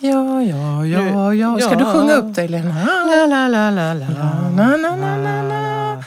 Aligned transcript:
Ja, 0.00 0.42
ja, 0.42 0.86
ja, 0.86 1.34
ja. 1.34 1.58
Ska 1.60 1.74
du 1.74 1.84
sjunga 1.84 2.16
upp 2.16 2.34
dig, 2.34 2.48
Lena? 2.48 2.74
La, 3.06 3.26
la, 3.26 3.48
la, 3.48 3.70
la, 3.70 3.94
la. 3.94 4.06
Na, 4.56 4.76
na, 4.76 4.96
na, 4.96 5.16
na, 5.16 5.42
na. 5.42 6.02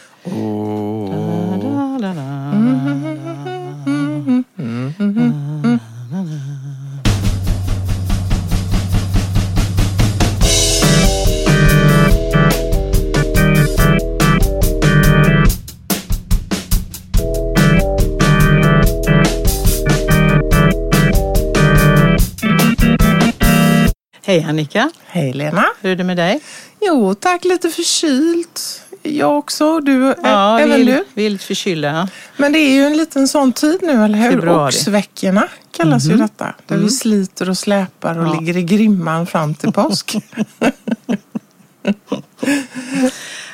Hej 24.32 24.44
Annika, 24.44 24.90
Hej, 25.06 25.34
Lena. 25.34 25.66
hur 25.82 25.92
är 25.92 25.96
det 25.96 26.04
med 26.04 26.18
dig? 26.18 26.40
Jo, 26.82 27.14
tack. 27.16 27.44
Lite 27.46 27.70
förkylt. 27.70 28.82
Jag 29.04 29.38
också. 29.38 29.80
Du, 29.80 30.16
Ja, 30.24 30.60
även 30.60 30.78
vi, 30.78 30.84
du. 30.86 31.06
vi 31.14 31.26
är 31.26 31.30
lite 31.30 31.46
förkylda. 31.46 32.10
Men 32.38 32.52
det 32.54 32.60
är 32.60 32.74
ju 32.74 32.84
en 32.86 32.98
liten 32.98 33.28
sån 33.28 33.54
tid 33.54 33.80
nu, 33.82 34.04
eller 34.06 34.18
hur? 34.18 34.50
Oxveckorna 34.50 35.48
kallas 35.72 36.06
ju 36.06 36.16
detta. 36.18 36.56
Där 36.68 36.78
vi 36.78 36.90
sliter 36.90 37.50
och 37.50 37.58
släpar 37.58 38.18
och 38.20 38.28
Ja. 38.28 38.40
ligger 38.40 38.58
i 38.58 38.64
grimman 38.64 39.28
fram 39.28 39.56
till 39.56 39.72
påsk. 39.72 40.16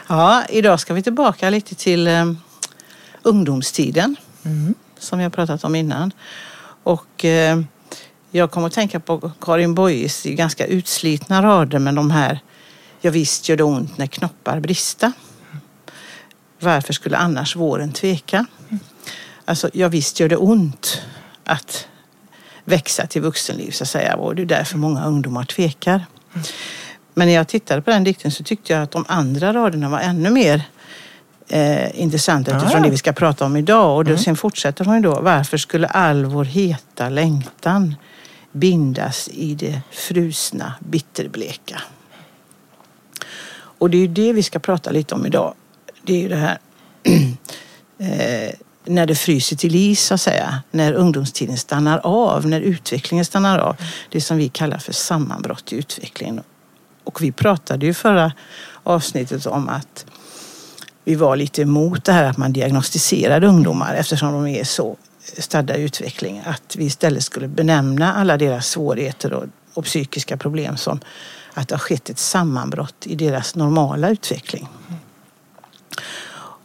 Ja, 0.07 0.43
idag 0.49 0.79
ska 0.79 0.93
vi 0.93 1.03
tillbaka 1.03 1.49
lite 1.49 1.75
till 1.75 2.07
eh, 2.07 2.31
ungdomstiden 3.21 4.15
som 4.99 5.17
vi 5.19 5.23
har 5.23 5.31
pratat 5.31 5.63
om 5.63 5.75
innan. 5.75 6.11
Och 6.83 7.25
eh, 7.25 7.61
jag 8.37 8.51
kommer 8.51 8.67
att 8.67 8.73
tänka 8.73 8.99
på 8.99 9.31
Karin 9.41 9.75
Boyes 9.75 10.23
ganska 10.23 10.65
utslitna 10.65 11.43
rader 11.43 11.79
med 11.79 11.95
de 11.95 12.11
här 12.11 12.39
Ja 13.01 13.11
visst 13.11 13.49
gör 13.49 13.57
det 13.57 13.63
ont 13.63 13.97
när 13.97 14.07
knoppar 14.07 14.59
brista. 14.59 15.11
Varför 16.59 16.93
skulle 16.93 17.17
annars 17.17 17.55
våren 17.55 17.91
tveka? 17.91 18.45
Alltså, 19.45 19.69
ja 19.73 19.87
visst 19.87 20.19
gör 20.19 20.29
det 20.29 20.37
ont 20.37 21.01
att 21.43 21.87
växa 22.65 23.07
till 23.07 23.21
vuxenliv 23.21 23.71
så 23.71 23.83
att 23.83 23.89
säga 23.89 24.15
och 24.15 24.35
det 24.35 24.41
är 24.41 24.45
därför 24.45 24.77
många 24.77 25.05
ungdomar 25.05 25.43
tvekar. 25.43 26.05
Men 27.13 27.27
när 27.27 27.35
jag 27.35 27.47
tittade 27.47 27.81
på 27.81 27.91
den 27.91 28.03
dikten 28.03 28.31
så 28.31 28.43
tyckte 28.43 28.73
jag 28.73 28.81
att 28.81 28.91
de 28.91 29.05
andra 29.07 29.53
raderna 29.53 29.89
var 29.89 29.99
ännu 29.99 30.29
mer 30.29 30.63
eh, 31.47 32.01
intressanta 32.01 32.57
utifrån 32.57 32.77
ja. 32.77 32.83
det 32.83 32.89
vi 32.89 32.97
ska 32.97 33.13
prata 33.13 33.45
om 33.45 33.57
idag. 33.57 33.97
Och 33.97 34.05
då, 34.05 34.17
sen 34.17 34.35
fortsätter 34.35 34.85
hon 34.85 34.95
ju 34.95 35.01
då. 35.01 35.21
Varför 35.21 35.57
skulle 35.57 35.87
all 35.87 36.25
vår 36.25 36.45
heta 36.45 37.09
längtan 37.09 37.95
bindas 38.59 39.29
i 39.33 39.55
det 39.55 39.81
frusna 39.91 40.73
bitterbleka? 40.79 41.81
Och 43.53 43.89
det 43.89 43.97
är 43.97 44.01
ju 44.01 44.07
det 44.07 44.33
vi 44.33 44.43
ska 44.43 44.59
prata 44.59 44.91
lite 44.91 45.15
om 45.15 45.25
idag. 45.25 45.53
Det 46.03 46.13
är 46.13 46.21
ju 46.21 46.29
det 46.29 46.35
här 46.35 46.57
eh, 47.97 48.53
när 48.85 49.05
det 49.05 49.15
fryser 49.15 49.55
till 49.55 49.75
is 49.75 50.01
så 50.01 50.13
att 50.13 50.21
säga. 50.21 50.61
När 50.71 50.93
ungdomstiden 50.93 51.57
stannar 51.57 51.97
av, 52.03 52.47
när 52.47 52.61
utvecklingen 52.61 53.25
stannar 53.25 53.59
av. 53.59 53.75
Det 54.09 54.21
som 54.21 54.37
vi 54.37 54.49
kallar 54.49 54.77
för 54.77 54.93
sammanbrott 54.93 55.73
i 55.73 55.75
utvecklingen. 55.75 56.43
Och 57.03 57.21
vi 57.21 57.31
pratade 57.31 57.85
ju 57.85 57.93
förra 57.93 58.31
avsnittet 58.83 59.45
om 59.45 59.69
att 59.69 60.05
vi 61.03 61.15
var 61.15 61.35
lite 61.35 61.61
emot 61.61 62.05
det 62.05 62.11
här 62.11 62.23
att 62.23 62.37
man 62.37 62.53
diagnostiserade 62.53 63.47
ungdomar 63.47 63.93
eftersom 63.93 64.33
de 64.33 64.47
är 64.47 64.63
så 64.63 64.97
stadda 65.37 65.75
utveckling. 65.75 66.41
Att 66.45 66.75
vi 66.75 66.85
istället 66.85 67.23
skulle 67.23 67.47
benämna 67.47 68.13
alla 68.13 68.37
deras 68.37 68.67
svårigheter 68.67 69.33
och, 69.33 69.45
och 69.73 69.85
psykiska 69.85 70.37
problem 70.37 70.77
som 70.77 70.99
att 71.53 71.67
det 71.67 71.75
har 71.75 71.79
skett 71.79 72.09
ett 72.09 72.19
sammanbrott 72.19 73.07
i 73.07 73.15
deras 73.15 73.55
normala 73.55 74.09
utveckling. 74.09 74.67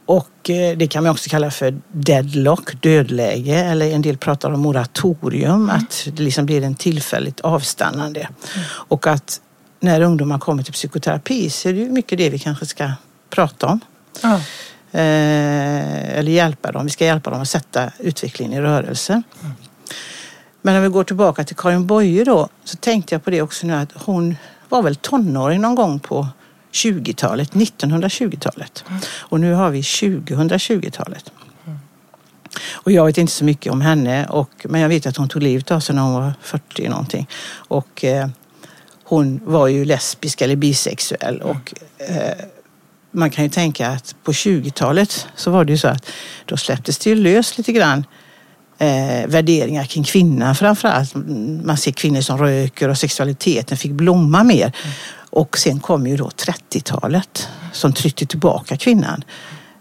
Och 0.07 0.51
eh, 0.51 0.77
det 0.77 0.87
kan 0.87 1.03
man 1.03 1.13
också 1.13 1.31
kalla 1.31 1.51
för 1.51 1.81
deadlock, 1.93 2.83
dödläge, 2.83 3.55
eller 3.55 3.91
en 3.91 4.03
del 4.03 4.17
pratar 4.17 4.51
om 4.51 4.61
moratorium, 4.61 5.71
att 5.71 6.09
det 6.13 6.23
liksom 6.23 6.47
blir 6.47 6.63
en 6.63 6.75
tillfälligt 6.75 7.41
avstannande. 7.41 8.29
Och 8.65 9.07
att 9.07 9.41
när 9.81 10.01
ungdomar 10.01 10.39
kommer 10.39 10.63
till 10.63 10.73
psykoterapi 10.73 11.51
så 11.51 11.69
är 11.69 11.73
det 11.73 11.89
mycket 11.89 12.19
det 12.19 12.31
vi 12.31 12.39
kanske 12.39 12.67
ska 12.67 12.93
prata 13.31 13.67
om. 13.67 13.81
Ja. 14.23 14.41
Eh, 14.95 16.19
eller 16.19 16.33
hjälpa 16.33 16.73
dem. 16.73 16.85
Vi 16.85 16.91
ska 16.91 17.05
hjälpa 17.05 17.31
dem 17.31 17.43
att 17.43 17.49
sätta 17.49 17.91
utvecklingen 17.99 18.53
i 18.53 18.61
rörelse. 18.61 19.23
Men 20.63 20.77
om 20.77 20.83
vi 20.83 20.89
går 20.89 21.05
tillbaka 21.05 21.45
till 21.45 21.57
Karin 21.57 21.87
Boye 21.87 22.25
då 22.25 22.49
så 22.65 22.77
tänkte 22.77 23.15
jag 23.15 23.25
på 23.25 23.31
det 23.31 23.43
också 23.43 23.67
nu 23.67 23.75
att 23.75 23.93
hon 23.95 24.37
var 24.69 24.83
väl 24.83 24.97
tonåring 24.97 25.61
någon 25.61 25.75
gång 25.75 26.01
på 26.01 26.29
20-talet, 26.73 27.53
1920-talet. 27.53 28.85
Och 29.19 29.41
nu 29.41 29.53
har 29.53 29.71
vi 29.71 29.81
2020-talet. 29.81 31.33
Och 32.73 32.93
jag 32.93 33.07
vet 33.07 33.19
inte 33.19 33.33
så 33.33 33.45
mycket 33.45 33.73
om 33.73 33.81
henne, 33.81 34.27
och, 34.27 34.51
men 34.65 34.81
jag 34.81 34.89
vet 34.89 35.07
att 35.07 35.17
hon 35.17 35.29
tog 35.29 35.43
livet 35.43 35.71
av 35.71 35.81
sig 35.81 35.95
när 35.95 36.03
hon 36.03 36.15
var 36.15 36.33
40 36.43 36.89
någonting. 36.89 37.29
Och 37.53 38.05
eh, 38.05 38.29
hon 39.05 39.41
var 39.45 39.67
ju 39.67 39.85
lesbisk 39.85 40.41
eller 40.41 40.57
bisexuell. 40.57 41.43
Och, 41.43 41.75
eh, 41.99 42.45
man 43.13 43.31
kan 43.31 43.45
ju 43.45 43.51
tänka 43.51 43.89
att 43.89 44.15
på 44.25 44.33
20-talet 44.33 45.27
så 45.37 45.51
var 45.51 45.65
det 45.65 45.73
ju 45.73 45.79
så 45.79 45.89
att 45.89 46.07
då 46.47 46.57
släpptes 46.57 46.99
det 46.99 47.11
ju 47.11 47.17
lös 47.17 47.59
lite 47.59 47.73
grann 47.73 48.05
eh, 48.79 49.27
värderingar 49.27 49.85
kring 49.85 50.05
kvinnan 50.05 50.55
framförallt. 50.55 51.15
Man 51.65 51.77
ser 51.77 51.93
kvinnor 51.93 52.21
som 52.21 52.39
röker 52.39 52.89
och 52.89 52.99
sexualiteten 52.99 53.77
fick 53.77 53.93
blomma 53.93 54.45
mer. 54.45 54.73
Och 55.31 55.59
sen 55.59 55.81
kom 55.81 56.07
ju 56.07 56.17
då 56.17 56.29
30-talet 56.29 57.49
som 57.73 57.93
tryckte 57.93 58.27
tillbaka 58.27 58.77
kvinnan. 58.77 59.25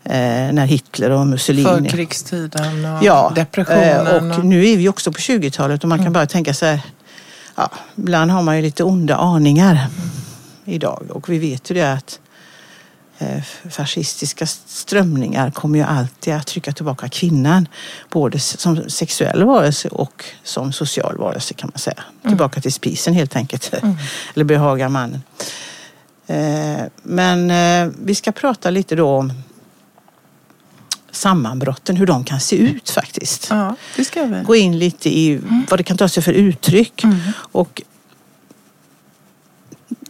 Eh, 0.03 0.51
när 0.53 0.65
Hitler 0.65 1.09
och 1.09 1.27
Mussolini... 1.27 1.89
Förkrigstiden 1.89 2.85
och 2.85 3.03
Ja, 3.03 3.31
depressionen. 3.35 4.31
eh, 4.31 4.37
och 4.39 4.45
nu 4.45 4.67
är 4.67 4.77
vi 4.77 4.89
också 4.89 5.11
på 5.11 5.19
20-talet 5.19 5.83
och 5.83 5.89
man 5.89 6.03
kan 6.03 6.13
bara 6.13 6.25
tänka 6.25 6.53
här, 6.61 6.81
ja, 7.55 7.71
ibland 7.95 8.31
har 8.31 8.41
man 8.41 8.55
ju 8.55 8.61
lite 8.61 8.83
onda 8.83 9.15
aningar 9.15 9.87
idag 10.65 11.03
och 11.09 11.29
vi 11.29 11.39
vet 11.39 11.71
ju 11.71 11.75
det 11.75 11.93
att 11.93 12.19
fascistiska 13.69 14.45
strömningar 14.65 15.51
kommer 15.51 15.79
ju 15.79 15.85
alltid 15.85 16.33
att 16.33 16.47
trycka 16.47 16.71
tillbaka 16.71 17.09
kvinnan. 17.09 17.67
Både 18.09 18.39
som 18.39 18.89
sexuell 18.89 19.43
varelse 19.43 19.87
och 19.89 20.25
som 20.43 20.73
social 20.73 21.17
varelse 21.17 21.53
kan 21.53 21.69
man 21.73 21.79
säga. 21.79 22.03
Tillbaka 22.27 22.61
till 22.61 22.73
spisen 22.73 23.13
helt 23.13 23.35
enkelt. 23.35 23.73
Eller 24.35 24.43
behaga 24.45 24.89
mannen. 24.89 25.23
Eh, 26.27 26.81
Men 27.03 27.51
eh, 27.51 27.93
vi 28.03 28.15
ska 28.15 28.31
prata 28.31 28.69
lite 28.69 28.95
då 28.95 29.09
om 29.09 29.33
sammanbrotten, 31.11 31.95
hur 31.95 32.05
de 32.05 32.23
kan 32.23 32.39
se 32.39 32.55
ut 32.55 32.89
faktiskt 32.89 33.47
Ja, 33.49 33.75
det 33.95 34.05
ska 34.05 34.23
vi. 34.25 34.43
gå 34.43 34.55
in 34.55 34.79
lite 34.79 35.09
i 35.09 35.39
vad 35.69 35.79
det 35.79 35.83
kan 35.83 35.97
ta 35.97 36.09
sig 36.09 36.23
för 36.23 36.33
uttryck. 36.33 37.03
Och 37.33 37.81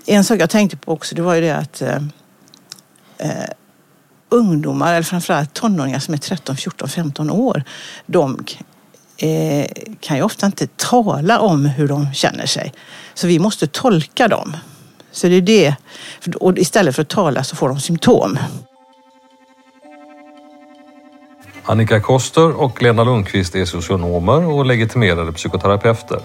en 0.05 0.23
sak 0.23 0.39
jag 0.39 0.49
tänkte 0.49 0.78
på 0.78 0.91
också 0.91 1.16
det 1.16 1.22
var 1.22 1.35
ju 1.35 1.41
det 1.41 1.51
att 1.57 1.81
eh, 3.22 3.50
ungdomar, 4.30 4.94
eller 4.94 5.04
framförallt 5.04 5.54
tonåringar 5.54 6.00
som 6.00 6.14
är 6.14 6.18
13, 6.18 6.58
14, 6.58 6.90
15 6.90 7.30
år, 7.30 7.64
de 8.06 8.46
eh, 9.18 9.66
kan 10.00 10.18
ju 10.18 10.24
ofta 10.24 10.46
inte 10.46 10.68
tala 10.68 11.40
om 11.40 11.66
hur 11.66 11.88
de 11.88 12.14
känner 12.14 12.46
sig. 12.46 12.74
Så 13.14 13.28
vi 13.28 13.40
måste 13.40 13.68
tolka 13.68 14.28
dem. 14.28 14.58
Så 15.12 15.28
det 15.28 15.36
är 15.36 15.42
det. 15.42 15.76
Och 16.40 16.58
istället 16.58 16.96
för 16.96 17.02
att 17.02 17.09
tala 17.09 17.44
så 17.44 17.56
får 17.56 17.70
de 17.70 17.80
symptom. 17.80 18.40
Annika 21.64 22.00
Koster 22.00 22.62
och 22.62 22.82
Lena 22.82 23.03
Lundqvist 23.03 23.56
är 23.56 23.66
socionomer 23.66 24.46
och 24.46 24.66
legitimerade 24.66 25.32
psykoterapeuter. 25.32 26.20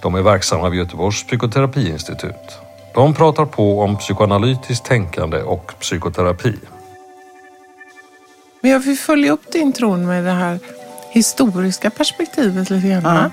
De 0.00 0.14
är 0.14 0.22
verksamma 0.22 0.68
vid 0.68 0.78
Göteborgs 0.80 1.26
psykoterapiinstitut. 1.26 2.63
De 2.94 3.14
pratar 3.14 3.44
på 3.44 3.80
om 3.80 3.96
psykoanalytiskt 3.96 4.84
tänkande 4.84 5.42
och 5.42 5.72
psykoterapi. 5.80 6.54
Men 8.60 8.70
jag 8.70 8.80
vill 8.80 8.98
följa 8.98 9.32
upp 9.32 9.52
din 9.52 9.72
tron 9.72 10.06
med 10.06 10.24
det 10.24 10.30
här 10.30 10.58
historiska 11.10 11.90
perspektivet 11.90 12.70
lite 12.70 12.88
grann. 12.88 13.02
Ja. 13.04 13.30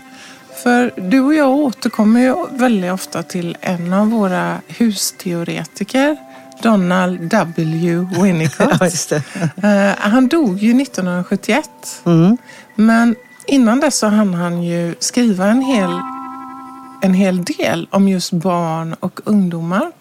För 0.63 0.93
du 0.97 1.19
och 1.19 1.33
jag 1.33 1.49
återkommer 1.49 2.19
ju 2.19 2.35
väldigt 2.49 2.91
ofta 2.91 3.23
till 3.23 3.57
en 3.61 3.93
av 3.93 4.09
våra 4.09 4.61
husteoretiker, 4.67 6.17
Donald 6.61 7.19
W. 7.21 8.05
Winnicott. 8.23 9.11
Ja. 9.55 9.69
Eh, 9.69 9.95
han 9.97 10.27
dog 10.27 10.57
ju 10.57 10.81
1971. 10.81 11.69
Mm. 12.05 12.37
Men 12.75 13.15
innan 13.45 13.79
dess 13.79 13.97
så 13.97 14.07
hann 14.07 14.33
han 14.33 14.63
ju 14.63 14.95
skriva 14.99 15.47
en 15.47 15.61
hel, 15.61 15.89
en 17.01 17.13
hel 17.13 17.43
del 17.43 17.87
om 17.91 18.07
just 18.09 18.31
barn 18.31 18.93
och 18.99 19.19
ungdomar. 19.23 19.91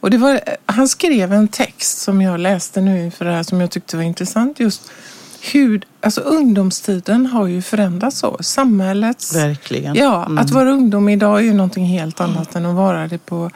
Och 0.00 0.10
det 0.10 0.18
var, 0.18 0.40
han 0.66 0.88
skrev 0.88 1.32
en 1.32 1.48
text 1.48 1.98
som 1.98 2.22
jag 2.22 2.40
läste 2.40 2.80
nu 2.80 3.04
inför 3.04 3.24
det 3.24 3.30
här 3.30 3.42
som 3.42 3.60
jag 3.60 3.70
tyckte 3.70 3.96
var 3.96 4.04
intressant. 4.04 4.60
Just 4.60 4.90
hur, 5.52 5.82
alltså 6.00 6.20
ungdomstiden 6.20 7.26
har 7.26 7.46
ju 7.46 7.62
förändrats 7.62 8.18
så. 8.18 8.36
Samhällets... 8.40 9.34
Verkligen. 9.36 9.94
Ja, 9.94 10.24
Mm. 10.26 10.38
att 10.38 10.50
vara 10.50 10.70
ungdom 10.72 11.08
idag 11.08 11.38
är 11.38 11.42
ju 11.42 11.54
någonting 11.54 11.86
helt 11.86 12.20
annat 12.20 12.54
än 12.54 12.66
att 12.66 12.74
vara 12.74 13.08
det 13.08 13.18
på 13.18 13.50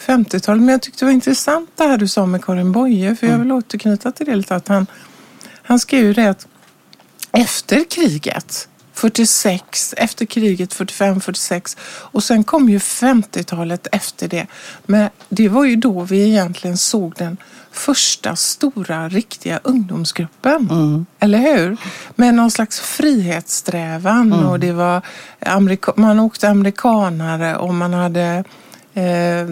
50-talet. 0.00 0.60
Men 0.62 0.68
jag 0.68 0.82
tyckte 0.82 0.98
det 1.00 1.04
var 1.06 1.12
intressant 1.12 1.70
det 1.76 1.84
här 1.84 1.96
du 1.98 2.08
sa 2.08 2.26
med 2.26 2.44
Karin 2.44 2.72
Boye, 2.72 3.16
för 3.16 3.26
Mm. 3.26 3.38
jag 3.38 3.44
vill 3.44 3.52
återknyta 3.52 4.12
till 4.12 4.26
det 4.26 4.36
lite. 4.36 4.56
Att 4.56 4.68
han, 4.68 4.86
han 5.62 5.78
skrev 5.80 6.04
ju 6.04 6.12
det 6.12 6.30
att 6.30 6.46
efter 7.32 7.84
kriget 7.90 8.68
46, 9.02 9.94
efter 9.96 10.26
kriget 10.26 10.74
45, 10.74 11.20
46 11.20 11.76
och 11.82 12.24
sen 12.24 12.44
kom 12.44 12.68
ju 12.68 12.78
50-talet 12.78 13.86
efter 13.92 14.28
det. 14.28 14.46
Men 14.86 15.10
det 15.28 15.48
var 15.48 15.64
ju 15.64 15.76
då 15.76 16.00
vi 16.02 16.28
egentligen 16.28 16.76
såg 16.76 17.14
den 17.18 17.36
första 17.72 18.36
stora 18.36 19.08
riktiga 19.08 19.60
ungdomsgruppen. 19.64 20.68
Mm. 20.70 21.06
Eller 21.20 21.38
hur? 21.38 21.76
Med 22.14 22.34
någon 22.34 22.50
slags 22.50 22.80
frihetssträvan 22.80 24.32
Mm. 24.32 24.46
och 24.46 24.60
det 24.60 24.72
var 24.72 25.02
amerika- 25.40 25.92
man 25.96 26.20
åkte 26.20 26.48
amerikanare 26.48 27.56
och 27.56 27.74
man 27.74 27.92
hade 27.92 28.44
eh, 28.94 29.46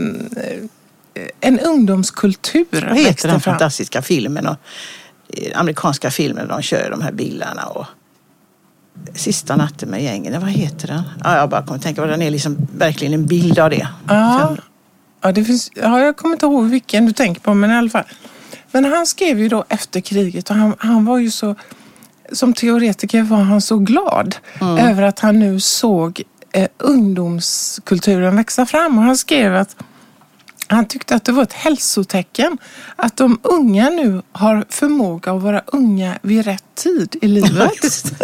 en 1.40 1.60
ungdomskultur. 1.60 2.86
Vad 2.88 2.98
heter 2.98 3.28
den 3.28 3.40
fram. 3.40 3.52
fantastiska 3.54 4.02
filmen? 4.02 4.46
Och, 4.46 4.56
eh, 5.28 5.60
amerikanska 5.60 6.10
filmen 6.10 6.48
de 6.48 6.62
kör 6.62 6.90
de 6.90 7.00
här 7.02 7.12
bilarna. 7.12 7.64
Och, 7.66 7.86
Sista 9.14 9.56
natten 9.56 9.88
med 9.88 10.02
gängen, 10.02 10.40
vad 10.40 10.50
heter 10.50 10.88
den? 10.88 11.02
Ja, 11.24 11.36
jag 11.36 11.50
bara 11.50 11.62
kommer 11.62 11.76
att 11.76 11.82
tänka 11.82 12.02
på 12.02 12.08
den 12.08 12.22
är 12.22 12.30
liksom 12.30 12.56
verkligen 12.78 13.14
en 13.14 13.26
bild 13.26 13.58
av 13.58 13.70
det. 13.70 13.88
Ja, 14.08 14.46
Sen- 14.48 14.60
ja, 15.20 15.32
det 15.32 15.44
finns, 15.44 15.70
ja, 15.74 16.00
jag 16.00 16.16
kommer 16.16 16.32
inte 16.34 16.46
ihåg 16.46 16.64
vilken 16.64 17.06
du 17.06 17.12
tänker 17.12 17.40
på, 17.40 17.54
men 17.54 17.70
i 17.70 17.74
alla 17.74 17.90
fall. 17.90 18.04
Men 18.72 18.84
han 18.84 19.06
skrev 19.06 19.38
ju 19.40 19.48
då 19.48 19.64
efter 19.68 20.00
kriget 20.00 20.50
och 20.50 20.56
han, 20.56 20.74
han 20.78 21.04
var 21.04 21.18
ju 21.18 21.30
så, 21.30 21.54
som 22.32 22.52
teoretiker 22.52 23.22
var 23.22 23.36
han 23.42 23.60
så 23.60 23.78
glad 23.78 24.36
över 24.60 25.02
att 25.02 25.18
han 25.20 25.38
nu 25.38 25.60
såg 25.60 26.22
eh, 26.52 26.68
ungdomskulturen 26.78 28.36
växa 28.36 28.66
fram. 28.66 28.98
Och 28.98 29.04
han 29.04 29.16
skrev 29.16 29.56
att 29.56 29.76
han 30.68 30.88
tyckte 30.88 31.14
att 31.14 31.24
det 31.24 31.32
var 31.32 31.42
ett 31.42 31.52
hälsotecken 31.52 32.58
att 32.96 33.16
de 33.16 33.38
unga 33.42 33.90
nu 33.90 34.22
har 34.32 34.64
förmåga 34.68 35.32
att 35.32 35.42
vara 35.42 35.62
unga 35.66 36.18
vid 36.22 36.44
rätt 36.44 36.64
tid 36.74 37.16
i 37.22 37.28
livet. 37.28 38.04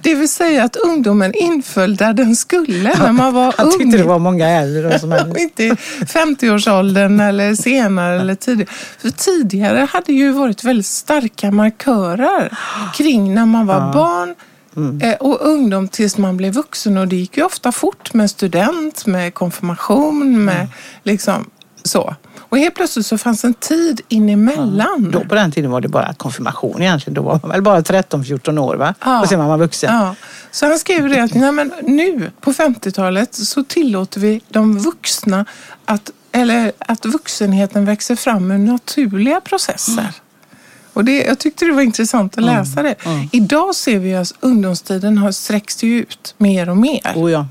Det 0.00 0.14
vill 0.14 0.28
säga 0.28 0.64
att 0.64 0.76
ungdomen 0.76 1.34
inföll 1.34 1.96
där 1.96 2.12
den 2.12 2.36
skulle 2.36 2.98
när 2.98 3.12
man 3.12 3.34
var 3.34 3.54
Han 3.56 3.66
ung. 3.66 3.78
tyckte 3.78 3.96
det 3.96 4.04
var 4.04 4.18
många 4.18 4.48
äldre 4.48 4.98
som 4.98 5.12
inte 5.38 5.64
i 5.64 5.70
50-årsåldern 6.00 7.20
eller 7.20 7.54
senare 7.54 8.20
eller 8.20 8.34
tidigare. 8.34 8.70
För 8.98 9.10
tidigare 9.10 9.88
hade 9.92 10.12
ju 10.12 10.32
varit 10.32 10.64
väldigt 10.64 10.86
starka 10.86 11.50
markörer 11.50 12.58
kring 12.94 13.34
när 13.34 13.46
man 13.46 13.66
var 13.66 13.92
barn 13.92 14.34
eh, 15.02 15.14
och 15.14 15.38
ungdom 15.40 15.88
tills 15.88 16.18
man 16.18 16.36
blev 16.36 16.52
vuxen. 16.52 16.96
Och 16.96 17.08
det 17.08 17.16
gick 17.16 17.36
ju 17.36 17.44
ofta 17.44 17.72
fort 17.72 18.14
med 18.14 18.30
student, 18.30 19.06
med 19.06 19.34
konfirmation, 19.34 20.44
med 20.44 20.68
liksom 21.02 21.50
så. 21.82 22.14
Och 22.48 22.58
helt 22.58 22.74
plötsligt 22.74 23.06
så 23.06 23.18
fanns 23.18 23.44
en 23.44 23.54
tid 23.54 24.00
in 24.08 24.28
emellan. 24.28 25.10
Då 25.10 25.20
på 25.20 25.34
den 25.34 25.52
tiden 25.52 25.70
var 25.70 25.80
det 25.80 25.88
bara 25.88 26.14
konfirmation 26.14 26.82
egentligen. 26.82 27.14
Då 27.14 27.22
var 27.22 27.40
man 27.42 27.50
väl 27.50 27.62
bara 27.62 27.80
13-14 27.80 28.58
år 28.58 28.76
va? 28.76 28.94
Ja. 29.04 29.20
Och 29.20 29.28
sen 29.28 29.38
var 29.38 29.46
man 29.46 29.58
vuxen. 29.58 29.94
Ja. 29.94 30.14
Så 30.50 30.66
han 30.66 30.78
skrev 30.78 31.08
det 31.08 31.22
att 31.22 31.34
nej, 31.34 31.52
men 31.52 31.72
nu 31.82 32.30
på 32.40 32.52
50-talet 32.52 33.34
så 33.34 33.64
tillåter 33.64 34.20
vi 34.20 34.40
de 34.48 34.78
vuxna 34.78 35.44
att, 35.84 36.10
eller 36.32 36.72
att 36.78 37.06
vuxenheten 37.06 37.84
växer 37.84 38.16
fram 38.16 38.46
med 38.46 38.60
naturliga 38.60 39.40
processer. 39.40 40.12
Och 40.96 41.04
det, 41.04 41.24
jag 41.24 41.38
tyckte 41.38 41.64
det 41.64 41.72
var 41.72 41.82
intressant 41.82 42.38
att 42.38 42.44
läsa 42.44 42.82
det. 42.82 42.94
Idag 43.32 43.74
ser 43.74 43.98
vi 43.98 44.14
att 44.14 44.32
ungdomstiden 44.40 45.18
har 45.18 45.32
sträckts 45.32 45.84
ut 45.84 46.34
mer 46.38 46.68
och 46.68 46.76
mer. 46.76 47.12
Oh, 47.14 47.32
ja. 47.32 47.46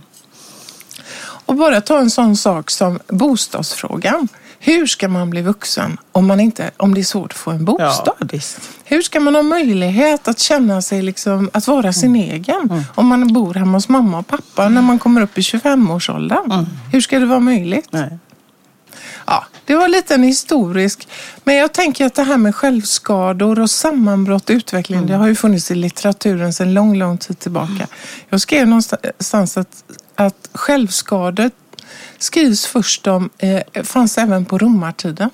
Och 1.45 1.55
bara 1.55 1.81
ta 1.81 1.99
en 1.99 2.09
sån 2.09 2.37
sak 2.37 2.71
som 2.71 2.99
bostadsfrågan. 3.07 4.27
Hur 4.59 4.85
ska 4.87 5.07
man 5.07 5.29
bli 5.29 5.41
vuxen 5.41 5.97
om, 6.11 6.27
man 6.27 6.39
inte, 6.39 6.71
om 6.77 6.93
det 6.93 7.01
är 7.01 7.03
svårt 7.03 7.31
att 7.31 7.37
få 7.37 7.51
en 7.51 7.65
bostad? 7.65 8.29
Ja. 8.33 8.39
Hur 8.83 9.01
ska 9.01 9.19
man 9.19 9.35
ha 9.35 9.41
möjlighet 9.43 10.27
att 10.27 10.39
känna 10.39 10.81
sig, 10.81 11.01
liksom, 11.01 11.49
att 11.53 11.67
vara 11.67 11.93
sin 11.93 12.15
Mm. 12.15 12.31
egen 12.31 12.83
om 12.95 13.07
man 13.07 13.33
bor 13.33 13.53
hemma 13.53 13.77
hos 13.77 13.89
mamma 13.89 14.19
och 14.19 14.27
pappa 14.27 14.69
när 14.69 14.81
man 14.81 14.99
kommer 14.99 15.21
upp 15.21 15.37
i 15.37 15.41
25-årsåldern? 15.41 16.65
Hur 16.91 17.01
ska 17.01 17.19
det 17.19 17.25
vara 17.25 17.39
möjligt? 17.39 17.93
Mm. 17.93 18.05
Nej. 18.09 18.19
Ja, 19.25 19.45
det 19.65 19.75
var 19.75 19.87
lite 19.87 20.15
en 20.15 20.23
historisk. 20.23 21.07
Men 21.43 21.55
jag 21.55 21.73
tänker 21.73 22.05
att 22.05 22.15
det 22.15 22.23
här 22.23 22.37
med 22.37 22.55
självskador 22.55 23.59
och 23.59 23.69
sammanbrott 23.69 24.49
i 24.49 24.53
utveckling, 24.53 24.97
Mm. 24.97 25.09
det 25.09 25.15
har 25.17 25.27
ju 25.27 25.35
funnits 25.35 25.71
i 25.71 25.75
litteraturen 25.75 26.53
sedan 26.53 26.73
lång, 26.73 26.95
lång 26.97 27.17
tid 27.17 27.39
tillbaka. 27.39 27.87
Jag 28.29 28.41
skrev 28.41 28.67
någonstans 28.67 29.57
att, 29.57 29.83
att 30.15 30.49
självskador 30.53 31.51
skrivs 32.17 32.65
först 32.65 33.07
om, 33.07 33.29
eh, 33.37 33.83
fanns 33.83 34.17
även 34.17 34.45
på 34.45 34.57
romartiden. 34.57 35.29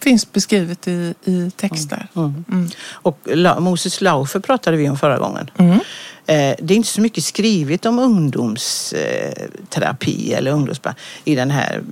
Finns 0.00 0.32
beskrivet 0.32 0.88
i, 0.88 1.14
i 1.24 1.50
texter. 1.56 2.06
Mm. 2.16 2.70
Och 2.92 3.18
La- 3.24 3.60
Moses 3.60 4.00
Laufer 4.00 4.40
pratade 4.40 4.76
vi 4.76 4.88
om 4.90 4.98
förra 4.98 5.18
gången. 5.18 5.50
Eh, 6.26 6.54
Det 6.58 6.74
är 6.74 6.76
inte 6.76 6.88
så 6.88 7.00
mycket 7.00 7.24
skrivet 7.24 7.86
om 7.86 7.98
ungdomsterapi 7.98 10.32
eller 10.34 10.52
ungdomsba- 10.52 10.94
i 11.24 11.34
den 11.34 11.50
här 11.50 11.82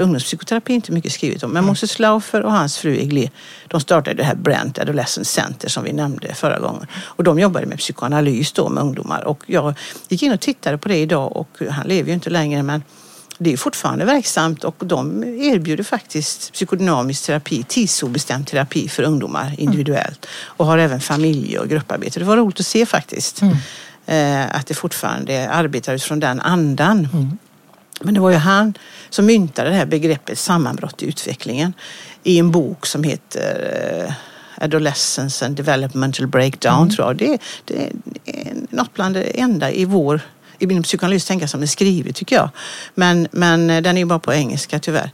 ungdomspsykoterapi 0.00 0.72
är 0.72 0.74
inte 0.74 0.92
mycket 0.92 1.12
skrivet 1.12 1.42
om. 1.42 1.50
Men 1.50 1.56
Mm. 1.56 1.66
Moses 1.68 1.98
Laufer 1.98 2.42
och 2.42 2.52
hans 2.52 2.78
fru 2.78 2.96
Egli, 2.98 3.30
de 3.68 3.80
startade 3.80 4.16
det 4.16 4.24
här 4.24 4.34
Brent 4.34 4.78
Adolescent 4.78 5.26
Center 5.26 5.68
som 5.68 5.84
vi 5.84 5.92
nämnde 5.92 6.34
förra 6.34 6.58
gången. 6.58 6.86
Och 7.04 7.24
de 7.24 7.38
jobbade 7.38 7.66
med 7.66 7.78
psykoanalys 7.78 8.52
då 8.52 8.68
med 8.68 8.82
ungdomar. 8.82 9.24
Och 9.24 9.42
jag 9.46 9.74
gick 10.08 10.22
in 10.22 10.32
och 10.32 10.40
tittade 10.40 10.78
på 10.78 10.88
det 10.88 10.96
idag 10.96 11.36
och 11.36 11.48
han 11.70 11.86
lever 11.88 12.08
ju 12.08 12.14
inte 12.14 12.30
längre 12.30 12.62
men 12.62 12.82
det 13.38 13.52
är 13.52 13.56
fortfarande 13.56 14.04
verksamt 14.04 14.64
och 14.64 14.76
de 14.78 15.24
erbjuder 15.24 15.84
faktiskt 15.84 16.52
psykodynamisk 16.52 17.26
terapi, 17.26 17.62
tidsobestämd 17.62 18.46
terapi 18.46 18.88
för 18.88 19.02
ungdomar 19.02 19.54
individuellt 19.58 20.26
och 20.44 20.66
har 20.66 20.78
även 20.78 21.00
familje 21.00 21.58
och 21.58 21.68
grupparbete. 21.68 22.20
Det 22.20 22.24
var 22.24 22.36
roligt 22.36 22.60
att 22.60 22.66
se 22.66 22.86
faktiskt 22.86 23.42
eh, 24.06 24.56
att 24.56 24.66
det 24.66 24.74
fortfarande 24.74 25.50
arbetar 25.50 25.94
utifrån 25.94 26.20
den 26.20 26.40
andan. 26.40 27.08
Men 28.00 28.14
det 28.14 28.20
var 28.20 28.30
ju 28.30 28.36
han 28.36 28.74
som 29.10 29.26
myntade 29.26 29.70
det 29.70 29.76
här 29.76 29.86
begreppet 29.86 30.38
sammanbrott 30.38 31.02
i 31.02 31.06
utvecklingen 31.06 31.72
i 32.22 32.38
en 32.38 32.50
bok 32.50 32.86
som 32.86 33.02
heter 33.02 34.04
eh, 34.08 34.14
Adolescence 34.64 35.46
and 35.46 35.56
Developmental 35.56 36.26
Breakdown 36.26 36.90
tror 36.90 37.06
jag. 37.06 37.16
Det, 37.16 37.38
det 37.64 37.90
är 38.24 38.52
något 38.70 38.94
bland 38.94 39.14
det 39.14 39.40
enda 39.40 39.70
i 39.70 39.84
vår 39.84 40.20
i 40.58 40.66
min 40.66 40.82
psykoanalys 40.82 41.24
tänka 41.24 41.48
som 41.48 41.62
är 41.62 41.66
skrivet 41.66 42.16
tycker 42.16 42.36
jag. 42.36 42.50
Men, 42.94 43.28
men 43.32 43.70
eh, 43.70 43.82
den 43.82 43.96
är 43.96 44.00
ju 44.00 44.04
bara 44.04 44.18
på 44.18 44.32
engelska 44.34 44.78
tyvärr. 44.78 45.10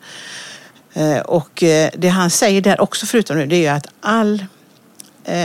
Eh, 0.93 1.19
Och 1.19 1.63
eh, 1.63 1.91
det 1.97 2.09
han 2.09 2.31
säger 2.31 2.61
där 2.61 2.81
också 2.81 3.07
förutom 3.07 3.37
det, 3.37 3.47
det 3.47 3.57
är 3.57 3.61
ju 3.61 3.69
att 3.69 3.87
all 4.01 4.47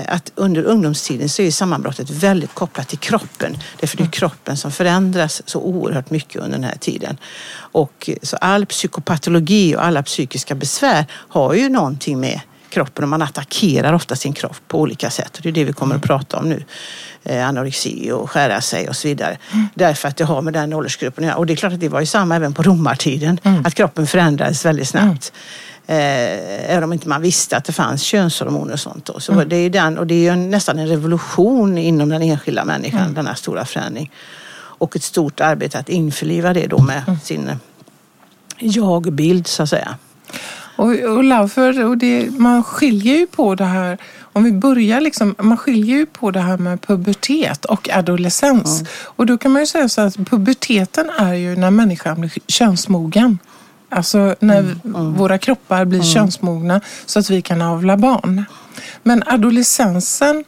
att 0.07 0.31
under 0.35 0.63
ungdomstiden 0.63 1.29
så 1.29 1.41
är 1.41 1.51
sammanbrottet 1.51 2.09
väldigt 2.09 2.53
kopplat 2.53 2.87
till 2.87 2.97
kroppen. 2.97 3.57
Därför 3.79 3.97
det 3.97 4.03
är 4.03 4.11
kroppen 4.11 4.57
som 4.57 4.71
förändras 4.71 5.41
så 5.45 5.59
oerhört 5.59 6.09
mycket 6.09 6.41
under 6.41 6.57
den 6.57 6.63
här 6.63 6.77
tiden. 6.77 7.17
Och 7.55 8.09
så 8.23 8.37
all 8.37 8.65
psykopatologi 8.65 9.75
och 9.75 9.85
alla 9.85 10.03
psykiska 10.03 10.55
besvär 10.55 11.05
har 11.11 11.53
ju 11.53 11.69
någonting 11.69 12.19
med 12.19 12.41
kroppen 12.69 13.03
och 13.03 13.09
man 13.09 13.21
attackerar 13.21 13.93
ofta 13.93 14.15
sin 14.15 14.33
kropp 14.33 14.57
på 14.67 14.79
olika 14.79 15.09
sätt. 15.09 15.37
Och 15.37 15.41
det 15.43 15.49
är 15.49 15.53
det 15.53 15.63
vi 15.63 15.73
kommer 15.73 15.95
att 15.95 16.01
prata 16.01 16.37
om 16.37 16.49
nu. 16.49 16.63
Eh, 17.23 17.47
anorexi 17.47 18.11
och 18.11 18.31
skära 18.31 18.61
sig 18.61 18.89
och 18.89 18.95
så 18.95 19.07
vidare. 19.07 19.37
Därför 19.73 20.07
att 20.07 20.17
det 20.17 20.23
har 20.23 20.41
med 20.41 20.53
den 20.53 20.73
åldersgruppen 20.73 21.23
att 21.23 21.27
göra. 21.27 21.37
Och 21.37 21.45
det 21.45 21.53
är 21.53 21.55
klart 21.55 21.73
att 21.73 21.79
det 21.79 21.89
var 21.89 21.99
ju 21.99 22.05
samma 22.05 22.35
även 22.35 22.53
på 22.53 22.63
romartiden. 22.63 23.39
Att 23.65 23.73
kroppen 23.73 24.07
förändrades 24.07 24.65
väldigt 24.65 24.87
snabbt. 24.87 25.33
Eh, 25.89 26.71
även 26.71 26.83
om 26.83 26.93
inte 26.93 27.07
man 27.07 27.21
visste 27.21 27.57
att 27.57 27.65
det 27.65 27.73
fanns 27.73 28.01
könshormoner 28.01 28.73
och 28.73 28.79
sånt. 28.79 29.05
Då. 29.05 29.19
Så 29.19 29.43
det 29.43 29.55
är 29.55 29.69
den, 29.69 29.97
och 29.97 30.07
det 30.07 30.13
är 30.13 30.19
ju 30.19 30.27
en, 30.27 30.49
nästan 30.49 30.79
en 30.79 30.87
revolution 30.87 31.77
inom 31.77 32.09
den 32.09 32.21
enskilda 32.21 32.65
människan, 32.65 33.13
denna 33.13 33.35
stora 33.35 33.65
förändring. 33.65 34.11
Och 34.79 34.95
ett 34.95 35.03
stort 35.03 35.39
arbete 35.39 35.79
att 35.79 35.89
införliva 35.89 36.53
det 36.53 36.67
då 36.67 36.81
med 36.81 37.03
sin 37.23 37.47
eh, 37.47 37.55
jagbild 38.59 39.47
så 39.47 39.63
att 39.63 39.69
säga. 39.69 39.97
Och, 40.77 40.93
och 40.93 41.23
Laufer, 41.23 41.85
och 41.85 41.97
det, 41.97 42.29
man 42.31 42.63
skiljer 42.63 43.15
ju 43.15 43.27
på 43.27 43.55
det 43.55 43.65
här, 43.65 43.97
om 44.21 44.43
vi 44.43 44.51
börjar 44.51 45.01
liksom, 45.01 45.35
man 45.39 45.57
skiljer 45.57 45.97
ju 45.97 46.05
på 46.05 46.31
det 46.31 46.39
här 46.39 46.57
med 46.57 46.81
pubertet 46.81 47.65
och 47.65 47.89
adolescens. 47.89 48.83
Och 49.03 49.25
då 49.25 49.37
kan 49.37 49.51
man 49.51 49.61
ju 49.61 49.65
säga 49.65 49.89
så 49.89 50.01
att 50.01 50.15
puberteten 50.15 51.09
är 51.17 51.33
ju 51.33 51.55
när 51.55 51.71
människan 51.71 52.21
blir 52.21 52.31
könsmogen. 52.47 53.39
Alltså 53.89 54.35
när 54.39 54.75
våra 55.17 55.37
kroppar 55.37 55.85
blir 55.85 56.01
könsmogna 56.01 56.81
så 57.05 57.19
att 57.19 57.29
vi 57.29 57.41
kan 57.41 57.61
avla 57.61 57.97
barn. 57.97 58.45
Men 59.03 59.23
adolescensen 59.25 60.43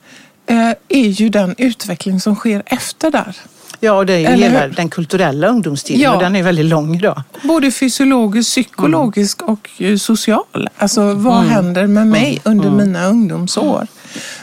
eh, 0.47 0.71
är 0.87 1.07
ju 1.07 1.29
den 1.29 1.55
utveckling 1.57 2.19
som 2.19 2.35
sker 2.35 2.63
efter 2.65 3.11
där. 3.11 3.35
Ja, 3.79 3.91
och 3.93 4.05
det 4.05 4.13
är 4.13 4.19
ju 4.19 4.25
Eller 4.25 4.47
hela 4.49 4.65
hur? 4.65 4.73
den 4.73 4.89
kulturella 4.89 5.47
ungdomstiden 5.47 6.01
Ja. 6.01 6.15
och 6.15 6.21
den 6.21 6.35
är 6.35 6.43
väldigt 6.43 6.65
lång 6.65 6.95
idag. 6.95 7.23
Både 7.43 7.71
fysiologisk, 7.71 8.49
psykologisk 8.49 9.41
och 9.41 9.69
eh, 9.77 9.97
social. 9.97 10.69
Alltså 10.77 11.13
vad 11.13 11.43
händer 11.43 11.87
med 11.87 12.07
mig 12.07 12.41
under 12.43 12.69
mina 12.71 13.05
ungdomsår? 13.07 13.87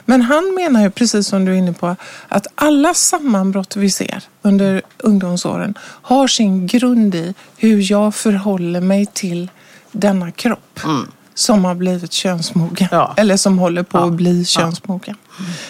Men 0.05 0.23
han 0.23 0.55
menar 0.55 0.83
ju, 0.83 0.90
precis 0.90 1.26
som 1.26 1.45
du 1.45 1.52
är 1.52 1.57
inne 1.57 1.73
på, 1.73 1.97
att 2.28 2.47
alla 2.55 2.95
sammanbrott 2.95 3.76
vi 3.76 3.90
ser 3.90 4.23
under 4.43 4.83
ungdomsåren 4.99 5.75
har 5.83 6.26
sin 6.28 6.66
grund 6.66 7.14
i 7.14 7.35
hur 7.57 7.90
jag 7.93 8.14
förhåller 8.14 8.81
mig 8.81 9.07
till 9.12 9.50
denna 9.93 10.31
kropp. 10.31 10.81
Mm. 10.85 11.07
Som 11.38 11.64
har 11.64 11.75
blivit 11.75 12.12
könsmogen. 12.12 12.88
Ja. 12.90 13.14
Eller 13.16 13.37
som 13.37 13.59
håller 13.59 13.83
på 13.83 13.99
Ja. 13.99 14.07
att 14.07 14.12
bli 14.12 14.45
könsmogen. 14.45 15.16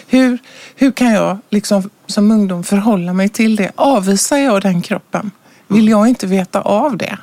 Hur, 0.08 0.38
hur 0.74 0.92
kan 0.92 1.12
jag 1.12 1.38
liksom, 1.50 1.90
som 2.06 2.30
ungdom 2.30 2.64
förhålla 2.64 3.12
mig 3.12 3.28
till 3.28 3.56
det? 3.56 3.70
Avvisar 3.74 4.36
jag 4.36 4.62
den 4.62 4.82
kroppen? 4.82 5.30
Vill 5.68 5.88
jag 5.88 6.08
inte 6.08 6.26
veta 6.26 6.60
av 6.60 6.96
det? 6.96 7.18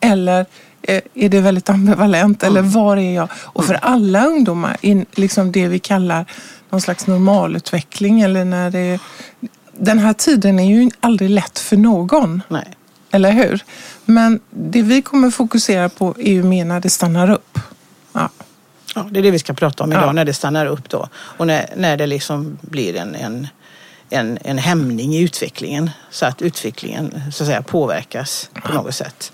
Eller 0.00 0.46
eh, 0.82 1.00
är 1.14 1.28
det 1.28 1.40
väldigt 1.40 1.70
ambivalent? 1.70 2.42
Eller 2.42 2.62
var 2.62 2.96
är 2.96 3.14
jag? 3.14 3.28
Och 3.34 3.64
för 3.64 3.74
alla 3.74 4.26
ungdomar, 4.26 4.76
in, 4.80 5.06
liksom 5.12 5.52
det 5.52 5.68
vi 5.68 5.78
kallar 5.78 6.26
någon 6.70 6.80
slags 6.80 7.06
normalutveckling 7.06 8.20
eller 8.20 8.44
när 8.44 8.70
det 8.70 8.98
den 9.78 9.98
här 9.98 10.12
tiden 10.12 10.58
är 10.58 10.64
ju 10.64 10.90
aldrig 11.00 11.30
lätt 11.30 11.58
för 11.58 11.76
någon. 11.76 12.42
Nej. 12.48 12.64
Eller 13.10 13.30
hur? 13.30 13.64
Men 14.04 14.40
det 14.50 14.82
vi 14.82 15.02
kommer 15.02 15.30
fokusera 15.30 15.88
på 15.88 16.14
är 16.18 16.32
ju 16.32 16.42
mer 16.42 16.64
när 16.64 16.80
det 16.80 16.90
stannar 16.90 17.30
upp. 17.30 17.58
Ja. 18.16 18.28
Ja, 18.94 19.06
det 19.10 19.18
är 19.20 19.22
det 19.22 19.30
vi 19.30 19.38
ska 19.38 19.52
prata 19.52 19.84
om 19.84 19.92
idag, 19.92 20.04
Ja. 20.04 20.12
när 20.12 20.24
det 20.24 20.32
stannar 20.34 20.66
upp 20.66 20.88
då. 20.88 21.08
Och 21.14 21.46
när, 21.46 21.70
när 21.76 21.96
det 21.96 22.06
liksom 22.06 22.58
blir 22.60 22.96
en, 22.96 23.14
en, 23.14 23.48
en, 24.10 24.38
en 24.44 24.58
hämning 24.58 25.14
i 25.14 25.20
utvecklingen. 25.22 25.90
Så 26.10 26.26
att 26.26 26.42
utvecklingen 26.42 27.22
så 27.32 27.42
att 27.42 27.48
säga, 27.48 27.62
påverkas 27.62 28.50
på 28.64 28.72
något 28.72 28.94
sätt. 28.94 29.32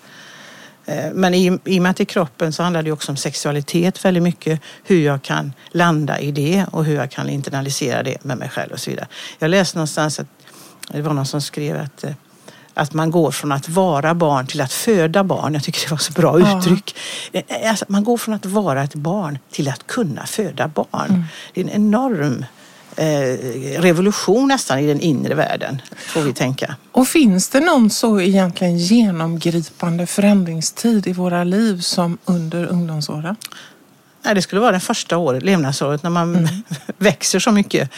Eh, 0.87 1.11
Men 1.15 1.35
i, 1.35 1.59
i 1.65 1.79
och 1.79 1.83
med 1.83 1.91
att 1.91 1.97
det 1.97 2.03
är 2.03 2.07
kroppen 2.07 2.53
så 2.53 2.63
handlar 2.63 2.83
det 2.83 2.93
också 2.93 3.13
om 3.13 3.17
sexualitet 3.17 4.05
väldigt 4.05 4.23
mycket. 4.23 4.61
Hur 4.85 5.05
jag 5.05 5.23
kan 5.23 5.53
landa 5.71 6.19
i 6.21 6.31
det 6.31 6.67
och 6.73 6.85
hur 6.85 6.95
jag 6.97 7.11
kan 7.11 7.29
internalisera 7.29 8.03
det 8.03 8.25
med 8.25 8.39
mig 8.39 8.49
själv 8.49 8.73
och 8.73 8.81
så 8.81 8.91
vidare. 8.91 9.07
Jag 9.39 9.49
läste 9.51 9.79
någonstans 9.79 10.21
att 10.21 10.27
det 10.89 11.03
var 11.03 11.15
någon 11.15 11.27
som 11.27 11.41
skrev 11.41 11.81
att, 11.81 12.05
eh, 12.05 12.13
att 12.75 12.95
man 12.95 13.11
går 13.11 13.31
från 13.31 13.53
att 13.53 13.69
vara 13.69 14.15
barn 14.15 14.47
till 14.47 14.61
att 14.61 14.73
föda 14.73 15.25
barn. 15.25 15.55
Jag 15.55 15.63
tycker 15.65 15.81
det 15.81 15.91
var 15.91 15.99
så 15.99 16.13
bra 16.13 16.41
Ja. 16.41 16.59
uttryck. 16.59 16.95
Eh, 17.33 17.43
Alltså, 17.71 17.85
man 17.89 18.05
går 18.05 18.17
från 18.17 18.35
att 18.35 18.47
vara 18.47 18.83
ett 18.83 18.95
barn 18.95 19.39
till 19.51 19.69
att 19.69 19.87
kunna 19.87 20.27
föda 20.27 20.69
barn. 20.69 21.25
Det 21.55 21.61
är 21.61 21.65
en 21.65 21.71
enorm 21.71 22.45
eh, 22.97 23.81
revolution 23.81 24.49
nästan 24.49 24.79
i 24.79 24.87
den 24.87 25.01
inre 25.01 25.35
världen, 25.35 25.83
får 25.97 26.21
vi 26.21 26.33
tänka. 26.33 26.77
Och 26.93 27.09
finns 27.09 27.49
det 27.49 27.61
någon 27.61 27.91
så 27.91 28.21
egentligen 28.21 28.79
genomgripande 28.79 30.07
förändringstid 30.07 31.07
i 31.07 31.13
våra 31.13 31.45
liv 31.45 31.81
som 31.81 32.19
under 32.25 32.67
ungdomsåren? 32.67 33.37
Nej, 34.25 34.35
det 34.35 34.43
skulle 34.43 34.61
vara 34.61 34.73
det 34.73 34.81
första 34.81 35.17
året, 35.19 35.43
levnadsåret, 35.43 36.03
när 36.03 36.11
man 36.11 36.49
växer 36.99 37.39
så 37.39 37.53
mycket. 37.53 37.91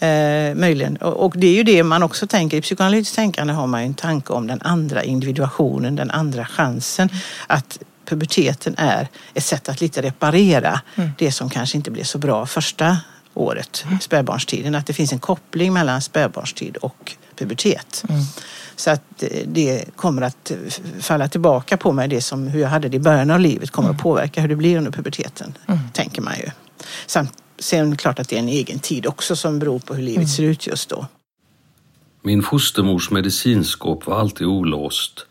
Eh, 0.00 0.54
möjligen. 0.54 0.96
Och, 0.96 1.24
och 1.24 1.34
det 1.36 1.46
är 1.46 1.54
ju 1.54 1.62
det 1.62 1.82
man 1.82 2.02
också 2.02 2.26
tänker. 2.26 2.56
I 2.56 2.60
psykoanalytiskt 2.60 3.16
tänkande 3.16 3.52
har 3.52 3.66
man 3.66 3.80
ju 3.80 3.86
en 3.86 3.94
tanke 3.94 4.32
om 4.32 4.46
den 4.46 4.62
andra 4.62 5.02
individuationen, 5.02 5.96
den 5.96 6.10
andra 6.10 6.44
chansen. 6.46 7.08
Att 7.46 7.78
puberteten 8.04 8.74
är 8.78 9.08
ett 9.34 9.44
sätt 9.44 9.68
att 9.68 9.80
lite 9.80 10.02
reparera 10.02 10.80
det 11.18 11.32
som 11.32 11.50
kanske 11.50 11.76
inte 11.76 11.90
blev 11.90 12.04
så 12.04 12.18
bra 12.18 12.46
första 12.46 12.98
året, 13.34 13.84
spädbarnstiden. 14.00 14.74
Att 14.74 14.86
det 14.86 14.92
finns 14.92 15.12
en 15.12 15.18
koppling 15.18 15.72
mellan 15.72 16.00
spädbarnstid 16.00 16.76
och 16.76 17.16
pubertet. 17.36 18.04
Så 18.76 18.90
att 18.90 19.22
eh, 19.22 19.28
det 19.46 19.84
kommer 19.96 20.22
att 20.22 20.52
falla 21.00 21.28
tillbaka 21.28 21.76
på 21.76 21.92
mig, 21.92 22.08
det 22.08 22.20
som 22.20 22.48
hur 22.48 22.60
jag 22.60 22.68
hade 22.68 22.88
det 22.88 22.96
i 22.96 23.00
början 23.00 23.30
av 23.30 23.40
livet 23.40 23.70
kommer 23.70 23.90
att 23.90 23.98
påverka 23.98 24.40
hur 24.40 24.48
det 24.48 24.56
blir 24.56 24.78
under 24.78 24.90
puberteten, 24.90 25.58
tänker 25.92 26.22
man 26.22 26.34
ju. 26.38 26.50
Samt, 27.06 27.32
sen 27.58 27.96
klart 27.96 28.18
att 28.18 28.28
det 28.28 28.36
är 28.36 28.40
en 28.40 28.48
egen 28.48 28.78
tid 28.78 29.06
också 29.06 29.36
som 29.36 29.58
beror 29.58 29.78
på 29.78 29.94
hur 29.94 30.02
livet 30.02 30.28
ser 30.28 30.42
ut 30.42 30.66
just 30.66 30.88
då. 30.88 31.06
Min 32.22 32.42
fostermors 32.42 33.10
medicinskåp 33.10 34.06
var 34.06 34.20
alltid 34.20 34.46
olåst. 34.46 35.26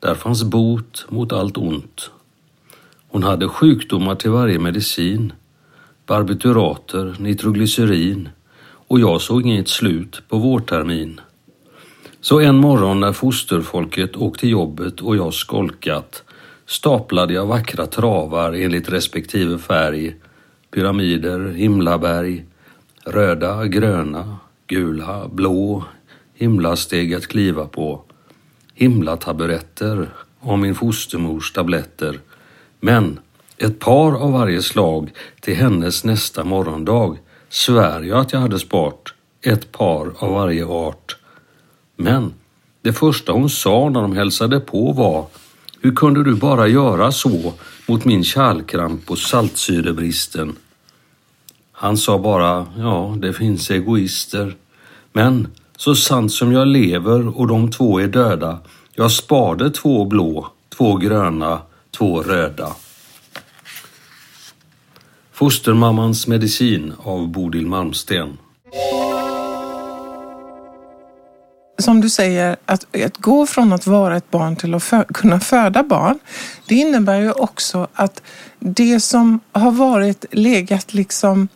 Där 0.00 0.14
fanns 0.14 0.42
bot 0.42 1.06
mot 1.08 1.32
allt 1.32 1.56
ont. 1.56 2.10
Hon 3.08 3.22
hade 3.22 3.48
sjukdomar 3.48 4.14
till 4.14 4.30
varje 4.30 4.58
medicin. 4.58 5.32
Barbiturater, 6.06 7.16
nitroglycerin 7.18 8.28
och 8.88 9.00
jag 9.00 9.20
såg 9.20 9.46
inget 9.46 9.68
slut 9.68 10.22
på 10.28 10.38
vårtermin. 10.38 11.20
Så 12.20 12.40
en 12.40 12.56
morgon 12.56 13.00
när 13.00 13.12
fosterfolket 13.12 14.16
åkt 14.16 14.40
till 14.40 14.50
jobbet 14.50 15.00
och 15.00 15.16
jag 15.16 15.34
skolkat 15.34 16.22
staplade 16.66 17.34
jag 17.34 17.46
vackra 17.46 17.86
travar 17.86 18.52
enligt 18.52 18.88
respektive 18.88 19.58
färg. 19.58 20.16
Pyramider, 20.74 21.48
himlaberg, 21.48 22.44
röda, 23.04 23.66
gröna, 23.66 24.36
gula, 24.66 25.28
blå, 25.28 25.84
himlasteg 26.34 27.14
att 27.14 27.26
kliva 27.26 27.66
på, 27.66 28.02
himlataburetter 28.74 30.08
och 30.40 30.58
min 30.58 30.74
fostermors 30.74 31.52
tabletter. 31.52 32.20
Men 32.80 33.18
ett 33.56 33.78
par 33.78 34.12
av 34.12 34.32
varje 34.32 34.62
slag 34.62 35.10
till 35.40 35.56
hennes 35.56 36.04
nästa 36.04 36.44
morgondag 36.44 37.18
svär 37.48 38.00
jag 38.00 38.18
att 38.18 38.32
jag 38.32 38.40
hade 38.40 38.58
spart 38.58 39.14
ett 39.42 39.72
par 39.72 40.12
av 40.18 40.32
varje 40.32 40.66
art. 40.66 41.16
Men 41.96 42.34
det 42.82 42.92
första 42.92 43.32
hon 43.32 43.50
sa 43.50 43.88
när 43.88 44.02
de 44.02 44.16
hälsade 44.16 44.60
på 44.60 44.92
var 44.92 45.26
hur 45.84 45.94
kunde 45.94 46.24
du 46.24 46.34
bara 46.34 46.68
göra 46.68 47.12
så 47.12 47.52
mot 47.86 48.04
min 48.04 48.24
kärlkramp 48.24 49.10
och 49.10 49.18
saltsyrebristen? 49.18 50.56
Han 51.72 51.96
sa 51.96 52.18
bara, 52.18 52.66
ja, 52.78 53.16
det 53.18 53.32
finns 53.32 53.70
egoister. 53.70 54.56
Men 55.12 55.48
så 55.76 55.94
sant 55.94 56.32
som 56.32 56.52
jag 56.52 56.68
lever 56.68 57.38
och 57.38 57.46
de 57.46 57.70
två 57.70 58.00
är 58.00 58.06
döda, 58.06 58.58
jag 58.94 59.12
sparade 59.12 59.70
två 59.70 60.04
blå, 60.04 60.48
två 60.76 60.96
gröna, 60.96 61.62
två 61.90 62.22
röda. 62.22 62.72
Fostermammans 65.32 66.26
medicin 66.26 66.92
av 66.98 67.28
Bodil 67.28 67.66
Malmsten 67.66 68.38
som 71.82 72.00
du 72.00 72.10
säger, 72.10 72.56
att, 72.66 72.96
att 72.96 73.16
gå 73.16 73.46
från 73.46 73.72
att 73.72 73.86
vara 73.86 74.16
ett 74.16 74.30
barn 74.30 74.56
till 74.56 74.74
att 74.74 74.82
fö, 74.82 75.04
kunna 75.14 75.40
föda 75.40 75.82
barn, 75.82 76.18
det 76.66 76.74
innebär 76.74 77.20
ju 77.20 77.32
också 77.32 77.88
att 77.94 78.22
det 78.58 79.00
som 79.00 79.40
har 79.52 79.70
varit 79.70 80.24
legat 80.30 80.94
liksom 80.94 81.48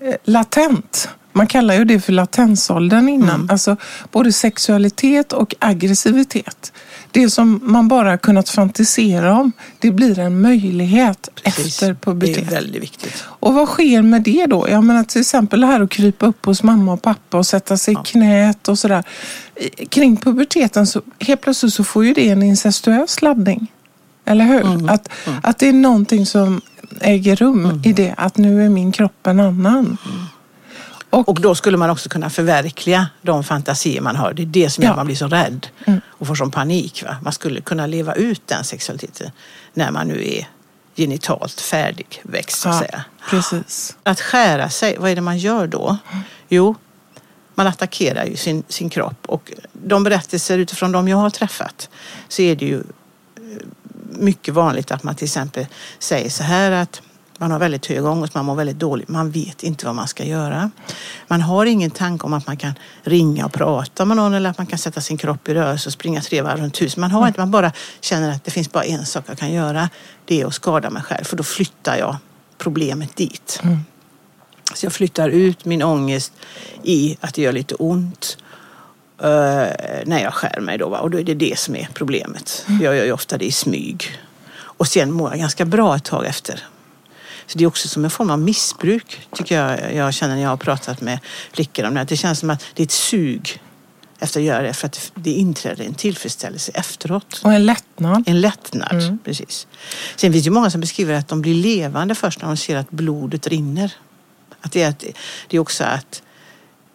eh, 0.00 0.14
latent, 0.24 1.08
man 1.32 1.46
kallar 1.46 1.74
ju 1.74 1.84
det 1.84 2.00
för 2.00 2.12
latensåldern 2.12 3.08
innan, 3.08 3.48
alltså 3.50 3.76
både 4.10 4.32
sexualitet 4.32 5.32
och 5.32 5.54
aggressivitet. 5.58 6.72
Det 7.16 7.30
som 7.30 7.60
man 7.62 7.88
bara 7.88 8.18
kunnat 8.18 8.48
fantisera 8.48 9.38
om, 9.38 9.52
det 9.78 9.90
blir 9.90 10.18
en 10.18 10.40
möjlighet 10.40 11.28
Precis. 11.44 11.82
efter 11.82 12.14
Det 12.14 12.36
är 12.36 12.50
väldigt 12.50 12.82
viktigt. 12.82 13.24
Och 13.26 13.54
vad 13.54 13.68
sker 13.68 14.02
med 14.02 14.22
det 14.22 14.46
då? 14.46 14.68
Jag 14.68 14.84
menar 14.84 15.04
till 15.04 15.20
exempel 15.20 15.60
det 15.60 15.66
här 15.66 15.80
att 15.80 15.90
krypa 15.90 16.26
upp 16.26 16.44
hos 16.44 16.62
mamma 16.62 16.92
och 16.92 17.02
pappa 17.02 17.38
och 17.38 17.46
sätta 17.46 17.76
sig 17.76 17.94
i 17.94 17.96
knät 18.04 18.68
och 18.68 18.78
sådär. 18.78 19.04
Kring 19.88 20.16
puberteten 20.16 20.86
så 20.86 21.02
helt 21.20 21.40
plötsligt 21.40 21.72
så 21.72 21.84
får 21.84 22.04
ju 22.04 22.12
det 22.12 22.28
en 22.28 22.42
incestuös 22.42 23.22
laddning. 23.22 23.66
Eller 24.24 24.44
hur? 24.44 24.90
Att, 24.90 25.08
att 25.42 25.58
det 25.58 25.68
är 25.68 25.72
någonting 25.72 26.26
som 26.26 26.60
äger 27.00 27.36
rum 27.36 27.82
i 27.84 27.92
det 27.92 28.14
att 28.16 28.36
nu 28.36 28.64
är 28.64 28.68
min 28.68 28.92
kropp 28.92 29.26
en 29.26 29.40
annan. 29.40 29.98
Och, 31.10 31.28
Och 31.28 31.40
då 31.40 31.54
skulle 31.54 31.76
man 31.76 31.90
också 31.90 32.08
kunna 32.08 32.30
förverkliga 32.30 33.08
de 33.22 33.44
fantasier 33.44 34.00
man 34.00 34.16
har. 34.16 34.32
Det 34.32 34.42
är 34.42 34.46
det 34.46 34.70
som 34.70 34.82
gör 34.84 34.88
Ja. 34.88 34.92
att 34.92 34.96
man 34.96 35.06
blir 35.06 35.16
så 35.16 35.28
rädd 35.28 35.66
och 36.06 36.26
får 36.26 36.34
sån 36.34 36.50
panik. 36.50 37.02
Va? 37.06 37.16
Man 37.22 37.32
skulle 37.32 37.60
kunna 37.60 37.86
leva 37.86 38.14
ut 38.14 38.42
den 38.46 38.64
sexualiteten 38.64 39.30
när 39.74 39.90
man 39.90 40.08
nu 40.08 40.24
är 40.28 40.48
genitalt 40.96 41.60
färdigväxt 41.60 42.60
så 42.60 42.68
att 42.68 42.74
ja, 42.74 42.80
säga. 42.80 43.04
precis. 43.30 43.96
Att 44.02 44.20
skära 44.20 44.70
sig, 44.70 44.96
vad 44.98 45.10
är 45.10 45.14
det 45.14 45.20
man 45.20 45.38
gör 45.38 45.66
då? 45.66 45.96
Jo, 46.48 46.74
man 47.54 47.66
attackerar 47.66 48.24
ju 48.24 48.36
sin, 48.36 48.62
sin 48.68 48.90
kropp 48.90 49.26
och 49.26 49.52
de 49.72 50.04
berättelser 50.04 50.58
utifrån 50.58 50.92
de 50.92 51.08
jag 51.08 51.16
har 51.16 51.30
träffat 51.30 51.88
så 52.28 52.42
är 52.42 52.56
det 52.56 52.64
ju 52.66 52.76
eh, 52.78 52.82
mycket 54.10 54.54
vanligt 54.54 54.90
att 54.90 55.02
man 55.02 55.14
till 55.14 55.24
exempel 55.24 55.66
säger 55.98 56.30
så 56.30 56.42
här 56.42 56.70
att 56.72 57.02
man 57.38 57.50
har 57.50 57.58
väldigt 57.58 57.86
hög 57.86 58.04
ångest, 58.04 58.34
man 58.34 58.44
mår 58.44 58.54
väldigt 58.54 58.78
dåligt, 58.78 59.08
man 59.08 59.30
vet 59.30 59.62
inte 59.62 59.86
vad 59.86 59.94
man 59.94 60.08
ska 60.08 60.24
göra. 60.24 60.70
Man 61.28 61.40
har 61.40 61.66
ingen 61.66 61.90
tanke 61.90 62.26
om 62.26 62.32
att 62.32 62.46
man 62.46 62.56
kan 62.56 62.74
ringa 63.02 63.44
och 63.44 63.52
prata 63.52 64.04
med 64.04 64.16
någon 64.16 64.34
eller 64.34 64.50
att 64.50 64.58
man 64.58 64.66
kan 64.66 64.78
sätta 64.78 65.00
sin 65.00 65.16
kropp 65.16 65.48
i 65.48 65.54
rörelse 65.54 65.88
och 65.88 65.92
springa 65.92 66.20
tre 66.20 66.42
varv 66.42 66.60
runt 66.60 66.82
huset. 66.82 66.96
Man 66.96 67.10
har 67.10 67.26
inte, 67.26 67.40
man 67.40 67.50
bara 67.50 67.72
känner 68.00 68.30
att 68.30 68.44
det 68.44 68.50
finns 68.50 68.72
bara 68.72 68.84
en 68.84 69.06
sak 69.06 69.24
jag 69.26 69.38
kan 69.38 69.52
göra, 69.52 69.88
det 70.24 70.40
är 70.40 70.46
att 70.46 70.54
skada 70.54 70.90
mig 70.90 71.02
själv 71.02 71.24
för 71.24 71.36
då 71.36 71.42
flyttar 71.42 71.96
jag 71.96 72.16
problemet 72.58 73.16
dit. 73.16 73.60
Så 74.74 74.86
jag 74.86 74.92
flyttar 74.92 75.28
ut 75.28 75.64
min 75.64 75.82
ångest 75.82 76.32
i 76.82 77.16
att 77.20 77.34
det 77.34 77.42
gör 77.42 77.52
lite 77.52 77.74
ont 77.74 78.38
eh, 79.18 79.28
när 80.06 80.22
jag 80.22 80.34
skär 80.34 80.60
mig. 80.60 80.78
Då, 80.78 80.88
va? 80.88 80.98
Och 80.98 81.10
då 81.10 81.18
är 81.18 81.24
det 81.24 81.34
det 81.34 81.58
som 81.58 81.76
är 81.76 81.88
problemet. 81.94 82.66
Jag 82.80 82.96
gör 82.96 83.04
ju 83.04 83.12
ofta 83.12 83.38
det 83.38 83.44
i 83.44 83.52
smyg. 83.52 84.18
Och 84.52 84.86
sen 84.86 85.12
mår 85.12 85.30
jag 85.30 85.38
ganska 85.38 85.64
bra 85.64 85.96
ett 85.96 86.04
tag 86.04 86.26
efter. 86.26 86.64
Så 87.46 87.58
det 87.58 87.64
är 87.64 87.68
också 87.68 87.88
som 87.88 88.04
en 88.04 88.10
form 88.10 88.30
av 88.30 88.38
missbruk, 88.38 89.20
tycker 89.32 89.62
jag 89.62 89.94
jag 89.94 90.14
känner 90.14 90.34
när 90.34 90.42
jag 90.42 90.48
har 90.48 90.56
pratat 90.56 91.00
med 91.00 91.18
flickor 91.52 91.84
om 91.84 91.94
det. 91.94 92.04
Det 92.04 92.16
känns 92.16 92.38
som 92.38 92.50
att 92.50 92.64
det 92.74 92.82
är 92.82 92.84
ett 92.84 92.92
sug 92.92 93.60
efter 94.18 94.40
att 94.40 94.46
göra 94.46 94.62
det 94.62 94.74
för 94.74 94.86
att 94.86 95.12
det 95.14 95.30
inträder 95.30 95.84
en 95.84 95.94
tillfredsställelse 95.94 96.72
efteråt. 96.74 97.40
Och 97.44 97.52
en 97.52 97.66
lättnad. 97.66 98.24
En 98.26 98.40
lättnad, 98.40 99.18
precis. 99.24 99.66
Sen 100.16 100.32
finns 100.32 100.44
det 100.44 100.50
många 100.50 100.70
som 100.70 100.80
beskriver 100.80 101.14
att 101.14 101.28
de 101.28 101.42
blir 101.42 101.54
levande 101.54 102.14
först 102.14 102.40
när 102.40 102.48
de 102.48 102.56
ser 102.56 102.76
att 102.76 102.90
blodet 102.90 103.46
rinner. 103.46 103.92
Att 104.60 104.72
det, 104.72 104.82
är, 104.82 104.88
att, 104.88 105.04
det 105.48 105.56
är 105.56 105.60
också 105.60 105.84
att, 105.84 106.22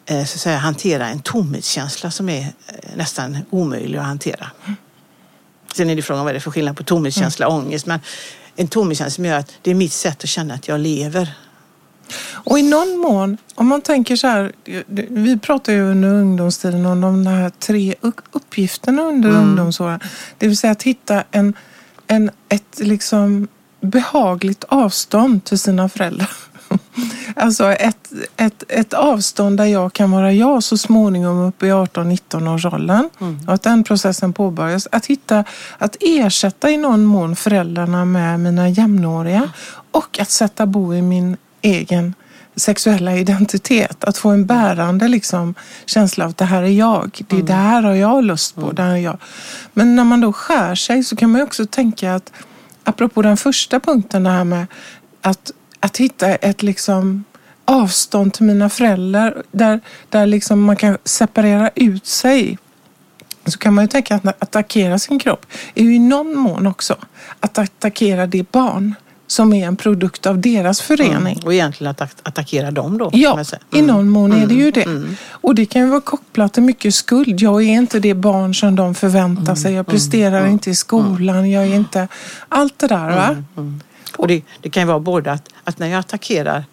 eh, 0.05 0.25
så 0.25 0.36
att 0.36 0.41
säga, 0.41 0.58
hantera 0.58 1.10
en 1.10 1.20
tomhetskänsla 1.20 2.12
som 2.12 2.29
är 2.29 2.41
eh, 2.41 2.75
nästan 2.96 3.38
omöjlig 3.50 3.98
att 3.98 4.05
hantera. 4.05 4.51
Sen 5.74 5.89
är 5.89 5.96
det 5.96 6.01
frågan 6.01 6.24
vad 6.24 6.29
är 6.29 6.34
det 6.34 6.39
för 6.39 6.51
skillnad 6.51 6.77
på 6.77 6.84
tomhetskänsla 6.84 7.48
och 7.48 7.53
ångest. 7.53 7.86
Men 7.86 8.00
en 8.61 8.67
tomhetskänsla 8.67 9.15
som 9.15 9.25
gör 9.25 9.37
att 9.37 9.53
det 9.61 9.71
är 9.71 9.75
mitt 9.75 9.93
sätt 9.93 10.23
att 10.23 10.29
känna 10.29 10.53
att 10.53 10.67
jag 10.67 10.79
lever. 10.79 11.33
Och 12.29 12.59
i 12.59 12.61
någon 12.61 12.97
mån, 12.97 13.37
om 13.55 13.67
man 13.67 13.81
tänker 13.81 14.15
så 14.15 14.27
här, 14.27 14.51
vi 15.09 15.39
pratar 15.39 15.73
ju 15.73 15.81
under 15.81 16.09
ungdomstiden 16.09 16.85
om 16.85 17.01
de 17.01 17.27
här 17.27 17.49
tre 17.49 17.95
uppgifterna 18.31 19.01
under 19.01 19.29
mm. 19.29 19.41
ungdomsåren. 19.41 19.99
Det 20.37 20.47
vill 20.47 20.57
säga 20.57 20.71
att 20.71 20.83
hitta 20.83 21.23
en, 21.31 21.53
en, 22.07 22.31
ett 22.49 22.79
liksom 22.79 23.47
behagligt 23.81 24.63
avstånd 24.63 25.43
till 25.43 25.59
sina 25.59 25.89
föräldrar. 25.89 26.29
Alltså 27.35 27.71
ett, 27.71 28.11
ett, 28.38 28.63
ett 28.67 28.93
avstånd 28.93 29.57
där 29.57 29.65
jag 29.65 29.93
kan 29.93 30.11
vara 30.11 30.33
jag 30.33 30.63
så 30.63 30.77
småningom 30.77 31.39
upp 31.39 31.63
i 31.63 31.65
18-19 31.65 32.55
års 32.55 32.65
åldern. 32.65 33.09
Mm. 33.21 33.39
Och 33.47 33.53
att 33.53 33.63
den 33.63 33.83
processen 33.83 34.33
påbörjas. 34.33 34.88
Att 34.91 35.05
hitta, 35.05 35.43
att 35.77 35.97
ersätta 36.00 36.69
i 36.69 36.77
någon 36.77 37.05
mån 37.05 37.35
föräldrarna 37.35 38.05
med 38.05 38.39
mina 38.39 38.69
jämnåriga. 38.69 39.50
Och 39.91 40.19
att 40.19 40.29
sätta 40.29 40.65
bo 40.65 40.93
i 40.93 41.01
min 41.01 41.38
egen 41.61 42.13
sexuella 42.55 43.15
identitet. 43.15 44.03
Att 44.03 44.17
få 44.17 44.29
en 44.29 44.45
bärande 44.45 45.07
liksom, 45.07 45.55
känsla 45.85 46.23
av 46.23 46.29
att 46.29 46.38
det 46.38 46.45
här 46.45 46.63
är 46.63 46.67
jag. 46.67 47.21
Det, 47.27 47.35
mm. 47.35 47.45
det 47.45 47.53
här 47.53 47.83
har 47.83 47.93
jag 47.93 48.23
lust 48.23 48.55
på. 48.55 48.61
Mm. 48.61 48.75
Det 48.75 48.81
här 48.81 48.91
är 48.91 48.97
jag. 48.97 49.17
Men 49.73 49.95
när 49.95 50.03
man 50.03 50.21
då 50.21 50.33
skär 50.33 50.75
sig 50.75 51.03
så 51.03 51.15
kan 51.15 51.31
man 51.31 51.41
också 51.41 51.65
tänka 51.65 52.15
att 52.15 52.31
apropå 52.83 53.21
den 53.21 53.38
första 53.38 53.79
punkten 53.79 54.23
det 54.23 54.29
här 54.29 54.43
med 54.43 54.67
att, 55.21 55.51
att 55.81 55.97
hitta 55.97 56.35
ett 56.35 56.63
liksom 56.63 57.23
avstånd 57.65 58.33
till 58.33 58.43
mina 58.43 58.69
föräldrar 58.69 59.43
där, 59.51 59.79
där 60.09 60.25
liksom 60.25 60.63
man 60.63 60.75
kan 60.75 60.97
separera 61.03 61.69
ut 61.75 62.05
sig 62.05 62.57
så 63.45 63.57
kan 63.57 63.73
man 63.73 63.83
ju 63.83 63.88
tänka 63.88 64.15
att 64.15 64.43
attackera 64.43 65.00
sin 65.00 65.19
kropp 65.19 65.45
är 65.75 65.83
ju 65.83 65.95
i 65.95 66.00
någon 66.00 66.35
mån 66.35 66.67
också 66.67 66.95
att 67.39 67.57
attackera 67.57 68.27
det 68.27 68.51
barn 68.51 68.95
som 69.27 69.53
är 69.53 69.67
en 69.67 69.75
produkt 69.75 70.25
av 70.25 70.39
deras 70.39 70.81
förening. 70.81 71.33
Mm. 71.33 71.45
Och 71.45 71.53
egentligen 71.53 71.91
att 71.91 72.01
attackera 72.01 72.71
dem 72.71 72.97
då? 72.97 73.09
Ja, 73.13 73.31
mm. 73.33 73.45
i 73.71 73.81
någon 73.81 74.09
mån 74.09 74.31
är 74.31 74.47
det 74.47 74.53
ju 74.53 74.71
det. 74.71 74.83
Mm. 74.83 75.15
Och 75.29 75.55
det 75.55 75.65
kan 75.65 75.81
ju 75.81 75.88
vara 75.88 76.01
kopplat 76.01 76.53
till 76.53 76.63
mycket 76.63 76.95
skuld. 76.95 77.41
Jag 77.41 77.61
är 77.63 77.67
inte 77.67 78.00
det 78.00 78.13
barn 78.13 78.55
som 78.55 78.75
de 78.75 78.95
förväntar 78.95 79.43
mm. 79.43 79.55
sig. 79.55 79.73
Jag 79.73 79.88
presterar 79.88 80.39
mm. 80.39 80.51
inte 80.51 80.69
i 80.69 80.75
skolan. 80.75 81.51
Jag 81.51 81.63
är 81.63 81.75
inte... 81.75 82.07
Allt 82.50 82.79
det 82.79 82.88
där 82.88 83.09
va? 83.09 83.43
Och 84.21 84.27
det, 84.27 84.43
det, 84.61 84.69
kan 84.69 84.87
vara 84.87 84.99
både 84.99 85.31
att, 85.31 85.49
att 85.63 85.79
när 85.79 85.87
jag 85.87 85.99
attackerar 85.99 86.63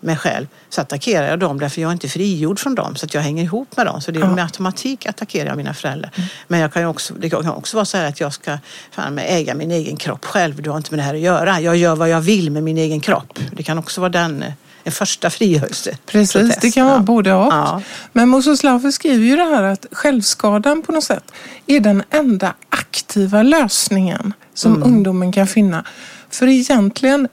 mig 0.00 0.16
själv 0.16 0.46
så 0.68 0.80
attackerar 0.80 1.28
jag 1.28 1.38
dem 1.38 1.58
därför 1.58 1.80
jag 1.80 1.88
är 1.88 1.92
inte 1.92 2.08
frigjord 2.08 2.58
från 2.58 2.74
dem 2.74 2.96
så 2.96 3.06
att 3.06 3.14
jag 3.14 3.20
hänger 3.20 3.44
ihop 3.44 3.76
med 3.76 3.86
dem. 3.86 4.00
Så 4.00 4.10
det 4.10 4.18
är 4.18 4.20
ja. 4.20 4.34
med 4.34 4.44
automatik 4.44 5.06
attackerar 5.06 5.48
jag 5.48 5.56
mina 5.56 5.74
föräldrar. 5.74 6.10
Mm. 6.14 6.28
Men 6.48 6.60
jag 6.60 6.72
kan 6.72 6.84
också, 6.84 7.14
det 7.14 7.30
kan 7.30 7.48
också 7.48 7.76
vara 7.76 7.84
så 7.84 7.96
att 7.96 8.20
jag 8.20 8.32
ska 8.32 8.58
fan, 8.90 9.18
äga 9.18 9.54
min 9.54 9.70
egen 9.70 9.96
kropp 9.96 10.24
själv. 10.24 10.62
Du 10.62 10.70
har 10.70 10.76
inte 10.76 10.90
med 10.90 10.98
det 10.98 11.02
här 11.02 11.14
att 11.14 11.20
göra. 11.20 11.60
Jag 11.60 11.76
gör 11.76 11.96
vad 11.96 12.08
jag 12.08 12.20
vill 12.20 12.50
med 12.50 12.62
min 12.62 12.78
egen 12.78 13.00
kropp. 13.00 13.38
Det 13.52 13.62
kan 13.62 13.78
också 13.78 14.00
vara 14.00 14.10
den 14.10 14.44
en 14.84 14.92
första 14.92 15.30
frigörelse. 15.30 15.96
Precis, 16.06 16.32
protest. 16.32 16.60
det 16.60 16.70
kan 16.70 16.86
vara 16.86 16.96
ja. 16.96 17.02
både 17.02 17.32
och. 17.32 17.52
Ja. 17.52 17.82
Men 18.12 18.28
Moses 18.28 18.94
skriver 18.94 19.24
ju 19.24 19.36
det 19.36 19.44
här 19.44 19.62
att 19.62 19.86
självskadan 19.92 20.82
på 20.82 20.92
något 20.92 21.04
sätt 21.04 21.32
är 21.66 21.80
den 21.80 22.02
enda 22.10 22.54
aktiva 22.70 23.42
lösningen 23.42 24.32
som 24.54 24.74
mm. 24.74 24.88
ungdomen 24.88 25.32
kan 25.32 25.46
finna. 25.46 25.84
För 26.30 26.46
egentligen 26.46 27.28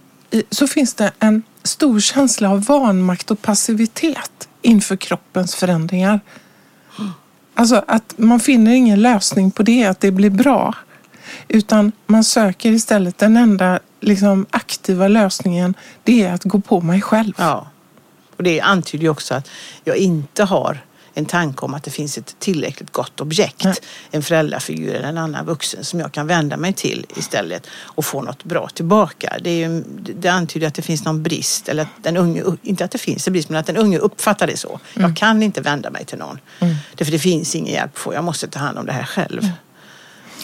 så 0.50 0.68
finns 0.68 0.94
det 0.94 1.12
en 1.20 1.44
stor 1.64 2.00
känsla 2.00 2.50
av 2.50 2.64
vanmakt 2.64 3.32
och 3.32 3.42
passivitet 3.42 4.50
inför 4.62 4.96
kroppens 4.96 5.56
förändringar. 5.56 6.20
Alltså 7.54 7.84
att 7.88 8.14
man 8.18 8.40
finner 8.40 8.72
ingen 8.72 9.02
lösning 9.02 9.52
på 9.52 9.64
det, 9.64 9.86
att 9.86 10.00
det 10.00 10.12
blir 10.12 10.30
bra. 10.30 10.76
Utan 11.48 11.92
man 12.06 12.24
söker 12.24 12.72
istället 12.72 13.18
den 13.18 13.38
enda 13.38 13.80
liksom, 14.00 14.46
aktiva 14.50 15.08
lösningen, 15.08 15.74
det 16.04 16.24
är 16.24 16.34
att 16.34 16.44
gå 16.44 16.60
på 16.60 16.82
mig 16.82 17.02
själv. 17.02 17.34
Ja, 17.38 17.68
och 18.38 18.44
det 18.44 18.62
antyder 18.62 19.04
ju 19.04 19.10
också 19.10 19.34
att 19.34 19.50
jag 19.84 19.98
inte 19.98 20.44
har 20.44 20.80
en 21.18 21.26
tanke 21.26 21.66
om 21.66 21.74
att 21.74 21.84
det 21.84 21.92
finns 21.92 22.18
ett 22.18 22.36
tillräckligt 22.40 22.92
gott 22.92 23.22
objekt, 23.22 23.64
Nej. 23.64 23.76
en 24.12 24.24
föräldrafigur 24.24 24.94
eller 24.94 25.08
en 25.08 25.18
annan 25.18 25.46
vuxen 25.46 25.84
som 25.84 26.00
jag 26.00 26.12
kan 26.12 26.28
vända 26.28 26.58
mig 26.58 26.74
till 26.74 27.06
istället 27.16 27.68
och 27.82 28.06
få 28.06 28.22
något 28.22 28.44
bra 28.44 28.68
tillbaka. 28.68 29.38
Det, 29.42 29.50
är 29.50 29.70
ju, 29.70 29.84
det 30.16 30.30
antyder 30.30 30.68
att 30.68 30.74
det 30.74 30.82
finns 30.82 31.06
någon 31.06 31.24
brist, 31.24 31.70
eller 31.70 31.84
att 31.84 32.04
den 32.04 32.18
unge, 32.18 32.44
inte 32.64 32.86
att 32.86 32.92
det 32.92 32.98
finns 32.98 33.28
en 33.28 33.34
brist, 33.34 33.50
men 33.50 33.60
att 33.60 33.66
den 33.66 33.78
unge 33.78 33.98
uppfattar 33.98 34.48
det 34.48 34.58
så. 34.58 34.80
Mm. 34.96 35.10
Jag 35.10 35.18
kan 35.18 35.44
inte 35.44 35.62
vända 35.62 35.90
mig 35.90 36.06
till 36.06 36.18
någon, 36.18 36.40
mm. 36.60 36.76
därför 36.96 37.12
det 37.12 37.20
finns 37.20 37.56
ingen 37.56 37.74
hjälp 37.74 37.92
att 37.94 38.00
få. 38.00 38.14
Jag 38.14 38.24
måste 38.24 38.48
ta 38.48 38.60
hand 38.60 38.78
om 38.78 38.86
det 38.86 38.92
här 38.92 39.06
själv. 39.06 39.44
Mm. 39.44 39.54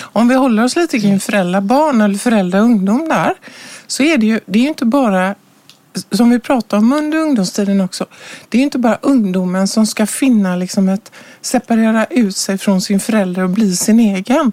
Om 0.02 0.28
vi 0.28 0.36
håller 0.36 0.64
oss 0.64 0.76
lite 0.76 1.00
kring 1.00 1.20
föräldrar 1.20 1.62
barn 1.62 2.02
eller 2.02 2.18
föräldrar 2.18 2.60
ungdom 2.60 3.10
där, 3.10 3.34
så 3.88 4.04
är 4.04 4.18
det 4.18 4.26
ju, 4.26 4.40
det 4.46 4.60
är 4.60 4.64
ju 4.64 4.70
inte 4.70 4.86
bara 4.86 5.36
som 6.12 6.29
vi 6.29 6.39
pratade 6.39 6.79
om 6.79 6.93
under 6.93 7.17
ungdomstiden 7.17 7.82
också, 7.82 8.06
det 8.49 8.58
är 8.58 8.62
inte 8.62 8.79
bara 8.79 8.97
ungdomen 9.01 9.67
som 9.67 9.88
ska 9.88 10.06
finna 10.06 10.56
liksom 10.56 10.89
ett 10.89 11.12
separera 11.41 12.06
ut 12.06 12.38
sig 12.38 12.58
från 12.58 12.82
sin 12.82 12.99
förälder 12.99 13.43
och 13.43 13.49
bli 13.49 13.75
sin 13.75 13.99
egen. 13.99 14.51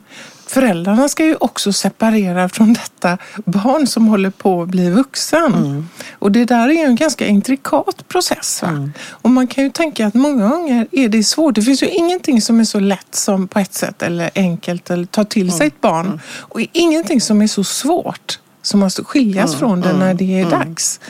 Föräldrarna 0.51 1.09
ska 1.09 1.25
ju 1.25 1.35
också 1.35 1.73
separera 1.73 2.49
från 2.49 2.73
detta 2.73 3.19
barn 3.45 3.87
som 3.87 4.07
håller 4.07 4.31
på 4.31 4.63
att 4.63 4.69
bli 4.69 4.91
vuxen. 4.91 5.55
Mm. 5.55 5.89
Och 6.13 6.33
det 6.33 6.45
där 6.45 6.69
är 6.69 6.87
en 6.87 6.97
ganska 6.97 7.27
intrikat 7.27 8.09
process. 8.09 8.63
Mm. 8.63 8.93
Och 9.11 9.31
man 9.31 9.47
kan 9.47 9.65
ju 9.65 9.71
tänka 9.71 10.07
att 10.07 10.15
många 10.15 10.49
gånger 10.49 10.87
är 10.93 11.09
det 11.09 11.25
svårt. 11.25 11.55
Det 11.55 11.63
finns 11.63 11.83
ju 11.83 11.89
ingenting 11.89 12.43
som 12.43 12.61
är 12.61 12.65
så 12.65 12.81
lätt 12.81 13.15
som 13.15 13.49
på 13.49 13.59
ett 13.59 13.75
sätt 13.75 14.03
eller 14.03 14.31
enkelt 14.35 14.91
eller 14.91 15.07
ta 15.07 15.25
till 15.25 15.53
sig 15.53 15.67
ett 15.67 15.81
barn. 15.81 16.07
Mm. 16.07 16.19
Och 16.39 16.61
ingenting 16.73 17.21
som 17.21 17.43
är 17.43 17.47
så 17.47 17.65
svårt 17.65 18.39
som 18.63 18.81
måste 18.81 19.05
skiljas 19.05 19.51
mm, 19.51 19.59
från 19.59 19.81
det 19.81 19.89
mm, 19.89 20.01
när 20.01 20.15
det 20.15 20.41
är 20.41 20.47
mm. 20.47 20.51
dags. 20.51 21.01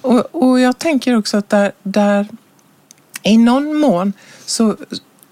Och, 0.00 0.34
och 0.34 0.60
jag 0.60 0.78
tänker 0.78 1.16
också 1.16 1.36
att 1.36 1.48
där, 1.48 1.72
där 1.82 2.26
i 3.22 3.38
någon 3.38 3.76
mån 3.76 4.12
så, 4.46 4.76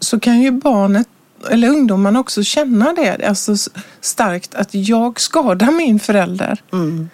så 0.01 0.21
kan 0.21 0.41
ju 0.41 0.51
barnet 0.51 1.09
eller 1.51 1.69
ungdomarna 1.69 2.21
också 2.21 2.43
känna 2.43 2.93
det 2.93 3.29
alltså 3.29 3.57
starkt 4.01 4.55
att 4.55 4.75
jag 4.75 5.21
skadar 5.21 5.71
min 5.71 6.01
förälder. 6.01 6.63
Mm. 6.73 7.09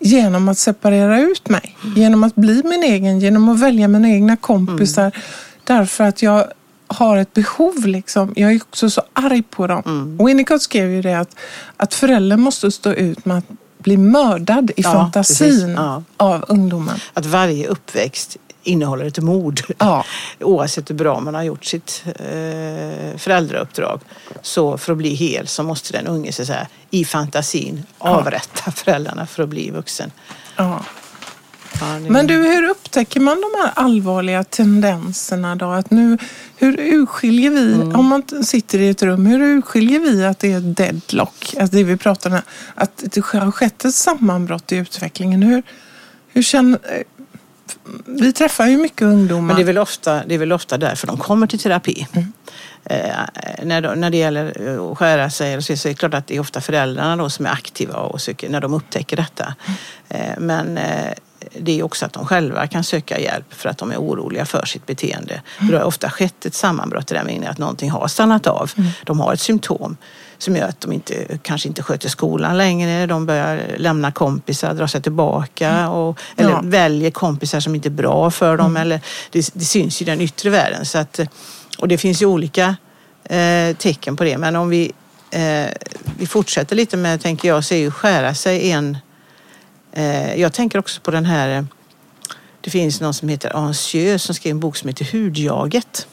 Genom 0.00 0.48
att 0.48 0.58
separera 0.58 1.20
ut 1.20 1.48
mig. 1.48 1.76
Genom 1.96 2.24
att 2.24 2.34
bli 2.34 2.62
min 2.64 2.82
egen, 2.82 3.20
genom 3.20 3.48
att 3.48 3.60
välja 3.60 3.88
mina 3.88 4.08
egna 4.08 4.36
kompisar. 4.36 5.02
Mm. 5.02 5.12
Därför 5.64 6.04
att 6.04 6.22
jag 6.22 6.44
har 6.86 7.16
ett 7.16 7.34
behov. 7.34 7.86
Liksom. 7.86 8.32
Jag 8.36 8.52
är 8.52 8.56
också 8.56 8.90
så 8.90 9.02
arg 9.12 9.42
på 9.42 9.66
dem. 9.66 9.82
Mm. 9.86 10.26
Winnicott 10.26 10.62
skrev 10.62 10.90
ju 10.90 11.02
det 11.02 11.18
att, 11.18 11.36
att 11.76 11.94
föräldern 11.94 12.40
måste 12.40 12.70
stå 12.70 12.92
ut 12.92 13.24
med 13.24 13.38
att 13.38 13.46
bli 13.88 13.96
mördad 13.96 14.70
i 14.70 14.82
ja, 14.82 14.92
fantasin 14.92 15.74
ja. 15.76 16.02
av 16.16 16.44
ungdomen. 16.48 17.00
Att 17.14 17.26
varje 17.26 17.66
uppväxt 17.66 18.36
innehåller 18.62 19.04
ett 19.04 19.18
mord. 19.18 19.60
Ja. 19.78 20.04
Oavsett 20.40 20.90
hur 20.90 20.94
bra 20.94 21.20
man 21.20 21.34
har 21.34 21.42
gjort 21.42 21.64
sitt 21.64 22.02
eh, 22.06 23.18
föräldrauppdrag. 23.18 24.00
Så 24.42 24.78
för 24.78 24.92
att 24.92 24.98
bli 24.98 25.14
hel 25.14 25.46
så 25.46 25.62
måste 25.62 25.92
den 25.92 26.06
unge 26.06 26.32
så 26.32 26.46
säga, 26.46 26.66
i 26.90 27.04
fantasin 27.04 27.86
avrätta 27.98 28.70
föräldrarna 28.76 29.26
för 29.26 29.42
att 29.42 29.48
bli 29.48 29.70
vuxen. 29.70 30.10
Ja. 30.56 30.80
Men 32.08 32.26
du, 32.26 32.34
hur 32.34 32.68
upptäcker 32.68 33.20
man 33.20 33.40
de 33.40 33.62
här 33.62 33.72
allvarliga 33.74 34.44
tendenserna 34.44 35.56
då? 35.56 35.70
Att 35.70 35.90
nu, 35.90 36.18
hur 36.56 36.80
urskiljer 36.80 37.50
vi, 37.50 37.74
mm. 37.74 37.96
om 37.96 38.06
man 38.06 38.22
sitter 38.44 38.78
i 38.78 38.88
ett 38.88 39.02
rum, 39.02 39.26
hur 39.26 39.42
urskiljer 39.42 40.00
vi 40.00 40.24
att 40.24 40.38
det 40.38 40.52
är 40.52 40.60
deadlock? 40.60 41.54
Alltså 41.60 41.76
det 41.76 41.84
vi 41.84 41.96
pratar 41.96 42.30
om, 42.30 42.40
att 42.74 43.04
det 43.04 43.24
har 43.24 43.50
skett 43.50 43.84
ett 43.84 43.94
sammanbrott 43.94 44.72
i 44.72 44.76
utvecklingen. 44.76 45.42
Hur, 45.42 45.62
hur 46.28 46.42
känner, 46.42 46.78
vi 48.04 48.32
träffar 48.32 48.66
ju 48.66 48.76
mycket 48.76 49.02
ungdomar. 49.02 49.46
Men 49.46 49.56
det 49.56 49.62
är 49.62 49.66
väl 49.66 49.78
ofta, 49.78 50.24
det 50.26 50.34
är 50.34 50.38
väl 50.38 50.52
ofta 50.52 50.78
därför 50.78 51.06
de 51.06 51.16
kommer 51.16 51.46
till 51.46 51.58
terapi. 51.58 52.06
Mm. 52.12 52.32
Eh, 52.84 53.64
när, 53.64 53.96
när 53.96 54.10
det 54.10 54.16
gäller 54.16 54.90
att 54.92 54.98
skära 54.98 55.30
sig 55.30 55.62
så 55.62 55.72
är 55.72 55.88
det 55.88 55.94
klart 55.94 56.14
att 56.14 56.26
det 56.26 56.36
är 56.36 56.40
ofta 56.40 56.60
föräldrarna 56.60 57.16
då 57.16 57.30
som 57.30 57.46
är 57.46 57.50
aktiva 57.50 57.94
och 57.94 58.20
söker, 58.20 58.48
när 58.48 58.60
de 58.60 58.74
upptäcker 58.74 59.16
detta. 59.16 59.54
Mm. 59.64 59.78
Eh, 60.08 60.38
men 60.38 60.78
eh, 60.78 61.12
det 61.60 61.78
är 61.78 61.82
också 61.82 62.06
att 62.06 62.12
de 62.12 62.26
själva 62.26 62.66
kan 62.66 62.84
söka 62.84 63.20
hjälp 63.20 63.54
för 63.54 63.68
att 63.68 63.78
de 63.78 63.92
är 63.92 63.96
oroliga 63.96 64.44
för 64.44 64.66
sitt 64.66 64.86
beteende. 64.86 65.42
Mm. 65.58 65.72
Det 65.72 65.78
har 65.78 65.84
ofta 65.84 66.10
skett 66.10 66.46
ett 66.46 66.54
sammanbrott 66.54 67.10
i 67.10 67.14
den 67.14 67.26
meningen 67.26 67.50
att 67.50 67.58
någonting 67.58 67.90
har 67.90 68.08
stannat 68.08 68.46
av. 68.46 68.70
Mm. 68.76 68.90
De 69.04 69.20
har 69.20 69.32
ett 69.32 69.40
symptom 69.40 69.96
som 70.38 70.56
gör 70.56 70.68
att 70.68 70.80
de 70.80 70.92
inte, 70.92 71.38
kanske 71.42 71.68
inte 71.68 71.82
sköter 71.82 72.08
skolan 72.08 72.56
längre. 72.56 73.06
De 73.06 73.26
börjar 73.26 73.60
lämna 73.76 74.12
kompisar, 74.12 74.74
dra 74.74 74.88
sig 74.88 75.02
tillbaka 75.02 75.68
mm. 75.68 75.90
och, 75.90 76.20
eller 76.36 76.50
ja. 76.50 76.60
väljer 76.64 77.10
kompisar 77.10 77.60
som 77.60 77.74
inte 77.74 77.88
är 77.88 77.90
bra 77.90 78.30
för 78.30 78.56
dem. 78.56 78.66
Mm. 78.66 78.82
Eller, 78.82 79.00
det, 79.30 79.50
det, 79.54 79.64
syns 79.64 80.02
i 80.02 80.04
den 80.04 80.20
yttre 80.20 80.50
världen. 80.50 80.84
Så 80.84 80.98
att, 80.98 81.20
och 81.78 81.88
det 81.88 81.98
finns 81.98 82.22
ju 82.22 82.26
olika 82.26 82.76
eh, 83.24 83.76
tecken 83.76 84.16
på 84.16 84.24
det. 84.24 84.38
Men 84.38 84.56
om 84.56 84.68
vi, 84.68 84.92
eh, 85.30 85.66
vi 86.18 86.26
fortsätter 86.26 86.76
lite 86.76 86.96
med, 86.96 87.20
tänker 87.20 87.48
jag, 87.48 87.64
så 87.64 87.74
är 87.74 87.78
ju 87.78 87.90
skära 87.90 88.34
sig 88.34 88.70
en... 88.70 88.98
Eh, 89.98 90.40
jag 90.40 90.52
tänker 90.52 90.78
också 90.78 91.00
på 91.00 91.10
den 91.10 91.24
här... 91.24 91.66
Det 92.60 92.70
finns 92.70 93.00
någon 93.00 93.14
som 93.14 93.28
heter 93.28 93.56
Ancieux 93.56 94.24
som 94.24 94.34
skrev 94.34 94.50
en 94.50 94.60
bok 94.60 94.76
som 94.76 94.88
heter 94.88 95.08
Hudjaget. 95.12 96.06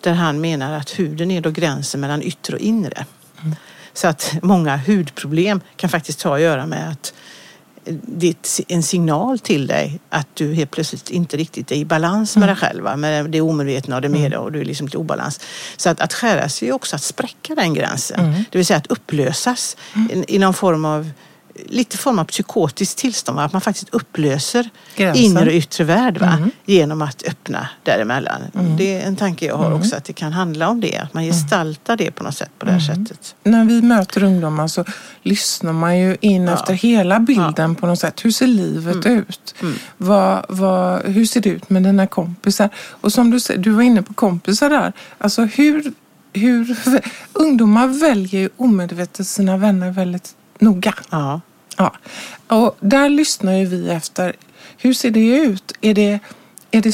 Där 0.00 0.12
han 0.12 0.40
menar 0.40 0.72
att 0.72 0.98
huden 0.98 1.30
är 1.30 1.40
då 1.40 1.50
gränsen 1.50 2.00
mellan 2.00 2.22
yttre 2.22 2.54
och 2.54 2.60
inre. 2.60 3.06
Mm. 3.42 3.56
Så 3.92 4.08
att 4.08 4.34
många 4.42 4.76
hudproblem 4.76 5.60
kan 5.76 5.90
faktiskt 5.90 6.22
ha 6.22 6.34
att 6.36 6.40
göra 6.42 6.66
med 6.66 6.90
att 6.90 7.12
det 8.02 8.28
är 8.28 8.34
en 8.68 8.82
signal 8.82 9.38
till 9.38 9.66
dig 9.66 10.00
att 10.08 10.28
du 10.34 10.54
helt 10.54 10.70
plötsligt 10.70 11.10
inte 11.10 11.36
riktigt 11.36 11.72
är 11.72 11.76
i 11.76 11.84
balans 11.84 12.36
med 12.36 12.42
mm. 12.42 12.54
dig 12.54 12.56
själv. 12.56 12.98
Med 12.98 13.30
det 13.30 13.40
omedvetna 13.40 13.96
och 13.96 14.02
det 14.02 14.08
med 14.08 14.26
mm. 14.26 14.40
och 14.40 14.52
du 14.52 14.60
är 14.60 14.64
liksom 14.64 14.88
i 14.92 14.96
obalans. 14.96 15.40
Så 15.76 15.90
att, 15.90 16.00
att 16.00 16.12
skära 16.12 16.48
sig 16.48 16.68
är 16.68 16.72
också 16.72 16.96
att 16.96 17.02
spräcka 17.02 17.54
den 17.54 17.74
gränsen. 17.74 18.20
Mm. 18.20 18.44
Det 18.50 18.58
vill 18.58 18.66
säga 18.66 18.76
att 18.76 18.86
upplösas 18.86 19.76
mm. 19.94 20.10
i, 20.10 20.34
i 20.34 20.38
någon 20.38 20.54
form 20.54 20.84
av 20.84 21.10
lite 21.66 21.98
form 21.98 22.18
av 22.18 22.24
psykotiskt 22.24 22.98
tillstånd. 22.98 23.40
Att 23.40 23.52
man 23.52 23.60
faktiskt 23.60 23.88
upplöser 23.88 24.70
Gränsen. 24.96 25.24
inre 25.24 25.46
och 25.46 25.52
yttre 25.52 25.84
värld 25.84 26.18
va? 26.18 26.32
Mm. 26.32 26.50
genom 26.66 27.02
att 27.02 27.22
öppna 27.28 27.68
däremellan. 27.82 28.42
Mm. 28.54 28.76
Det 28.76 28.94
är 28.94 29.06
en 29.06 29.16
tanke 29.16 29.46
jag 29.46 29.56
har 29.56 29.66
mm. 29.66 29.78
också 29.78 29.96
att 29.96 30.04
det 30.04 30.12
kan 30.12 30.32
handla 30.32 30.68
om 30.68 30.80
det. 30.80 30.96
Att 30.96 31.14
man 31.14 31.22
mm. 31.22 31.34
gestaltar 31.34 31.96
det 31.96 32.10
på 32.10 32.24
något 32.24 32.36
sätt 32.36 32.50
på 32.58 32.66
det 32.66 32.72
här 32.72 32.90
mm. 32.90 33.06
sättet. 33.06 33.34
När 33.42 33.64
vi 33.64 33.82
möter 33.82 34.22
ungdomar 34.22 34.68
så 34.68 34.84
lyssnar 35.22 35.72
man 35.72 35.98
ju 35.98 36.16
in 36.20 36.44
ja. 36.44 36.54
efter 36.54 36.74
hela 36.74 37.20
bilden 37.20 37.70
ja. 37.70 37.80
på 37.80 37.86
något 37.86 37.98
sätt. 37.98 38.24
Hur 38.24 38.30
ser 38.30 38.46
livet 38.46 39.04
mm. 39.06 39.18
ut? 39.18 39.54
Vad, 39.96 40.44
vad, 40.48 41.02
hur 41.04 41.26
ser 41.26 41.40
det 41.40 41.48
ut 41.48 41.70
med 41.70 41.82
dina 41.82 42.06
kompisar? 42.06 42.70
Och 42.76 43.12
som 43.12 43.30
du 43.30 43.38
du 43.56 43.70
var 43.70 43.82
inne 43.82 44.02
på 44.02 44.14
kompisar 44.14 44.70
där. 44.70 44.92
Alltså 45.18 45.42
hur 45.42 45.92
hur 46.32 46.76
ungdomar 47.32 47.86
väljer 47.86 48.40
ju 48.40 48.48
omedvetet 48.56 49.26
sina 49.26 49.56
vänner 49.56 49.90
väldigt 49.90 50.34
noga. 50.58 50.94
Ja. 51.10 51.40
Ja. 51.76 51.92
Och 52.46 52.76
där 52.80 53.08
lyssnar 53.08 53.52
ju 53.52 53.66
vi 53.66 53.90
efter, 53.90 54.36
hur 54.76 54.92
ser 54.92 55.10
det 55.10 55.26
ut? 55.26 55.72
Är 55.80 55.94
det, 55.94 56.18
är 56.70 56.82
det 56.82 56.92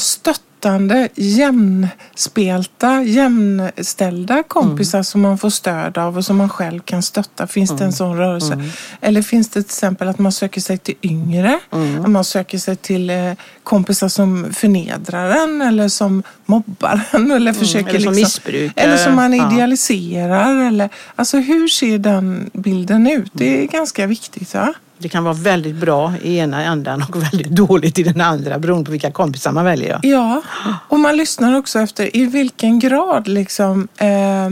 stöttande, 0.65 1.09
jämnspelta, 1.15 3.03
jämställda 3.03 4.43
kompisar 4.43 4.97
mm. 4.97 5.03
som 5.03 5.21
man 5.21 5.37
får 5.37 5.49
stöd 5.49 5.97
av 5.97 6.17
och 6.17 6.25
som 6.25 6.37
man 6.37 6.49
själv 6.49 6.79
kan 6.79 7.03
stötta? 7.03 7.47
Finns 7.47 7.69
mm. 7.69 7.77
det 7.77 7.83
en 7.83 7.87
mm. 7.87 7.95
sån 7.95 8.17
rörelse? 8.17 8.53
Mm. 8.53 8.67
Eller 9.01 9.21
finns 9.21 9.49
det 9.49 9.53
till 9.53 9.69
exempel 9.69 10.07
att 10.07 10.19
man 10.19 10.31
söker 10.31 10.61
sig 10.61 10.77
till 10.77 10.95
yngre? 11.01 11.59
Mm. 11.71 12.01
Att 12.01 12.09
man 12.09 12.23
söker 12.23 12.57
sig 12.57 12.75
till 12.75 13.09
eh, 13.09 13.31
kompisar 13.63 14.07
som 14.07 14.53
förnedrar 14.53 15.29
en 15.29 15.61
eller 15.61 15.87
som 15.87 16.23
mobbar 16.45 17.01
en 17.11 17.31
eller 17.31 17.51
mm. 17.51 17.53
försöker 17.53 17.89
eller 17.89 17.99
som 17.99 18.13
liksom, 18.13 18.21
missbrukar. 18.23 18.83
Eller 18.83 18.97
som 18.97 19.15
man 19.15 19.33
idealiserar. 19.33 20.53
Ja. 20.53 20.67
Eller, 20.67 20.89
alltså 21.15 21.37
hur 21.37 21.67
ser 21.67 21.97
den 21.97 22.49
bilden 22.53 23.07
ut? 23.07 23.31
Det 23.33 23.63
är 23.63 23.67
ganska 23.67 24.07
viktigt. 24.07 24.53
Va? 24.53 24.73
Det 24.97 25.09
kan 25.09 25.23
vara 25.23 25.33
väldigt 25.33 25.75
bra 25.75 26.13
i 26.21 26.37
ena 26.37 26.63
ändan 26.63 27.03
och 27.09 27.23
väldigt 27.23 27.47
dåligt 27.47 27.99
i 27.99 28.03
den 28.03 28.21
andra 28.21 28.59
beroende 28.59 28.85
på 28.85 28.91
vilka 28.91 29.11
kompisar 29.11 29.51
man 29.51 29.65
väljer. 29.65 29.99
Ja, 30.03 30.41
och 30.89 30.99
man 30.99 31.17
lyssnar 31.17 31.57
också 31.57 31.79
efter 31.79 32.17
i 32.17 32.25
vilken 32.25 32.79
grad 32.79 33.27
liksom, 33.27 33.87
eh, 33.97 34.49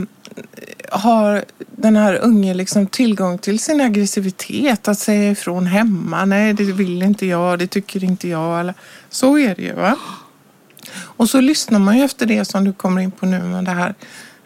har 0.92 1.46
den 1.58 1.96
här 1.96 2.20
unge 2.22 2.54
liksom 2.54 2.88
tillgång 2.88 3.38
till 3.38 3.60
sin 3.60 3.82
aggressivitet, 3.82 4.88
att 4.88 5.00
säga 5.00 5.32
ifrån 5.32 5.66
hemma. 5.66 6.26
Nej, 6.26 6.54
det 6.54 6.64
vill 6.64 7.04
inte 7.04 7.26
jag, 7.26 7.60
det 7.60 7.68
tycker 7.68 8.04
inte 8.04 8.28
jag. 8.28 8.60
Eller, 8.60 8.74
så 9.10 9.38
är 9.38 9.56
det 9.56 9.62
ju. 9.62 9.74
Va? 9.74 9.98
Och 10.96 11.30
så 11.30 11.42
lyssnar 11.42 11.80
man 11.80 11.98
ju 11.98 12.04
efter 12.04 12.26
det 12.26 12.46
som 12.46 12.64
du 12.64 12.74
kommer 12.74 13.02
in 13.02 13.12
på 13.12 13.26
nu 13.26 13.40
med 13.40 13.66
det 13.66 13.72
här. 13.72 13.96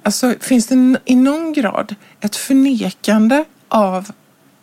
Alltså, 0.03 0.33
finns 0.39 0.67
det 0.67 0.99
i 1.05 1.15
någon 1.15 1.53
grad 1.53 1.95
ett 2.21 2.35
förnekande 2.35 3.45
av 3.67 4.11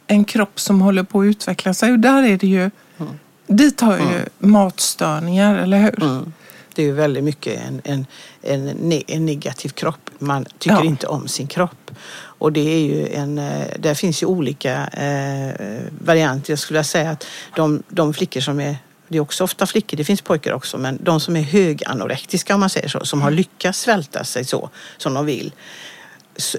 en 0.07 0.25
kropp 0.25 0.61
som 0.61 0.81
håller 0.81 1.03
på 1.03 1.21
att 1.21 1.25
utveckla 1.25 1.75
sig? 1.75 1.93
Och 1.93 1.99
där 1.99 2.23
är 2.23 2.37
det 2.37 2.47
ju, 2.47 2.71
mm. 2.99 3.19
dit 3.47 3.81
har 3.81 3.97
ju 3.97 4.03
mm. 4.03 4.29
matstörningar, 4.39 5.57
eller 5.57 5.79
hur? 5.79 6.03
Mm. 6.03 6.33
Det 6.75 6.83
är 6.83 6.87
ju 6.87 6.93
väldigt 6.93 7.25
mycket 7.25 7.61
en, 7.69 7.81
en, 7.85 8.07
en, 8.43 8.93
en 9.07 9.27
negativ 9.27 9.69
kropp. 9.69 10.11
Man 10.19 10.45
tycker 10.59 10.77
ja. 10.77 10.85
inte 10.85 11.07
om 11.07 11.29
sin 11.29 11.47
kropp. 11.47 11.91
Och 12.17 12.53
det 12.53 12.61
är 12.61 12.81
ju 12.81 13.09
en, 13.09 13.39
eh, 13.39 13.67
där 13.79 13.95
finns 13.95 14.23
ju 14.23 14.27
olika 14.27 14.87
eh, 14.87 15.83
varianter. 16.05 16.53
Jag 16.53 16.59
skulle 16.59 16.85
säga 16.85 17.11
att 17.11 17.27
de, 17.57 17.83
de 17.89 18.15
flickor 18.15 18.41
som 18.41 18.61
är 18.61 18.77
det 19.09 19.19
är 19.19 19.23
också 19.23 19.45
ofta 19.45 19.67
flickor, 19.67 19.97
det 19.97 20.05
finns 20.05 20.21
pojkar 20.21 20.53
också, 20.53 20.79
men 20.79 20.99
de 21.03 21.21
som 21.21 21.37
är 21.37 21.43
höganorektiska 21.43 22.55
om 22.55 22.61
man 22.61 22.71
säger 22.71 22.89
så, 22.89 23.05
som 23.05 23.23
har 23.23 23.29
mm. 23.29 23.37
lyckats 23.37 23.81
svälta 23.81 24.25
sig 24.25 24.45
så 24.45 24.71
som 24.97 25.15
de 25.15 25.27
vill. 25.27 25.53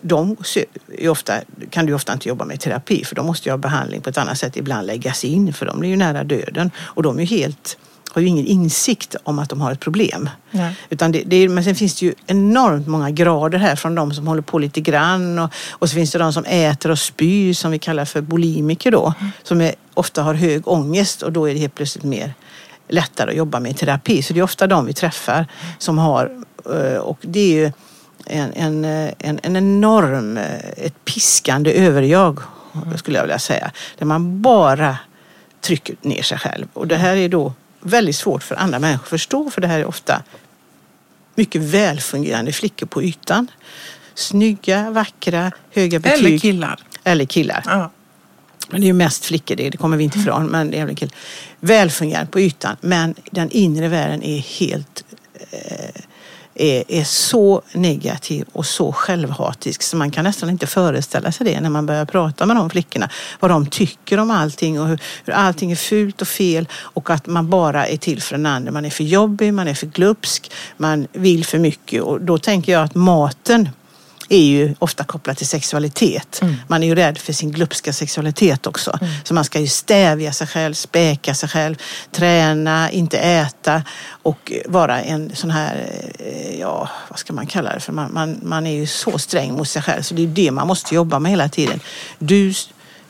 De 0.01 0.35
är 0.97 1.09
ofta, 1.09 1.33
kan 1.69 1.85
du 1.85 1.93
ofta 1.93 2.13
inte 2.13 2.29
jobba 2.29 2.45
med 2.45 2.59
terapi 2.59 3.05
för 3.05 3.15
de 3.15 3.25
måste 3.25 3.49
ju 3.49 3.53
ha 3.53 3.57
behandling 3.57 4.01
på 4.01 4.09
ett 4.09 4.17
annat 4.17 4.38
sätt, 4.38 4.57
ibland 4.57 4.88
läggas 4.88 5.23
in 5.23 5.53
för 5.53 5.65
de 5.65 5.79
blir 5.79 5.89
ju 5.89 5.95
nära 5.95 6.23
döden 6.23 6.71
och 6.77 7.03
de 7.03 7.19
är 7.19 7.23
ju 7.23 7.38
helt 7.38 7.77
har 8.15 8.21
ju 8.21 8.27
ingen 8.27 8.45
insikt 8.45 9.15
om 9.23 9.39
att 9.39 9.49
de 9.49 9.61
har 9.61 9.71
ett 9.71 9.79
problem. 9.79 10.29
Utan 10.89 11.11
det, 11.11 11.23
det, 11.25 11.49
men 11.49 11.63
sen 11.63 11.75
finns 11.75 11.99
det 11.99 12.05
ju 12.05 12.13
enormt 12.27 12.88
många 12.88 13.11
grader 13.11 13.57
här 13.57 13.75
från 13.75 13.95
de 13.95 14.13
som 14.13 14.27
håller 14.27 14.41
på 14.41 14.59
lite 14.59 14.81
grann 14.81 15.39
och, 15.39 15.49
och 15.71 15.89
så 15.89 15.93
finns 15.95 16.11
det 16.11 16.19
de 16.19 16.33
som 16.33 16.45
äter 16.45 16.91
och 16.91 16.99
spyr 16.99 17.53
som 17.53 17.71
vi 17.71 17.79
kallar 17.79 18.05
för 18.05 18.21
bulimiker 18.21 18.91
då. 18.91 19.13
Mm. 19.19 19.31
Som 19.43 19.61
är, 19.61 19.75
ofta 19.93 20.23
har 20.23 20.33
hög 20.33 20.67
ångest 20.67 21.21
och 21.21 21.31
då 21.31 21.49
är 21.49 21.53
det 21.53 21.59
helt 21.59 21.75
plötsligt 21.75 22.03
mer 22.03 22.33
lättare 22.88 23.31
att 23.31 23.38
jobba 23.38 23.59
med 23.59 23.77
terapi. 23.77 24.21
Så 24.21 24.33
det 24.33 24.39
är 24.39 24.43
ofta 24.43 24.67
de 24.67 24.85
vi 24.85 24.93
träffar 24.93 25.47
som 25.77 25.97
har, 25.97 26.31
eh, 26.73 26.97
och 26.97 27.17
det 27.21 27.39
är 27.39 27.65
ju 27.65 27.71
en, 28.25 28.53
en, 28.53 28.85
en, 29.19 29.39
en 29.43 29.55
enorm, 29.55 30.38
eh, 30.38 30.55
ett 30.77 31.05
piskande 31.05 31.73
överjag 31.73 32.39
mm. 32.75 32.97
skulle 32.97 33.17
jag 33.17 33.23
vilja 33.23 33.39
säga. 33.39 33.71
Där 33.97 34.05
man 34.05 34.41
bara 34.41 34.97
trycker 35.61 35.95
ner 36.01 36.21
sig 36.21 36.38
själv. 36.38 36.67
Och 36.73 36.88
det 36.88 36.95
här 36.95 37.15
är 37.15 37.29
då 37.29 37.53
väldigt 37.79 38.15
svårt 38.15 38.43
för 38.43 38.55
andra 38.55 38.79
människor 38.79 39.03
att 39.03 39.09
förstå 39.09 39.49
för 39.49 39.61
det 39.61 39.67
här 39.67 39.79
är 39.79 39.85
ofta 39.85 40.23
mycket 41.35 41.61
välfungerande 41.61 42.51
flickor 42.51 42.88
på 42.88 43.03
ytan. 43.03 43.47
Snygga, 44.13 44.91
vackra, 44.91 45.51
höga 45.73 45.99
betyg. 45.99 46.25
Eller 46.25 46.38
killar. 46.38 46.79
Eller 47.03 47.25
killar. 47.25 47.63
Ja. 47.65 47.91
Men 48.69 48.81
det 48.81 48.85
är 48.85 48.88
ju 48.88 48.93
mest 48.93 49.25
flickor, 49.25 49.55
det, 49.55 49.69
det 49.69 49.77
kommer 49.77 49.97
vi 49.97 50.03
inte 50.03 50.19
ifrån. 50.19 50.45
Men 50.45 50.71
det 50.71 50.79
är 50.79 50.85
väl 50.85 51.09
Välfungerande 51.59 52.31
på 52.31 52.39
ytan, 52.39 52.77
men 52.81 53.15
den 53.31 53.49
inre 53.51 53.88
världen 53.88 54.23
är 54.23 54.38
helt 54.38 55.03
eh, 55.51 56.01
är, 56.55 56.83
är 56.87 57.03
så 57.03 57.61
negativ 57.73 58.45
och 58.53 58.65
så 58.65 58.91
självhatisk 58.91 59.81
så 59.81 59.97
man 59.97 60.11
kan 60.11 60.23
nästan 60.23 60.49
inte 60.49 60.67
föreställa 60.67 61.31
sig 61.31 61.45
det 61.45 61.61
när 61.61 61.69
man 61.69 61.85
börjar 61.85 62.05
prata 62.05 62.45
med 62.45 62.55
de 62.55 62.69
flickorna. 62.69 63.09
Vad 63.39 63.51
de 63.51 63.65
tycker 63.65 64.17
om 64.17 64.31
allting 64.31 64.81
och 64.81 64.87
hur, 64.87 64.99
hur 65.25 65.33
allting 65.33 65.71
är 65.71 65.75
fult 65.75 66.21
och 66.21 66.27
fel 66.27 66.67
och 66.73 67.09
att 67.09 67.27
man 67.27 67.49
bara 67.49 67.87
är 67.87 67.97
till 67.97 68.21
för 68.21 68.35
den 68.35 68.45
andra. 68.45 68.71
Man 68.71 68.85
är 68.85 68.89
för 68.89 69.03
jobbig, 69.03 69.53
man 69.53 69.67
är 69.67 69.73
för 69.73 69.87
glupsk, 69.87 70.51
man 70.77 71.07
vill 71.13 71.45
för 71.45 71.59
mycket 71.59 72.01
och 72.01 72.21
då 72.21 72.37
tänker 72.37 72.71
jag 72.71 72.83
att 72.83 72.95
maten 72.95 73.69
är 74.29 74.43
ju 74.43 74.75
ofta 74.79 75.03
kopplat 75.03 75.38
till 75.38 75.47
sexualitet. 75.47 76.39
Mm. 76.41 76.55
Man 76.67 76.83
är 76.83 76.88
ju 76.88 76.95
rädd 76.95 77.17
för 77.17 77.33
sin 77.33 77.51
glupska 77.51 77.93
sexualitet 77.93 78.67
också. 78.67 78.97
Mm. 79.01 79.13
Så 79.23 79.33
man 79.33 79.45
ska 79.45 79.59
ju 79.59 79.67
stävja 79.67 80.33
sig 80.33 80.47
själv, 80.47 80.73
späka 80.73 81.33
sig 81.33 81.49
själv, 81.49 81.75
träna, 82.11 82.91
inte 82.91 83.17
äta 83.17 83.83
och 84.07 84.51
vara 84.65 85.01
en 85.01 85.35
sån 85.35 85.51
här, 85.51 85.89
eh, 86.19 86.59
ja 86.59 86.89
vad 87.09 87.19
ska 87.19 87.33
man 87.33 87.47
kalla 87.47 87.73
det 87.73 87.79
för? 87.79 87.93
Man, 87.93 88.13
man, 88.13 88.39
man 88.43 88.67
är 88.67 88.75
ju 88.75 88.88
så 88.88 89.17
sträng 89.17 89.53
mot 89.53 89.69
sig 89.69 89.81
själv 89.81 90.01
så 90.01 90.13
det 90.13 90.23
är 90.23 90.27
det 90.27 90.51
man 90.51 90.67
måste 90.67 90.95
jobba 90.95 91.19
med 91.19 91.31
hela 91.31 91.49
tiden. 91.49 91.79
Du 92.19 92.53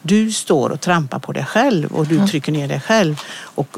du 0.07 0.31
står 0.31 0.69
och 0.69 0.81
trampar 0.81 1.19
på 1.19 1.31
dig 1.31 1.45
själv 1.45 1.91
och 1.91 2.07
du 2.07 2.27
trycker 2.27 2.51
ner 2.51 2.67
dig 2.67 2.79
själv. 2.79 3.21
Och 3.37 3.77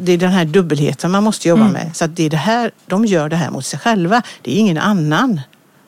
det 0.00 0.12
är 0.12 0.18
den 0.18 0.30
här 0.30 0.44
dubbelheten 0.44 1.10
man 1.10 1.24
måste 1.24 1.48
jobba 1.48 1.62
mm. 1.62 1.72
med. 1.72 1.96
Så 1.96 2.06
det 2.06 2.22
är 2.22 2.30
det 2.30 2.36
här, 2.36 2.70
de 2.86 3.04
gör 3.04 3.28
det 3.28 3.36
här 3.36 3.50
mot 3.50 3.66
sig 3.66 3.78
själva. 3.78 4.22
Det 4.42 4.56
är 4.56 4.58
ingen 4.58 4.78
annan 4.78 5.40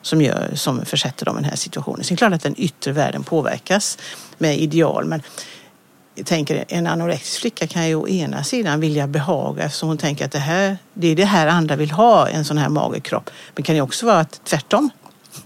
som, 0.09 0.21
gör, 0.21 0.51
som 0.55 0.85
försätter 0.85 1.25
dem 1.25 1.37
i 1.37 1.41
den 1.41 1.49
här 1.49 1.57
situationen. 1.57 2.03
Sen 2.03 2.13
är 2.13 2.15
det 2.15 2.17
klart 2.17 2.33
att 2.33 2.43
den 2.43 2.55
yttre 2.57 2.91
världen 2.91 3.23
påverkas 3.23 3.97
med 4.37 4.59
ideal. 4.59 5.05
Men 5.05 5.21
jag 6.15 6.25
tänker, 6.25 6.65
en 6.67 6.87
anorektisk 6.87 7.41
flicka 7.41 7.67
kan 7.67 7.87
ju 7.87 7.95
å 7.95 8.07
ena 8.07 8.43
sidan 8.43 8.79
vilja 8.79 9.07
behaga 9.07 9.63
eftersom 9.63 9.89
hon 9.89 9.97
tänker 9.97 10.25
att 10.25 10.31
det, 10.31 10.39
här, 10.39 10.77
det 10.93 11.07
är 11.07 11.15
det 11.15 11.25
här 11.25 11.47
andra 11.47 11.75
vill 11.75 11.91
ha, 11.91 12.27
en 12.27 12.45
sån 12.45 12.57
här 12.57 12.69
mager 12.69 12.99
kropp. 12.99 13.29
Men 13.55 13.63
kan 13.63 13.75
ju 13.75 13.81
också 13.81 14.05
vara 14.05 14.19
att, 14.19 14.41
tvärtom. 14.43 14.89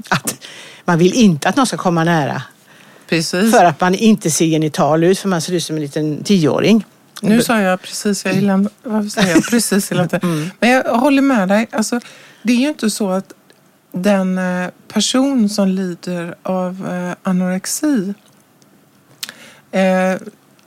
Att 0.10 0.36
man 0.86 0.97
vill 0.97 1.13
inte 1.13 1.49
att 1.49 1.56
någon 1.56 1.67
ska 1.67 1.78
komma 1.78 2.04
nära. 2.04 2.41
Precis. 3.08 3.52
För 3.52 3.65
att 3.65 3.82
man 3.82 3.95
inte 3.95 4.32
ser 4.32 4.45
genital 4.45 5.04
ut, 5.04 5.19
för 5.19 5.30
man 5.30 5.41
ser 5.41 5.54
ut 5.54 5.63
som 5.63 5.76
en 5.76 5.82
liten 5.82 6.23
tioåring. 6.23 6.86
Nu 7.21 7.41
sa 7.41 7.62
jag 7.62 7.82
precis, 7.82 8.26
jag 8.26 8.36
gillar, 8.36 8.67
varför 8.84 9.10
säger 9.10 9.36
jag 9.36 9.45
precis 9.45 9.91
hela 9.91 10.08
tiden? 10.08 10.52
Men 10.60 10.69
jag 10.69 10.84
håller 10.84 11.21
med 11.21 11.47
dig. 11.47 11.67
Alltså, 11.71 11.99
det 12.41 12.54
är 12.54 12.58
ju 12.58 12.67
inte 12.67 12.89
så 12.89 13.10
att 13.10 13.34
den 13.93 14.38
eh, 14.38 14.69
person 14.88 15.49
som 15.49 15.67
lider 15.67 16.36
av 16.43 16.88
eh, 16.89 17.29
anorexi 17.29 18.13
eh, 19.71 20.15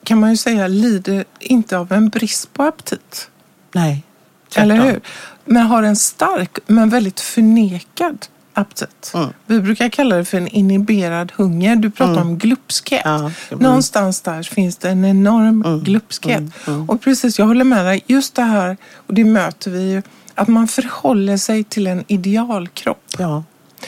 kan 0.05 0.21
man 0.21 0.31
ju 0.31 0.37
säga 0.37 0.67
lider 0.67 1.25
inte 1.41 1.79
av 1.79 1.93
en 1.93 2.09
brist 2.09 2.53
på 2.53 2.63
aptit. 2.63 3.31
Nej, 3.73 4.03
tvärtom. 4.49 4.71
Eller 4.71 4.85
hur? 4.85 5.01
Men 5.45 5.67
har 5.67 5.83
en 5.83 5.97
stark 5.97 6.59
men 6.67 6.89
väldigt 6.89 7.21
förnekad 7.21 8.27
aptit. 8.53 9.13
Mm. 9.15 9.29
Vi 9.47 9.61
brukar 9.61 9.89
kalla 9.89 10.17
det 10.17 10.25
för 10.25 10.39
en 10.39 10.49
inhiberad 10.49 11.33
hunger. 11.37 11.77
Du 11.77 11.91
pratar 11.91 12.21
om 12.21 12.39
glupskhet. 12.39 13.03
Ja, 13.05 13.19
mm. 13.19 13.33
Någonstans 13.63 14.21
där 14.21 14.43
finns 14.43 14.77
det 14.77 14.91
en 14.91 15.05
enorm 15.05 15.85
glupskhet. 15.85 16.43
Och 16.89 17.01
precis, 17.01 17.39
jag 17.39 17.47
håller 17.47 17.65
med 17.65 17.85
dig. 17.85 18.05
Just 18.07 18.35
det 18.35 18.43
här, 18.43 18.77
och 18.97 19.15
det 19.15 19.25
möter 19.25 19.71
vi 19.71 19.91
ju, 19.91 20.03
att 20.37 20.49
man 20.49 20.69
förhåller 20.69 21.37
sig 21.37 21.65
till 21.65 21.87
en 21.87 22.05
idealkropp. 22.07 23.05
Ja. 23.19 23.45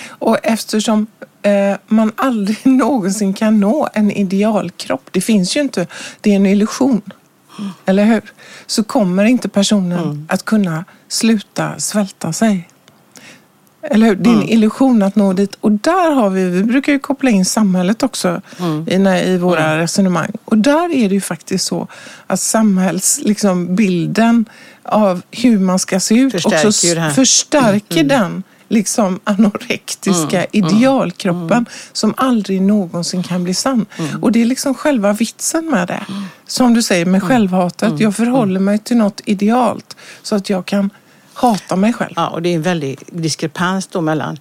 Och 0.09 0.39
eftersom 0.43 1.07
eh, 1.43 1.77
man 1.87 2.13
aldrig 2.17 2.59
någonsin 2.67 3.35
kan 3.35 3.61
nå 3.61 3.89
en 3.93 4.11
idealkropp, 4.11 5.09
det 5.11 5.21
finns 5.21 5.57
ju 5.57 5.61
inte, 5.61 5.87
det 6.21 6.31
är 6.31 6.37
en 6.37 6.47
illusion. 6.47 7.03
Eller 7.87 8.05
hur? 8.05 8.23
Så 8.67 8.85
kommer 8.85 9.25
inte 9.25 9.49
personen 9.49 10.27
att 10.29 10.45
kunna 10.45 10.85
sluta 11.09 11.79
svälta 11.79 12.33
sig. 12.33 12.69
Eller 13.83 14.07
hur? 14.07 14.17
Det 14.17 14.31
är 14.31 14.35
en 14.35 14.49
illusion 14.49 15.03
att 15.03 15.17
nå 15.17 15.33
dit. 15.33 15.57
Och 15.61 15.73
där 15.73 16.11
har 16.11 16.31
vi, 16.31 16.45
vi 16.45 16.65
brukar 16.65 16.93
ju 16.93 16.99
koppla 16.99 17.31
in 17.31 17.45
samhället 17.45 18.03
också 18.03 18.41
i, 18.87 18.99
när, 18.99 19.27
i 19.27 19.39
våra 19.39 19.79
resonemang. 19.79 20.33
Och 20.45 20.59
där 20.59 20.95
är 20.95 21.09
det 21.09 21.15
ju 21.15 21.21
faktiskt 21.21 21.67
så 21.67 21.89
att 22.27 22.41
samhällsbilden 22.41 23.29
liksom, 23.29 24.45
av 24.89 25.23
hur 25.31 25.59
man 25.59 25.79
ska 25.79 26.01
se 26.01 26.15
ut 26.15 26.33
Förstärker 26.33 26.69
också 26.69 26.87
ju 26.87 26.95
det 26.95 27.01
här. 27.01 27.11
förstärker 27.11 28.05
den 28.05 28.43
liksom 28.69 29.21
anorektiska 29.25 30.47
idealkroppen 30.53 31.67
som 31.93 32.15
aldrig 32.17 32.63
någonsin 32.63 33.23
kan 33.23 33.45
bli 33.45 33.55
sann. 33.55 33.87
Och 34.23 34.33
det 34.33 34.43
är 34.43 34.47
liksom 34.47 34.75
själva 34.75 35.13
vitsen 35.13 35.71
med 35.71 35.89
det. 35.89 36.07
Som 36.47 36.75
du 36.75 36.83
säger 36.83 37.07
med 37.07 37.23
självhatet. 37.23 38.01
Jag 38.01 38.17
förhåller 38.17 38.61
mig 38.61 38.79
till 38.79 38.97
något 38.97 39.21
idealt 39.25 39.97
så 40.23 40.35
att 40.35 40.51
jag 40.51 40.67
kan 40.67 40.91
hata 41.35 41.77
mig 41.77 41.93
själv. 41.93 42.13
Ja, 42.17 42.29
och 42.29 42.43
det 42.43 42.49
är 42.49 42.55
en 42.55 42.63
väldig 42.63 42.99
diskrepans 43.07 43.87
då 43.87 44.01
mellan 44.01 44.39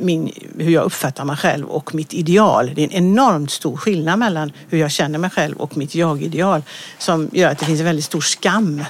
min, 0.00 0.30
hur 0.58 0.70
jag 0.70 0.84
uppfattar 0.84 1.24
mig 1.24 1.36
själv 1.36 1.66
och 1.66 1.94
mitt 1.94 2.14
ideal. 2.14 2.72
Det 2.74 2.82
är 2.82 2.84
en 2.84 2.92
enormt 2.92 3.50
stor 3.50 3.76
skillnad 3.76 4.18
mellan 4.18 4.52
hur 4.68 4.78
jag 4.78 4.90
känner 4.90 5.18
mig 5.18 5.30
själv 5.30 5.56
och 5.56 5.76
mitt 5.76 5.94
jag-ideal 5.94 6.62
som 6.98 7.30
gör 7.32 7.50
att 7.50 7.58
det 7.58 7.64
finns 7.64 7.80
en 7.80 7.86
väldigt 7.86 8.04
stor 8.04 8.20
skam 8.20 8.84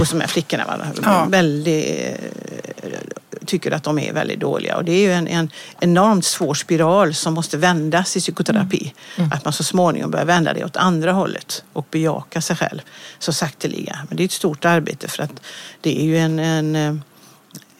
hos 0.00 0.10
de 0.10 0.20
här 0.20 0.28
flickorna. 0.28 0.66
Va? 0.66 0.86
Ja. 1.04 1.26
Väldigt, 1.28 2.18
eh, 2.82 2.90
tycker 3.46 3.70
att 3.70 3.82
de 3.82 3.98
är 3.98 4.12
väldigt 4.12 4.40
dåliga 4.40 4.76
och 4.76 4.84
det 4.84 4.92
är 4.92 5.00
ju 5.00 5.12
en, 5.12 5.28
en 5.28 5.50
enormt 5.80 6.24
svår 6.24 6.54
spiral 6.54 7.14
som 7.14 7.34
måste 7.34 7.56
vändas 7.56 8.16
i 8.16 8.20
psykoterapi. 8.20 8.94
Att 9.32 9.44
man 9.44 9.52
så 9.52 9.64
småningom 9.64 10.10
börjar 10.10 10.26
vända 10.26 10.52
det 10.52 10.64
åt 10.64 10.76
andra 10.76 11.12
hållet 11.12 11.64
och 11.72 11.86
bejaka 11.90 12.40
sig 12.40 12.56
själv 12.56 12.80
så 13.18 13.32
sakteliga. 13.32 13.98
Men 14.08 14.16
det 14.16 14.22
är 14.22 14.24
ett 14.24 14.32
stort 14.32 14.64
arbete 14.64 15.08
för 15.08 15.22
att 15.22 15.42
det 15.80 16.00
är 16.00 16.04
ju 16.04 16.18
en, 16.18 16.38
en, 16.38 16.76
eh, 16.76 16.94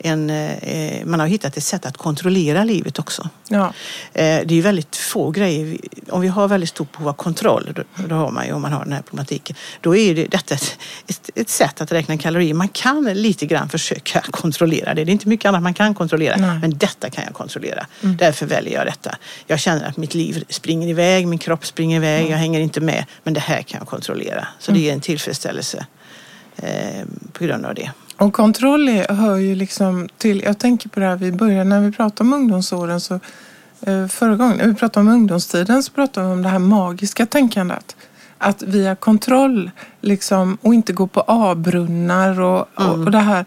en 0.05 0.31
eh, 0.31 1.05
man 1.05 1.21
har 1.21 1.27
hittat 1.27 1.57
ett 1.57 1.65
sätt 1.65 1.87
att 1.87 1.97
kontrollera 1.97 2.65
livet 2.65 2.99
också. 2.99 3.29
Ja. 3.49 3.73
Eh, 4.13 4.41
Det 4.47 4.55
är 4.59 4.63
väldigt 4.63 4.97
få 4.97 5.31
grejer. 5.31 5.79
Om 6.09 6.21
vi 6.21 6.29
har 6.29 6.49
väldigt 6.49 6.69
stort 6.71 6.93
behov 6.93 7.09
av 7.09 7.13
kontroll, 7.13 7.73
då, 7.75 8.05
då 8.09 8.15
har 8.15 8.31
man 8.31 8.47
ju 8.47 8.53
om 8.53 8.63
man 8.63 8.73
har 8.73 8.85
den 8.85 8.93
här 8.93 9.03
problematiken, 9.03 9.57
då 9.81 9.97
är 9.97 10.15
det, 10.15 10.27
detta 10.27 10.55
ett, 10.55 10.79
ett, 11.07 11.31
ett 11.35 11.49
sätt 11.49 11.81
att 11.81 11.93
räkna 11.93 12.19
kalorier. 12.19 12.55
Man 12.55 12.69
kan 12.69 13.05
lite 13.05 13.47
grann 13.47 13.69
försöka 13.69 14.21
kontrollera 14.31 14.95
det. 14.95 15.05
Det 15.05 15.11
är 15.11 15.13
inte 15.13 15.29
mycket 15.29 15.49
annat 15.49 15.63
man 15.63 15.75
kan 15.75 15.95
kontrollera, 15.95 16.37
Nej. 16.37 16.59
men 16.59 16.79
detta 16.79 17.11
kan 17.11 17.25
jag 17.25 17.35
kontrollera. 17.35 17.87
Därför 18.01 18.47
väljer 18.47 18.75
jag 18.75 18.87
detta. 18.87 19.17
Jag 19.47 19.61
känner 19.61 19.85
att 19.89 19.97
mitt 19.97 20.15
liv 20.15 20.45
springer 20.49 20.89
iväg, 20.89 21.27
min 21.29 21.39
kropp 21.39 21.67
springer 21.67 21.97
iväg, 21.97 22.31
jag 22.31 22.37
hänger 22.39 22.61
inte 22.61 22.81
med, 22.81 23.05
men 23.23 23.35
det 23.35 23.41
här 23.41 23.63
kan 23.63 23.79
jag 23.79 23.89
kontrollera. 23.89 24.49
Så 24.59 24.73
det 24.73 24.89
är 24.89 24.93
en 24.93 25.01
tillfredsställelse 25.01 25.87
eh, 26.57 27.05
på 27.33 27.45
grund 27.45 27.67
av 27.67 27.75
det. 27.75 27.91
Och 28.21 28.33
kontroll 28.33 28.89
är, 28.89 29.15
hör 29.15 29.37
ju 29.37 29.55
liksom 29.55 30.09
till, 30.19 30.43
jag 30.43 30.59
tänker 30.59 30.89
på 30.89 31.01
det 31.01 31.07
här 31.07 31.17
vi 31.17 31.33
började 31.33 31.65
när 31.65 31.81
vi 31.81 31.93
pratade 31.93 32.29
om 32.29 32.33
ungdomsåren 32.33 33.01
så 33.01 33.21
eh, 33.81 34.07
förra 34.07 34.37
gången 34.37 34.57
när 34.57 34.67
vi 34.67 34.75
pratade 34.75 35.07
om 35.07 35.15
ungdomstiden 35.15 35.83
så 35.83 35.93
pratade 35.93 36.27
vi 36.27 36.33
om 36.33 36.43
det 36.43 36.49
här 36.49 36.59
magiska 36.59 37.27
tänkandet. 37.27 37.97
Att 38.39 38.63
via 38.63 38.97
kontroll 38.97 39.71
liksom 40.01 40.59
och 40.63 40.75
inte 40.75 40.93
gå 40.93 41.07
på 41.07 41.25
A-brunnar 41.27 42.41
och, 42.41 42.69
och, 42.75 42.99
och 42.99 43.11
det 43.11 43.19
här 43.19 43.45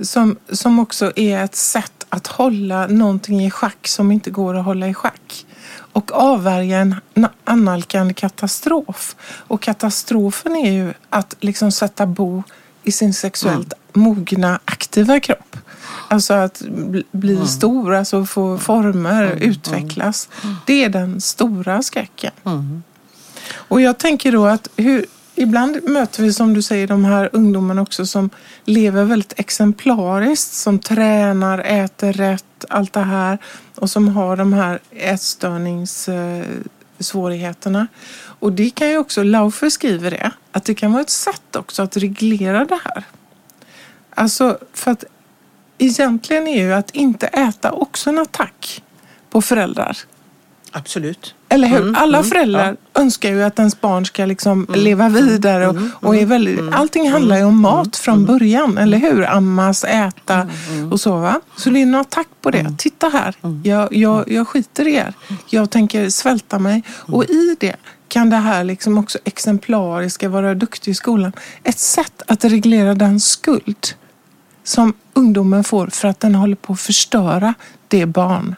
som, 0.00 0.36
som 0.52 0.78
också 0.78 1.12
är 1.16 1.44
ett 1.44 1.56
sätt 1.56 2.06
att 2.08 2.26
hålla 2.26 2.86
någonting 2.86 3.46
i 3.46 3.50
schack 3.50 3.88
som 3.88 4.12
inte 4.12 4.30
går 4.30 4.56
att 4.56 4.64
hålla 4.64 4.88
i 4.88 4.94
schack. 4.94 5.46
Och 5.92 6.12
avvärja 6.12 6.78
en 6.78 6.94
na- 7.14 7.28
annalkande 7.44 8.14
katastrof. 8.14 9.16
Och 9.22 9.62
katastrofen 9.62 10.56
är 10.56 10.72
ju 10.72 10.92
att 11.10 11.36
liksom 11.40 11.72
sätta 11.72 12.06
bo 12.06 12.42
i 12.84 12.92
sin 12.92 13.14
sexuellt 13.14 13.72
mogna, 13.92 14.60
aktiva 14.64 15.20
kropp. 15.20 15.56
Alltså 16.08 16.34
att 16.34 16.62
bli, 16.68 17.04
bli 17.12 17.46
stor, 17.46 17.94
alltså 17.94 18.26
få 18.26 18.58
former, 18.58 19.38
utvecklas. 19.40 20.28
Det 20.66 20.84
är 20.84 20.88
den 20.88 21.20
stora 21.20 21.82
skräcken. 21.82 22.32
Och 23.52 23.80
jag 23.80 23.98
tänker 23.98 24.32
då 24.32 24.46
att 24.46 24.68
hur, 24.76 25.06
ibland 25.34 25.88
möter 25.88 26.22
vi 26.22 26.32
som 26.32 26.54
du 26.54 26.62
säger 26.62 26.86
de 26.86 27.04
här 27.04 27.30
ungdomarna 27.32 27.82
också 27.82 28.06
som 28.06 28.30
lever 28.64 29.04
väldigt 29.04 29.40
exemplariskt, 29.40 30.52
som 30.52 30.78
tränar, 30.78 31.58
äter 31.58 32.12
rätt, 32.12 32.64
allt 32.68 32.92
det 32.92 33.00
här 33.00 33.38
och 33.74 33.90
som 33.90 34.08
har 34.08 34.36
de 34.36 34.52
här 34.52 34.78
svårigheterna. 37.00 37.86
Och 38.40 38.52
det 38.52 38.70
kan 38.70 38.90
ju 38.90 38.98
också, 38.98 39.22
Laufer 39.22 39.70
skriver 39.70 40.10
det, 40.10 40.30
att 40.52 40.64
det 40.64 40.74
kan 40.74 40.92
vara 40.92 41.02
ett 41.02 41.10
sätt 41.10 41.56
också 41.56 41.82
att 41.82 41.96
reglera 41.96 42.64
det 42.64 42.78
här. 42.84 43.04
Alltså 44.14 44.58
för 44.72 44.90
att 44.90 45.04
egentligen 45.78 46.48
är 46.48 46.62
ju 46.62 46.72
att 46.72 46.90
inte 46.90 47.26
äta 47.26 47.72
också 47.72 48.10
en 48.10 48.18
attack 48.18 48.82
på 49.30 49.42
föräldrar. 49.42 49.96
Absolut. 50.72 51.34
Eller 51.48 51.68
hur? 51.68 51.80
Mm, 51.80 51.94
Alla 51.94 52.18
mm, 52.18 52.30
föräldrar 52.30 52.76
önskar 52.94 53.30
ju 53.30 53.42
att 53.42 53.58
ens 53.58 53.80
barn 53.80 54.06
ska 54.06 54.26
liksom 54.26 54.66
leva 54.74 55.08
vidare 55.08 55.68
och, 55.68 55.76
och 55.92 56.16
är 56.16 56.26
väldigt, 56.26 56.60
allting 56.72 57.10
handlar 57.10 57.36
ju 57.36 57.44
om 57.44 57.60
mat 57.60 57.96
från 57.96 58.24
början, 58.24 58.78
eller 58.78 58.98
hur? 58.98 59.30
Ammas, 59.30 59.84
äta 59.84 60.48
och 60.90 61.00
så 61.00 61.16
va. 61.16 61.40
Så 61.56 61.70
en 61.70 61.94
attack 61.94 62.28
på 62.42 62.50
det. 62.50 62.74
Titta 62.78 63.08
här, 63.08 63.34
jag, 63.62 63.94
jag, 63.94 64.32
jag 64.32 64.48
skiter 64.48 64.88
i 64.88 64.94
er. 64.94 65.14
Jag 65.48 65.70
tänker 65.70 66.10
svälta 66.10 66.58
mig. 66.58 66.82
Och 66.90 67.24
i 67.24 67.56
det 67.60 67.76
kan 68.08 68.30
det 68.30 68.36
här 68.36 68.64
liksom 68.64 68.98
också 68.98 69.18
exemplariska, 69.24 70.28
vara 70.28 70.54
duktig 70.54 70.90
i 70.90 70.94
skolan, 70.94 71.32
ett 71.64 71.78
sätt 71.78 72.22
att 72.26 72.44
reglera 72.44 72.94
den 72.94 73.20
skuld 73.20 73.86
som 74.64 74.92
ungdomen 75.14 75.64
får 75.64 75.86
för 75.86 76.08
att 76.08 76.20
den 76.20 76.34
håller 76.34 76.56
på 76.56 76.72
att 76.72 76.80
förstöra 76.80 77.54
det 77.88 78.06
barn 78.06 78.54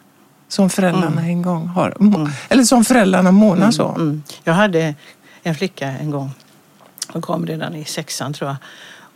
som 0.52 0.70
föräldrarna 0.70 1.22
en 1.22 1.42
gång 1.42 1.66
har, 1.66 1.96
eller 2.48 2.64
som 2.64 2.84
föräldrarna 2.84 3.32
månar 3.32 3.70
så 3.70 3.84
om. 3.84 4.00
Mm. 4.00 4.22
Jag 4.44 4.52
hade 4.52 4.94
en 5.42 5.54
flicka 5.54 5.88
en 5.88 6.10
gång, 6.10 6.30
hon 7.08 7.22
kom 7.22 7.46
redan 7.46 7.74
i 7.74 7.84
sexan 7.84 8.32
tror 8.32 8.50
jag, 8.50 8.56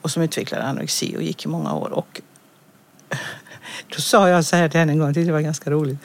och 0.03 0.11
som 0.11 0.23
utvecklade 0.23 0.65
anorexi 0.65 1.17
och 1.17 1.23
gick 1.23 1.45
i 1.45 1.49
många 1.49 1.75
år. 1.75 1.93
Och 1.93 2.21
då 3.89 4.01
sa 4.01 4.29
jag 4.29 4.45
så 4.45 4.57
här 4.57 4.69
till 4.69 4.81
henne 4.81 4.93
en 4.93 4.99
gång, 4.99 5.13
det 5.13 5.33
var 5.33 5.41
ganska 5.41 5.71
roligt. 5.71 5.99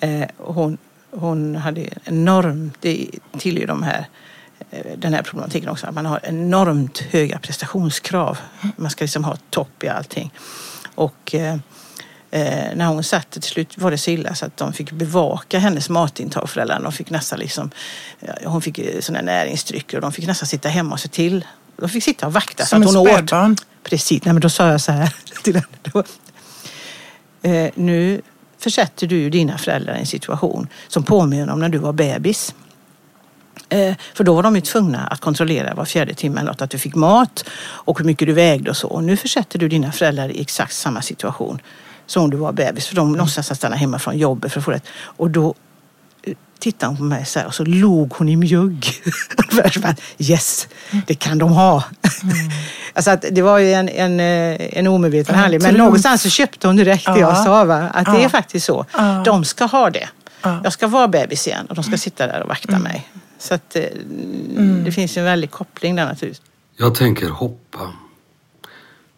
Eh, 0.00 0.28
hon, 0.36 0.78
hon 1.10 1.56
hade 1.56 1.88
enormt, 2.04 2.76
det 2.80 3.10
tillhör 3.38 3.66
de 3.66 3.82
här 3.82 4.06
eh, 4.70 4.98
den 4.98 5.14
här 5.14 5.22
problematiken 5.22 5.68
också, 5.68 5.86
att 5.86 5.94
man 5.94 6.06
har 6.06 6.20
enormt 6.22 6.98
höga 6.98 7.38
prestationskrav. 7.38 8.38
Man 8.76 8.90
ska 8.90 9.04
liksom 9.04 9.24
ha 9.24 9.36
topp 9.50 9.84
i 9.84 9.88
allting. 9.88 10.32
Och 10.94 11.34
eh, 12.30 12.68
eh, 12.68 12.76
när 12.76 12.86
hon 12.86 13.04
satt 13.04 13.30
till 13.30 13.42
slut 13.42 13.78
var 13.78 13.90
det 13.90 13.98
så 13.98 14.10
illa 14.10 14.34
så 14.34 14.46
att 14.46 14.56
de 14.56 14.72
fick 14.72 14.92
bevaka 14.92 15.58
hennes 15.58 15.88
matintag, 15.88 16.50
föräldrarna. 16.50 16.82
De 16.82 16.92
fick 16.92 17.10
nästan 17.10 17.38
liksom, 17.38 17.70
ja, 18.20 18.32
hon 18.44 18.62
fick 18.62 18.78
eh, 18.78 19.14
här 19.14 19.22
näringsdrycker 19.22 19.96
och 19.96 20.02
de 20.02 20.12
fick 20.12 20.26
nästan 20.26 20.46
sitta 20.46 20.68
hemma 20.68 20.92
och 20.92 21.00
se 21.00 21.08
till. 21.08 21.44
De 21.76 21.88
fick 21.88 22.04
sitta 22.04 22.26
och 22.26 22.32
vakta 22.32 22.62
så 22.62 22.68
Som 22.68 22.82
att 22.82 22.88
ett 22.88 22.94
hon 22.94 23.06
åt. 23.06 23.12
spädbarn. 23.12 23.56
Precis, 23.82 24.24
nej 24.24 24.34
men 24.34 24.40
då 24.40 24.48
sa 24.48 24.70
jag 24.70 24.80
så 24.80 24.92
här 24.92 25.14
till 25.42 25.54
henne. 25.54 26.04
Eh, 27.42 27.70
nu 27.74 28.22
försätter 28.58 29.06
du 29.06 29.30
dina 29.30 29.58
föräldrar 29.58 29.96
i 29.96 29.98
en 29.98 30.06
situation 30.06 30.68
som 30.88 31.02
påminner 31.02 31.52
om 31.52 31.60
när 31.60 31.68
du 31.68 31.78
var 31.78 31.92
bebis. 31.92 32.54
Eh, 33.68 33.94
för 34.14 34.24
då 34.24 34.34
var 34.34 34.42
de 34.42 34.54
ju 34.54 34.60
tvungna 34.60 35.06
att 35.06 35.20
kontrollera 35.20 35.74
var 35.74 35.84
fjärde 35.84 36.14
timme 36.14 36.40
eller 36.40 36.50
något, 36.50 36.62
att 36.62 36.70
du 36.70 36.78
fick 36.78 36.94
mat 36.94 37.44
och 37.60 37.98
hur 37.98 38.06
mycket 38.06 38.28
du 38.28 38.32
vägde 38.32 38.70
och 38.70 38.76
så. 38.76 38.88
Och 38.88 39.04
nu 39.04 39.16
försätter 39.16 39.58
du 39.58 39.68
dina 39.68 39.92
föräldrar 39.92 40.28
i 40.28 40.40
exakt 40.40 40.74
samma 40.74 41.02
situation 41.02 41.60
som 42.08 42.22
om 42.22 42.30
du 42.30 42.36
var 42.36 42.52
bebis. 42.52 42.86
För 42.86 42.96
de 42.96 43.12
någonstans 43.12 43.50
att 43.50 43.56
stanna 43.56 43.76
hemma 43.76 43.98
från 43.98 44.18
jobbet 44.18 44.52
för 44.52 44.60
att 44.60 44.64
få 44.64 44.70
det. 44.70 44.80
Och 45.00 45.30
då, 45.30 45.54
eh, 46.22 46.34
tittade 46.58 46.90
hon 46.90 46.96
på 46.96 47.02
mig 47.02 47.26
så 47.26 47.38
här, 47.38 47.46
och 47.46 47.54
så 47.54 47.64
låg 47.64 48.12
hon 48.12 48.28
i 48.28 48.36
mjugg. 48.36 48.86
yes, 50.18 50.68
det 51.06 51.14
kan 51.14 51.38
de 51.38 51.52
ha. 51.52 51.84
Mm. 52.22 52.36
alltså 52.92 53.10
att 53.10 53.24
det 53.30 53.42
var 53.42 53.58
ju 53.58 53.72
en, 53.72 53.88
en, 53.88 54.20
en 54.20 54.86
omedveten 54.86 55.34
mm, 55.34 55.40
handling. 55.40 55.62
Men 55.62 55.74
någonstans 55.74 56.22
så 56.22 56.28
köpte 56.28 56.66
hon 56.66 56.76
direkt 56.76 57.04
det 57.04 57.20
jag 57.20 57.36
sa. 57.36 57.64
Va? 57.64 57.88
Att 57.94 58.06
ja. 58.06 58.12
det 58.12 58.24
är 58.24 58.28
faktiskt 58.28 58.66
så. 58.66 58.86
Ja. 58.92 59.22
De 59.24 59.44
ska 59.44 59.64
ha 59.64 59.90
det. 59.90 60.08
Ja. 60.42 60.60
Jag 60.64 60.72
ska 60.72 60.86
vara 60.86 61.08
bebis 61.08 61.46
igen 61.46 61.66
och 61.66 61.74
de 61.74 61.84
ska 61.84 61.96
sitta 61.96 62.26
där 62.26 62.42
och 62.42 62.48
vakta 62.48 62.72
mm. 62.72 62.82
mig. 62.82 63.08
Så 63.38 63.54
att 63.54 63.76
eh, 63.76 63.82
mm. 63.82 64.84
det 64.84 64.92
finns 64.92 65.16
en 65.16 65.24
väldig 65.24 65.50
koppling 65.50 65.96
där 65.96 66.04
naturligtvis. 66.04 66.46
Jag 66.76 66.94
tänker 66.94 67.28
hoppa 67.28 67.92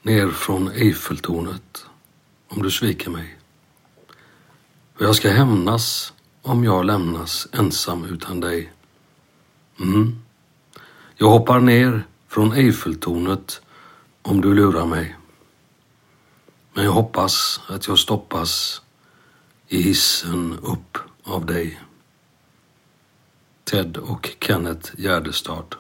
ner 0.03 0.29
från 0.29 0.71
Eiffeltornet 0.75 1.85
om 2.51 2.63
du 2.63 2.71
sviker 2.71 3.11
mig. 3.11 3.37
Och 4.97 5.03
jag 5.03 5.17
ska 5.17 5.31
hämnas 5.31 6.13
om 6.43 6.65
jag 6.65 6.85
lämnas 6.85 7.49
ensam 7.53 8.05
utan 8.05 8.41
dig. 8.41 8.73
Mm. 9.81 10.19
Jag 11.17 11.31
hoppar 11.31 11.61
ner 11.61 12.07
från 12.29 12.53
Eiffeltornet 12.53 13.61
om 14.23 14.41
du 14.41 14.55
lurar 14.55 14.87
mig. 14.87 15.17
Men 16.73 16.85
jag 16.85 16.93
hoppas 16.93 17.61
att 17.69 17.89
jag 17.89 17.99
stoppas 17.99 18.83
i 19.69 19.83
hissen 19.83 20.59
upp 20.63 20.99
av 21.25 21.47
dig. 21.47 21.81
Ted 23.65 23.97
och 23.97 24.37
Kenneth 24.41 24.91
Gärdestad. 24.99 25.75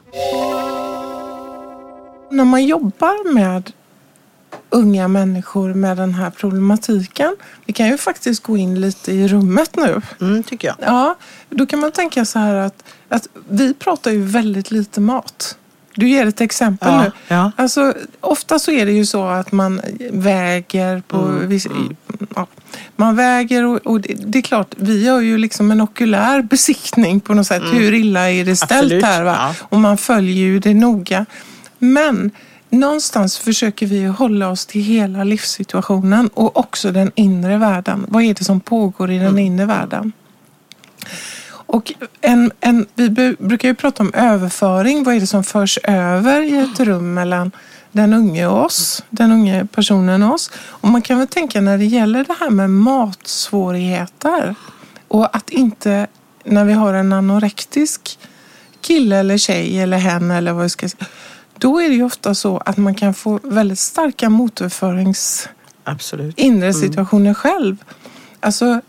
När 2.30 2.44
man 2.44 2.66
jobbar 2.66 3.32
med 3.34 3.72
unga 4.70 5.08
människor 5.08 5.74
med 5.74 5.96
den 5.96 6.14
här 6.14 6.30
problematiken. 6.30 7.36
Vi 7.66 7.72
kan 7.72 7.88
ju 7.88 7.98
faktiskt 7.98 8.42
gå 8.42 8.56
in 8.56 8.80
lite 8.80 9.12
i 9.12 9.28
rummet 9.28 9.76
nu. 9.76 10.02
Mm, 10.20 10.42
tycker 10.42 10.68
jag. 10.68 10.76
Ja, 10.80 11.16
då 11.50 11.66
kan 11.66 11.78
man 11.78 11.92
tänka 11.92 12.24
så 12.24 12.38
här 12.38 12.54
att, 12.54 12.84
att 13.08 13.28
vi 13.48 13.74
pratar 13.74 14.10
ju 14.10 14.22
väldigt 14.22 14.70
lite 14.70 15.00
mat. 15.00 15.56
Du 15.94 16.08
ger 16.08 16.26
ett 16.26 16.40
exempel 16.40 16.88
ja, 16.92 17.02
nu. 17.02 17.12
Ja. 17.28 17.52
Alltså, 17.56 17.94
ofta 18.20 18.58
så 18.58 18.70
är 18.70 18.86
det 18.86 18.92
ju 18.92 19.06
så 19.06 19.26
att 19.26 19.52
man 19.52 19.80
väger 20.12 21.02
på... 21.08 21.16
Mm, 21.16 21.48
viss, 21.48 21.66
mm. 21.66 21.96
Ja, 22.36 22.46
man 22.96 23.16
väger 23.16 23.64
och, 23.64 23.86
och 23.86 24.00
det, 24.00 24.14
det, 24.26 24.38
är 24.38 24.42
klart, 24.42 24.74
vi 24.76 25.08
har 25.08 25.20
ju 25.20 25.38
liksom 25.38 25.70
en 25.70 25.80
okulär 25.80 26.42
besiktning 26.42 27.20
på 27.20 27.34
något 27.34 27.46
sätt. 27.46 27.62
Mm. 27.62 27.74
Hur 27.74 27.94
illa 27.94 28.30
är 28.30 28.44
det 28.44 28.56
ställt 28.56 28.72
Absolut, 28.72 29.04
här? 29.04 29.22
Va? 29.24 29.54
Och 29.60 29.80
man 29.80 29.98
följer 29.98 30.34
ju 30.34 30.58
det 30.58 30.74
noga. 30.74 31.26
Men 31.78 32.30
någonstans 32.70 33.38
försöker 33.38 33.86
vi 33.86 34.04
hålla 34.04 34.48
oss 34.48 34.66
till 34.66 34.82
hela 34.82 35.24
livssituationen 35.24 36.28
och 36.34 36.56
också 36.56 36.92
den 36.92 37.12
inre 37.14 37.58
världen. 37.58 38.06
Vad 38.08 38.22
är 38.22 38.34
det 38.34 38.44
som 38.44 38.60
pågår 38.60 39.10
i 39.10 39.18
den 39.18 39.26
mm. 39.26 39.38
inre 39.38 39.66
världen? 39.66 40.12
Och 41.50 41.92
en, 42.20 42.52
en, 42.60 42.86
vi 42.94 43.36
brukar 43.38 43.68
ju 43.68 43.74
prata 43.74 44.02
om 44.02 44.14
överföring. 44.14 45.04
Vad 45.04 45.14
är 45.14 45.20
det 45.20 45.26
som 45.26 45.44
förs 45.44 45.78
över 45.82 46.42
i 46.42 46.58
ett 46.58 46.80
rum 46.80 47.14
mellan 47.14 47.50
den 47.92 48.12
unge 48.12 48.46
och 48.46 48.64
oss, 48.64 49.04
den 49.10 49.32
unge 49.32 49.66
personen 49.66 50.22
och 50.22 50.34
oss? 50.34 50.50
Och 50.56 50.88
man 50.88 51.02
kan 51.02 51.18
väl 51.18 51.28
tänka 51.28 51.60
när 51.60 51.78
det 51.78 51.84
gäller 51.84 52.24
det 52.24 52.34
här 52.40 52.50
med 52.50 52.70
matsvårigheter 52.70 54.54
och 55.08 55.36
att 55.36 55.50
inte, 55.50 56.06
när 56.44 56.64
vi 56.64 56.72
har 56.72 56.94
en 56.94 57.12
anorektisk 57.12 58.18
kille 58.80 59.16
eller 59.16 59.38
tjej 59.38 59.80
eller 59.80 59.98
hen 59.98 60.30
eller 60.30 60.52
vad 60.52 60.62
vi 60.62 60.68
ska 60.68 60.88
säga 60.88 61.06
då 61.60 61.80
är 61.80 61.88
det 61.88 61.94
ju 61.94 62.02
ofta 62.02 62.34
så 62.34 62.58
att 62.58 62.76
man 62.76 62.94
kan 62.94 63.14
få 63.14 63.40
väldigt 63.42 63.78
starka 63.78 64.30
motorförings 64.30 65.48
Absolut. 65.84 66.38
inre 66.38 66.68
mm. 66.68 66.80
situationer 66.80 67.24
mm. 67.24 67.34
själv. 67.34 67.76
Alltså, 68.40 68.80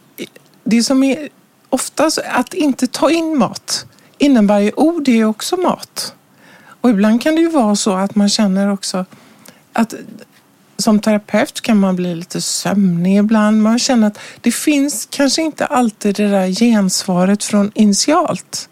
det 0.63 0.83
som 0.83 1.03
är 1.03 1.29
oftast 1.69 2.19
att 2.31 2.53
inte 2.53 2.87
ta 2.87 3.11
in 3.11 3.37
mat 3.37 3.85
innebär 4.17 4.59
ju, 4.59 4.71
oh 4.75 5.01
det 5.01 5.19
är 5.19 5.25
också 5.25 5.57
mat. 5.57 6.15
Och 6.81 6.89
ibland 6.89 7.21
kan 7.21 7.35
det 7.35 7.41
ju 7.41 7.49
vara 7.49 7.75
så 7.75 7.93
att 7.93 8.15
man 8.15 8.29
känner 8.29 8.71
också 8.71 9.05
att 9.73 9.93
som 10.77 10.99
terapeut 10.99 11.61
kan 11.61 11.79
man 11.79 11.95
bli 11.95 12.15
lite 12.15 12.41
sömnig 12.41 13.17
ibland. 13.17 13.61
Man 13.61 13.79
känner 13.79 14.07
att 14.07 14.19
det 14.41 14.51
finns 14.51 15.07
kanske 15.11 15.41
inte 15.41 15.65
alltid 15.65 16.15
det 16.15 16.27
där 16.27 16.47
gensvaret 16.47 17.43
från 17.43 17.71
initialt. 17.75 18.69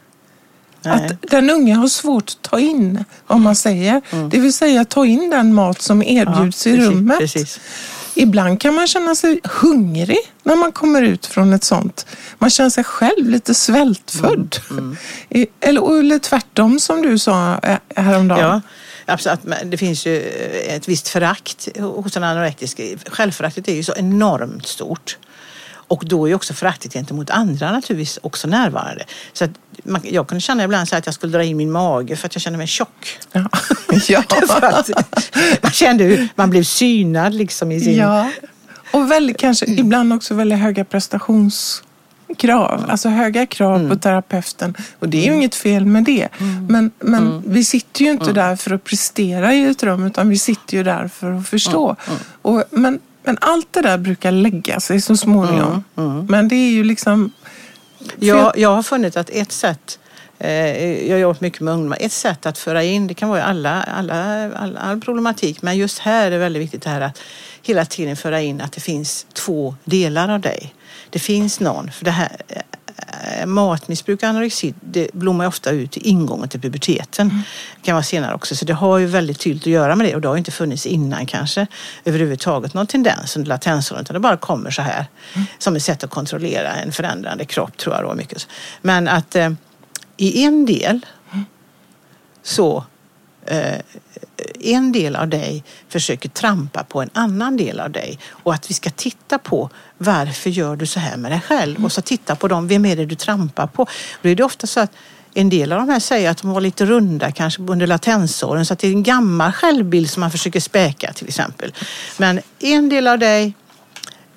Att 0.84 1.22
den 1.22 1.50
unge 1.50 1.74
har 1.74 1.88
svårt 1.88 2.30
att 2.30 2.42
ta 2.42 2.60
in 2.60 3.06
vad 3.28 3.40
man 3.40 3.56
säger. 3.56 4.02
Mm. 4.10 4.30
Det 4.30 4.40
vill 4.40 4.54
säga 4.54 4.86
ta 4.86 5.06
in 5.06 5.30
den 5.30 5.54
mat 5.54 5.82
som 5.82 6.04
erbjuds 6.04 6.66
ja, 6.66 6.72
i 6.72 6.76
precis, 6.76 6.90
rummet. 6.90 7.20
Precis. 7.20 7.60
Ibland 8.16 8.62
kan 8.62 8.74
man 8.74 8.88
känna 8.88 9.16
sig 9.16 9.40
hungrig 9.44 10.18
när 10.44 10.56
man 10.56 10.72
kommer 10.72 11.02
ut 11.02 11.26
från 11.26 11.54
ett 11.54 11.64
sånt. 11.64 12.06
Man 12.38 12.50
känner 12.50 12.70
sig 12.70 12.84
själv 12.84 13.30
lite 13.30 13.54
svältfödd. 13.54 14.58
Mm. 14.70 14.98
Mm. 15.30 15.48
Eller, 15.60 16.00
eller 16.00 16.20
tvärtom 16.20 16.80
som 16.80 17.02
du 17.02 17.20
sa 17.20 17.60
eh, 17.64 17.78
häromdagen. 17.96 18.42
Ja. 18.42 18.62
Absolut, 19.06 19.40
det 19.66 19.78
finns 19.78 20.06
ju 20.06 20.22
ett 20.68 20.88
visst 20.88 21.08
förakt 21.08 21.68
hos 21.78 22.18
en 22.18 22.24
anorektisk. 22.24 22.82
Självföraktet 23.06 23.68
är 23.68 23.74
ju 23.74 23.84
så 23.84 23.94
enormt 23.96 24.68
stort. 24.68 25.18
Och 25.90 26.04
då 26.06 26.30
är 26.30 26.36
också 26.36 26.54
föraktet 26.54 26.94
gentemot 26.94 27.30
andra 27.30 27.72
naturligtvis 27.72 28.20
också 28.22 28.48
närvarande. 28.48 29.06
Så 29.34 29.44
att 29.44 29.52
man, 29.84 30.02
jag 30.04 30.28
kunde 30.28 30.42
känna 30.42 30.64
ibland 30.64 30.88
så 30.88 30.96
att 30.96 31.06
jag 31.06 31.16
skulle 31.16 31.34
dra 31.34 31.44
in 31.44 31.58
min 31.58 31.72
mage 31.72 32.16
för 32.16 32.26
att 32.26 32.36
jag 32.36 32.42
kände 32.42 32.58
mig 32.58 32.68
tjock. 32.68 33.20
Ja. 33.32 33.50
ja. 34.08 34.24
man 35.62 35.72
kände 35.72 36.04
hur 36.04 36.28
man 36.36 36.50
blev 36.50 36.64
synad 36.64 37.34
liksom 37.34 37.72
i 37.72 37.80
sin... 37.80 37.96
Ja. 37.96 38.32
Och 38.92 39.12
väldigt, 39.12 39.38
kanske 39.38 39.66
ibland 39.66 40.14
också 40.14 40.34
väldigt 40.34 40.60
höga 40.60 40.86
prestationskrav. 40.86 42.86
Alltså 42.90 43.10
höga 43.10 43.46
krav 43.46 43.76
mm. 43.76 43.90
på 43.90 43.96
terapeuten. 43.96 44.76
Och 45.00 45.10
det 45.10 45.18
är 45.18 45.22
ju 45.22 45.28
mm. 45.28 45.40
inget 45.40 45.56
fel 45.56 45.86
med 45.86 46.04
det. 46.04 46.28
Mm. 46.40 46.66
Men, 46.66 46.92
men 47.00 47.28
mm. 47.28 47.44
vi 47.46 47.64
sitter 47.64 48.06
ju 48.06 48.12
inte 48.12 48.24
mm. 48.24 48.36
där 48.36 48.56
för 48.56 48.74
att 48.74 48.84
prestera 48.84 49.54
i 49.54 49.66
ett 49.66 49.84
rum 49.84 50.08
utan 50.08 50.30
vi 50.30 50.38
sitter 50.38 50.78
ju 50.78 50.84
där 50.84 51.08
för 51.08 51.32
att 51.32 51.48
förstå. 51.48 51.96
Mm. 52.08 52.20
Och, 52.42 52.64
men 52.72 53.00
men 53.24 53.38
allt 53.42 53.74
det 53.74 53.82
där 53.82 53.98
brukar 53.98 54.32
lägga 54.32 54.80
sig 54.80 55.02
så 55.02 55.18
småningom. 55.18 55.84
Mm, 55.98 56.12
mm. 56.12 56.26
Men 56.26 56.48
det 56.48 56.56
är 56.56 56.72
ju 56.72 56.84
liksom... 56.84 57.32
Jag, 58.20 58.58
jag 58.58 58.76
har 58.76 58.84
funnit 58.84 59.18
att 59.18 59.30
ett 59.30 59.52
sätt 59.52 60.00
eh, 60.40 61.08
jag 61.08 61.16
har 61.16 61.20
jobbat 61.20 61.42
mycket 61.42 61.62
med 61.62 61.74
ungdomar. 61.74 61.98
Ett 62.02 62.12
sätt 62.12 62.46
att 62.46 62.58
föra 62.58 62.84
in, 62.84 63.08
det 63.08 63.14
kan 63.14 63.30
vara 63.30 63.44
alla, 63.44 63.84
alla, 63.84 64.52
all, 64.54 64.78
all 64.78 65.02
problematik, 65.02 65.62
men 65.62 65.78
just 65.78 66.00
här 66.00 66.28
är 66.28 66.32
det 66.32 66.38
väldigt 66.38 66.62
viktigt 66.62 66.82
det 66.82 66.90
här 66.90 67.02
att 67.02 67.20
hela 67.62 67.86
tiden 67.86 68.16
föra 68.16 68.42
in 68.42 68.62
att 68.62 68.72
det 68.72 68.82
finns 68.82 69.26
två 69.34 69.76
delar 69.84 70.30
av 70.30 70.40
dig. 70.40 70.74
Det 71.10 71.20
finns 71.20 71.60
någon, 71.60 71.92
för 71.92 72.06
det 72.06 72.12
här, 72.12 72.42
matmissbruk 73.46 74.24
och 74.24 74.30
anorexi 74.30 74.74
det 74.82 75.10
blommar 75.14 75.48
ofta 75.48 75.70
ut 75.70 75.98
i 75.98 76.00
ingången 76.00 76.50
till 76.50 76.62
puberteten. 76.62 77.28
Mm. 77.28 77.42
Det 77.76 77.86
kan 77.86 77.96
vara 77.96 78.04
senare 78.04 78.36
också. 78.36 78.56
Så 78.56 78.66
det 78.66 78.74
har 78.74 78.98
ju 78.98 79.06
väldigt 79.06 79.40
tydligt 79.40 79.64
att 79.64 79.68
göra 79.68 79.96
med 79.96 80.08
det 80.08 80.16
och 80.16 80.22
det 80.22 80.28
har 80.28 80.38
inte 80.38 80.52
funnits 80.52 80.86
innan 80.86 81.26
kanske 81.26 81.68
överhuvudtaget 82.06 82.74
någon 82.74 82.88
tendens 82.88 83.36
under 83.36 83.50
latensåren 83.50 84.02
utan 84.02 84.14
det 84.14 84.20
bara 84.20 84.38
kommer 84.38 84.72
så 84.72 84.82
här 84.82 85.06
mm. 85.34 85.48
som 85.58 85.76
ett 85.76 85.84
sätt 85.84 86.04
att 86.04 86.10
kontrollera 86.10 86.76
en 86.76 86.92
förändrande 86.92 87.46
kropp 87.46 87.78
tror 87.78 87.96
jag 87.96 88.04
då 88.04 88.14
mycket. 88.14 88.48
Men 88.82 89.08
att 89.08 89.36
eh, 89.36 89.52
i 90.18 90.44
en 90.44 90.66
del 90.66 91.06
mm. 91.32 91.46
så 92.44 92.84
eh, 93.50 93.80
en 94.60 94.92
del 94.92 95.16
av 95.16 95.28
dig 95.28 95.64
försöker 95.90 96.30
trampa 96.30 96.84
på 96.84 97.02
en 97.02 97.10
annan 97.14 97.58
del 97.58 97.80
av 97.80 97.92
dig 97.92 98.20
och 98.30 98.54
att 98.54 98.70
vi 98.70 98.74
ska 98.74 98.90
titta 98.90 99.38
på 99.38 99.70
varför 99.98 100.50
gör 100.50 100.76
du 100.76 100.86
så 100.86 101.00
här 101.00 101.18
med 101.18 101.32
dig 101.32 101.42
själv 101.42 101.86
och 101.86 101.92
så 101.92 102.02
titta 102.02 102.36
på 102.36 102.48
dem, 102.48 102.68
vem 102.68 102.86
är 102.86 102.96
det 102.96 103.06
du 103.06 103.16
trampar 103.16 103.68
på? 103.68 103.88
Då 104.22 104.30
är 104.30 104.36
det 104.36 104.44
ofta 104.44 104.68
så 104.68 104.80
att 104.80 104.92
en 105.34 105.50
del 105.50 105.72
av 105.72 105.80
de 105.80 105.90
här 105.90 106.00
säger 106.00 106.30
att 106.32 106.42
de 106.42 106.52
var 106.52 106.62
lite 106.62 106.86
runda 106.86 107.32
kanske 107.32 107.62
under 107.62 107.88
latensåren 107.88 108.66
så 108.66 108.74
att 108.74 108.80
det 108.80 108.88
är 108.88 108.92
en 108.92 109.04
gammal 109.04 109.52
självbild 109.52 110.10
som 110.10 110.22
man 110.22 110.32
försöker 110.32 110.60
späka 110.60 111.14
till 111.14 111.28
exempel. 111.28 111.74
Men 112.18 112.42
en 112.60 112.90
del 112.90 113.08
av 113.08 113.20
dig 113.20 113.54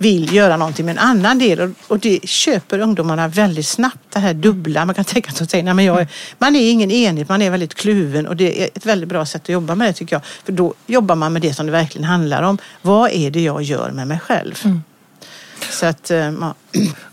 vill 0.02 0.34
göra 0.34 0.56
någonting 0.56 0.86
med 0.86 0.92
en 0.92 0.98
annan 0.98 1.38
del 1.38 1.74
och 1.88 1.98
det 1.98 2.28
köper 2.28 2.78
ungdomarna 2.78 3.28
väldigt 3.28 3.66
snabbt 3.66 4.12
det 4.12 4.18
här 4.18 4.34
dubbla. 4.34 4.84
Man 4.84 4.94
kan 4.94 5.04
tänka 5.14 5.32
sig 5.32 5.60
att 5.60 5.76
men 5.76 5.84
jag, 5.84 6.06
man 6.38 6.56
är 6.56 6.70
ingen 6.70 6.90
enhet, 6.90 7.28
man 7.28 7.42
är 7.42 7.50
väldigt 7.50 7.74
kluven 7.74 8.26
och 8.26 8.36
det 8.36 8.62
är 8.62 8.68
ett 8.74 8.86
väldigt 8.86 9.08
bra 9.08 9.26
sätt 9.26 9.42
att 9.42 9.48
jobba 9.48 9.74
med 9.74 9.88
det 9.88 9.92
tycker 9.92 10.16
jag. 10.16 10.24
För 10.24 10.52
då 10.52 10.74
jobbar 10.86 11.14
man 11.14 11.32
med 11.32 11.42
det 11.42 11.54
som 11.54 11.66
det 11.66 11.72
verkligen 11.72 12.04
handlar 12.04 12.42
om. 12.42 12.58
Vad 12.82 13.10
är 13.10 13.30
det 13.30 13.40
jag 13.40 13.62
gör 13.62 13.90
med 13.90 14.08
mig 14.08 14.18
själv? 14.18 14.54
Mm. 14.64 14.82
Så 15.70 15.86
att, 15.86 16.10
ja. 16.10 16.16
Eh, 16.16 16.52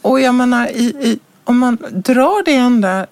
och 0.01 0.21
jag 0.21 0.35
menar, 0.35 0.67
i, 0.67 0.83
i, 0.83 1.19
om 1.43 1.57
man 1.57 1.77
drar 1.91 2.45
det 2.45 2.55
ända 2.55 3.07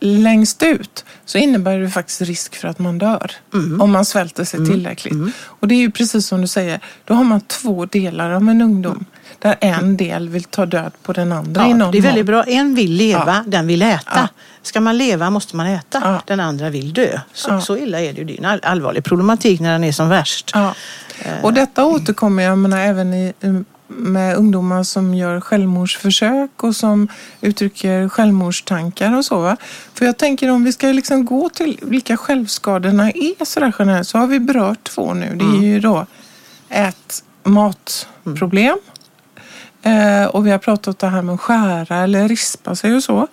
längst 0.00 0.62
ut 0.62 1.04
så 1.24 1.38
innebär 1.38 1.78
det 1.78 1.90
faktiskt 1.90 2.20
risk 2.20 2.56
för 2.56 2.68
att 2.68 2.78
man 2.78 2.98
dör 2.98 3.32
mm. 3.54 3.80
om 3.80 3.92
man 3.92 4.04
svälter 4.04 4.44
sig 4.44 4.58
mm. 4.58 4.70
tillräckligt. 4.70 5.12
Mm. 5.12 5.32
Och 5.42 5.68
det 5.68 5.74
är 5.74 5.78
ju 5.78 5.90
precis 5.90 6.26
som 6.26 6.40
du 6.40 6.46
säger, 6.46 6.80
då 7.04 7.14
har 7.14 7.24
man 7.24 7.40
två 7.40 7.86
delar 7.86 8.30
av 8.30 8.48
en 8.48 8.62
ungdom 8.62 9.04
där 9.38 9.56
en 9.60 9.96
del 9.96 10.28
vill 10.28 10.44
ta 10.44 10.66
död 10.66 10.92
på 11.02 11.12
den 11.12 11.32
andra 11.32 11.68
ja, 11.68 11.88
Det 11.92 11.98
är 11.98 12.02
väldigt 12.02 12.26
bra. 12.26 12.42
En 12.42 12.74
vill 12.74 12.92
leva, 12.92 13.42
ja. 13.44 13.50
den 13.50 13.66
vill 13.66 13.82
äta. 13.82 14.02
Ja. 14.14 14.28
Ska 14.62 14.80
man 14.80 14.98
leva 14.98 15.30
måste 15.30 15.56
man 15.56 15.66
äta. 15.66 16.00
Ja. 16.04 16.22
Den 16.26 16.40
andra 16.40 16.70
vill 16.70 16.92
dö. 16.92 17.20
Så, 17.32 17.60
så 17.60 17.76
illa 17.76 18.00
är 18.00 18.12
det 18.12 18.18
ju. 18.18 18.24
Det 18.24 18.38
är 18.38 18.44
en 18.44 18.60
allvarlig 18.62 19.04
problematik 19.04 19.60
när 19.60 19.72
den 19.72 19.84
är 19.84 19.92
som 19.92 20.08
värst. 20.08 20.54
Och 21.42 21.52
detta 21.52 21.84
återkommer 21.84 22.42
jag 22.42 22.58
menar, 22.58 22.78
även 22.78 23.14
i 23.14 23.32
med 23.96 24.36
ungdomar 24.36 24.82
som 24.82 25.14
gör 25.14 25.40
självmordsförsök 25.40 26.62
och 26.62 26.76
som 26.76 27.08
uttrycker 27.40 28.08
självmordstankar 28.08 29.16
och 29.16 29.24
så. 29.24 29.40
Va? 29.40 29.56
För 29.94 30.06
jag 30.06 30.16
tänker 30.16 30.50
om 30.50 30.64
vi 30.64 30.72
ska 30.72 30.86
liksom 30.86 31.24
gå 31.24 31.48
till 31.48 31.78
vilka 31.82 32.16
självskadorna 32.16 33.10
är 33.10 33.44
sådär 33.44 33.72
generellt 33.78 34.08
så 34.08 34.18
har 34.18 34.26
vi 34.26 34.40
berört 34.40 34.84
två 34.84 35.14
nu. 35.14 35.34
Det 35.34 35.44
är 35.44 35.62
ju 35.62 35.80
då 35.80 36.06
ett 36.68 37.24
matproblem 37.44 38.78
eh, 39.82 40.24
och 40.24 40.46
vi 40.46 40.50
har 40.50 40.58
pratat 40.58 40.98
det 40.98 41.06
här 41.06 41.22
med 41.22 41.34
att 41.34 41.40
skära 41.40 41.96
eller 41.96 42.28
rispa 42.28 42.76
sig 42.76 42.94
och 42.94 43.04
så. 43.04 43.28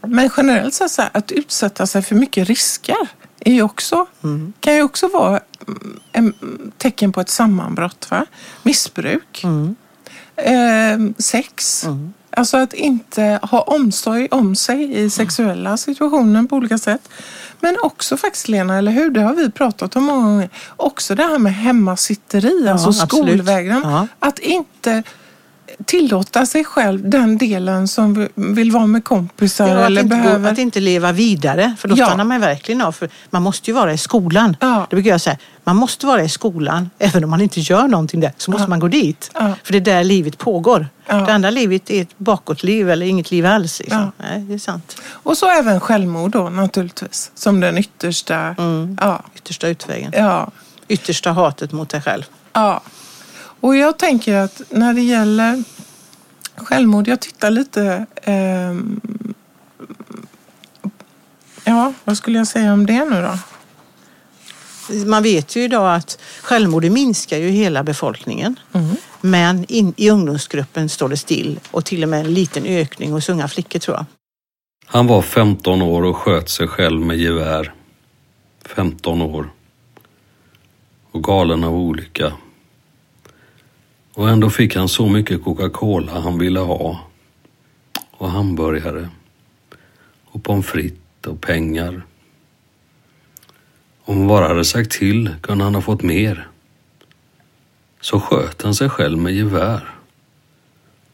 Men 0.00 0.30
generellt 0.36 0.74
sett 0.74 0.90
så 0.90 1.02
här, 1.02 1.10
att 1.14 1.32
utsätta 1.32 1.86
sig 1.86 2.02
för 2.02 2.14
mycket 2.14 2.48
risker 2.48 3.08
är 3.40 3.52
ju 3.52 3.62
också, 3.62 4.06
mm. 4.24 4.52
kan 4.60 4.74
ju 4.74 4.82
också 4.82 5.08
vara 5.08 5.40
en 6.12 6.34
tecken 6.78 7.12
på 7.12 7.20
ett 7.20 7.30
sammanbrott. 7.30 8.10
Va? 8.10 8.26
Missbruk, 8.62 9.44
mm. 9.44 9.76
eh, 10.36 11.14
sex. 11.18 11.84
Mm. 11.84 12.12
Alltså 12.30 12.56
att 12.56 12.74
inte 12.74 13.40
ha 13.42 13.60
omsorg 13.60 14.28
om 14.30 14.56
sig 14.56 15.00
i 15.00 15.10
sexuella 15.10 15.76
situationer 15.76 16.42
på 16.42 16.56
olika 16.56 16.78
sätt. 16.78 17.08
Men 17.60 17.76
också 17.82 18.16
faktiskt 18.16 18.48
Lena, 18.48 18.78
eller 18.78 18.92
hur? 18.92 19.10
Det 19.10 19.20
har 19.20 19.34
vi 19.34 19.50
pratat 19.50 19.96
om 19.96 20.04
många 20.04 20.22
gånger. 20.22 20.50
Också 20.76 21.14
det 21.14 21.22
här 21.22 21.38
med 21.38 21.54
hemmasitteri, 21.54 22.62
ja, 22.64 22.72
alltså 22.72 22.92
skolvägran. 22.92 23.82
Ja. 23.84 24.06
Att 24.18 24.38
inte 24.38 25.02
tillåta 25.84 26.46
sig 26.46 26.64
själv 26.64 27.10
den 27.10 27.38
delen 27.38 27.88
som 27.88 28.28
vill 28.34 28.70
vara 28.70 28.86
med 28.86 29.04
kompisar. 29.04 29.68
Ja, 29.68 29.86
eller 29.86 30.02
behöver... 30.02 30.36
inte 30.36 30.42
gå, 30.42 30.48
att 30.48 30.58
inte 30.58 30.80
leva 30.80 31.12
vidare, 31.12 31.74
för 31.78 31.88
då 31.88 31.96
ja. 31.98 32.06
stannar 32.06 32.24
man 32.24 32.40
verkligen 32.40 32.80
av. 32.80 32.92
För 32.92 33.08
man 33.30 33.42
måste 33.42 33.70
ju 33.70 33.74
vara 33.74 33.92
i 33.92 33.98
skolan. 33.98 34.56
Ja. 34.60 34.86
Det 34.90 34.96
brukar 34.96 35.10
jag 35.10 35.20
säga, 35.20 35.36
man 35.64 35.76
måste 35.76 36.06
vara 36.06 36.22
i 36.22 36.28
skolan, 36.28 36.90
även 36.98 37.24
om 37.24 37.30
man 37.30 37.40
inte 37.40 37.60
gör 37.60 37.88
någonting 37.88 38.20
där, 38.20 38.32
så 38.36 38.50
måste 38.50 38.64
ja. 38.64 38.68
man 38.68 38.80
gå 38.80 38.88
dit. 38.88 39.30
För 39.62 39.72
det 39.72 39.78
är 39.78 39.80
där 39.80 40.04
livet 40.04 40.38
pågår. 40.38 40.88
Det 41.06 41.32
andra 41.32 41.50
livet 41.50 41.90
är 41.90 42.02
ett 42.02 42.18
bakåtliv 42.18 42.90
eller 42.90 43.06
inget 43.06 43.30
liv 43.30 43.46
alls. 43.46 43.80
Liksom. 43.80 44.12
Nej, 44.16 44.40
det 44.40 44.54
är 44.54 44.58
sant. 44.58 45.00
Och 45.06 45.38
så 45.38 45.50
även 45.50 45.80
självmord 45.80 46.30
då 46.30 46.48
naturligtvis, 46.48 47.30
som 47.34 47.60
den 47.60 47.78
yttersta, 47.78 48.54
mm. 48.58 48.98
yttersta 49.36 49.68
utvägen. 49.68 50.12
Ja. 50.16 50.50
Yttersta 50.88 51.32
hatet 51.32 51.72
mot 51.72 51.88
dig 51.88 52.00
själv. 52.00 52.22
Ja. 52.52 52.80
Och 53.60 53.76
jag 53.76 53.98
tänker 53.98 54.34
att 54.34 54.62
när 54.70 54.94
det 54.94 55.02
gäller 55.02 55.64
självmord, 56.56 57.08
jag 57.08 57.20
tittar 57.20 57.50
lite 57.50 58.06
eh, 58.22 58.74
Ja, 61.68 61.92
vad 62.04 62.16
skulle 62.16 62.38
jag 62.38 62.46
säga 62.46 62.72
om 62.72 62.86
det 62.86 63.04
nu 63.04 63.22
då? 63.22 63.38
Man 65.06 65.22
vet 65.22 65.56
ju 65.56 65.62
idag 65.62 65.94
att 65.94 66.18
självmord 66.42 66.84
minskar 66.84 67.38
ju 67.38 67.48
hela 67.48 67.82
befolkningen. 67.82 68.60
Mm. 68.72 68.96
Men 69.20 69.64
in, 69.68 69.94
i 69.96 70.10
ungdomsgruppen 70.10 70.88
står 70.88 71.08
det 71.08 71.16
still 71.16 71.60
och 71.70 71.84
till 71.84 72.02
och 72.02 72.08
med 72.08 72.20
en 72.20 72.34
liten 72.34 72.66
ökning 72.66 73.12
hos 73.12 73.28
unga 73.28 73.48
flickor 73.48 73.78
tror 73.78 73.96
jag. 73.96 74.06
Han 74.86 75.06
var 75.06 75.22
15 75.22 75.82
år 75.82 76.02
och 76.02 76.16
sköt 76.16 76.48
sig 76.48 76.68
själv 76.68 77.00
med 77.00 77.18
gevär. 77.18 77.72
15 78.64 79.22
år. 79.22 79.50
Och 81.12 81.24
galen 81.24 81.64
av 81.64 81.74
olycka. 81.74 82.32
Och 84.18 84.28
ändå 84.28 84.50
fick 84.50 84.76
han 84.76 84.88
så 84.88 85.08
mycket 85.08 85.44
Coca-Cola 85.44 86.20
han 86.20 86.38
ville 86.38 86.60
ha. 86.60 87.00
Och 88.10 88.30
hamburgare. 88.30 89.08
Och 90.24 90.42
pommes 90.42 90.66
frites 90.66 91.26
och 91.26 91.40
pengar. 91.40 92.02
Om 94.04 94.16
hon 94.16 94.28
bara 94.28 94.48
hade 94.48 94.64
sagt 94.64 94.90
till 94.90 95.34
kunde 95.40 95.64
han 95.64 95.74
ha 95.74 95.82
fått 95.82 96.02
mer. 96.02 96.48
Så 98.00 98.20
sköt 98.20 98.62
han 98.62 98.74
sig 98.74 98.88
själv 98.88 99.18
med 99.18 99.34
gevär. 99.34 99.88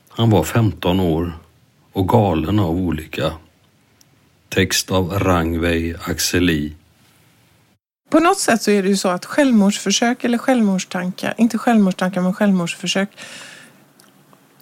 Han 0.09 0.31
var 0.31 0.45
15 0.45 1.01
år 1.01 1.39
och 1.93 2.09
galen 2.09 2.59
av 2.59 2.77
olycka. 2.77 3.33
Text 4.49 4.91
av 4.91 5.11
Rangvej 5.11 5.95
Axeli 6.05 6.75
på 8.11 8.21
något 8.21 8.39
sätt 8.39 8.63
så 8.63 8.71
är 8.71 8.83
det 8.83 8.89
ju 8.89 8.97
så 8.97 9.09
att 9.09 9.25
självmordsförsök 9.25 10.25
eller 10.25 10.39
självmordstankar, 10.39 11.35
inte 11.37 11.59
självmordstankar 11.59 12.21
men 12.21 12.35
självmordsförsök 12.35 13.09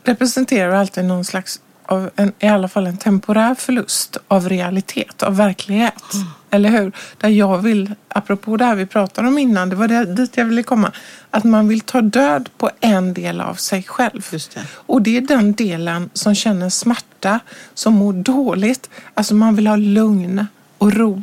representerar 0.04 0.72
alltid 0.72 1.04
någon 1.04 1.24
slags, 1.24 1.60
av 1.86 2.10
en, 2.16 2.32
i 2.38 2.46
alla 2.46 2.68
fall 2.68 2.86
en 2.86 2.96
temporär 2.96 3.54
förlust 3.54 4.16
av 4.28 4.48
realitet, 4.48 5.22
av 5.22 5.36
verklighet. 5.36 6.14
Mm. 6.14 6.26
Eller 6.50 6.68
hur? 6.68 6.92
Där 7.18 7.28
jag 7.28 7.58
vill, 7.58 7.94
apropå 8.08 8.56
det 8.56 8.64
här 8.64 8.74
vi 8.74 8.86
pratade 8.86 9.28
om 9.28 9.38
innan, 9.38 9.68
det 9.68 9.76
var 9.76 9.88
det, 9.88 10.04
dit 10.04 10.36
jag 10.36 10.44
ville 10.44 10.62
komma, 10.62 10.92
att 11.30 11.44
man 11.44 11.68
vill 11.68 11.80
ta 11.80 12.00
död 12.00 12.48
på 12.58 12.70
en 12.80 13.14
del 13.14 13.40
av 13.40 13.54
sig 13.54 13.82
själv. 13.82 14.28
Det. 14.30 14.66
Och 14.68 15.02
det 15.02 15.16
är 15.16 15.20
den 15.20 15.52
delen 15.52 16.10
som 16.12 16.34
känner 16.34 16.70
smärta, 16.70 17.40
som 17.74 17.94
mår 17.94 18.12
dåligt. 18.12 18.90
Alltså 19.14 19.34
man 19.34 19.56
vill 19.56 19.66
ha 19.66 19.76
lugn 19.76 20.46
och 20.78 20.92
ro 20.92 21.22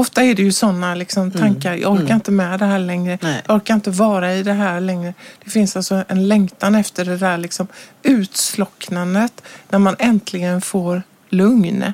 Ofta 0.00 0.22
är 0.22 0.34
det 0.34 0.42
ju 0.42 0.52
sådana 0.52 0.94
liksom, 0.94 1.22
mm. 1.22 1.38
tankar. 1.38 1.74
Jag 1.74 1.92
orkar 1.92 2.04
mm. 2.04 2.14
inte 2.14 2.30
med 2.30 2.58
det 2.58 2.64
här 2.64 2.78
längre. 2.78 3.18
Nej. 3.22 3.42
Jag 3.46 3.56
orkar 3.56 3.74
inte 3.74 3.90
vara 3.90 4.34
i 4.34 4.42
det 4.42 4.52
här 4.52 4.80
längre. 4.80 5.14
Det 5.44 5.50
finns 5.50 5.76
alltså 5.76 6.04
en 6.08 6.28
längtan 6.28 6.74
efter 6.74 7.04
det 7.04 7.16
där 7.16 7.38
liksom, 7.38 7.66
utslocknandet 8.02 9.42
när 9.68 9.78
man 9.78 9.96
äntligen 9.98 10.60
får 10.60 11.02
lugn. 11.28 11.92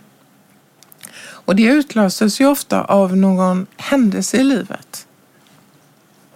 Och 1.18 1.56
det 1.56 1.62
utlöses 1.62 2.40
ju 2.40 2.46
ofta 2.46 2.84
av 2.84 3.16
någon 3.16 3.66
händelse 3.76 4.36
i 4.36 4.44
livet. 4.44 5.05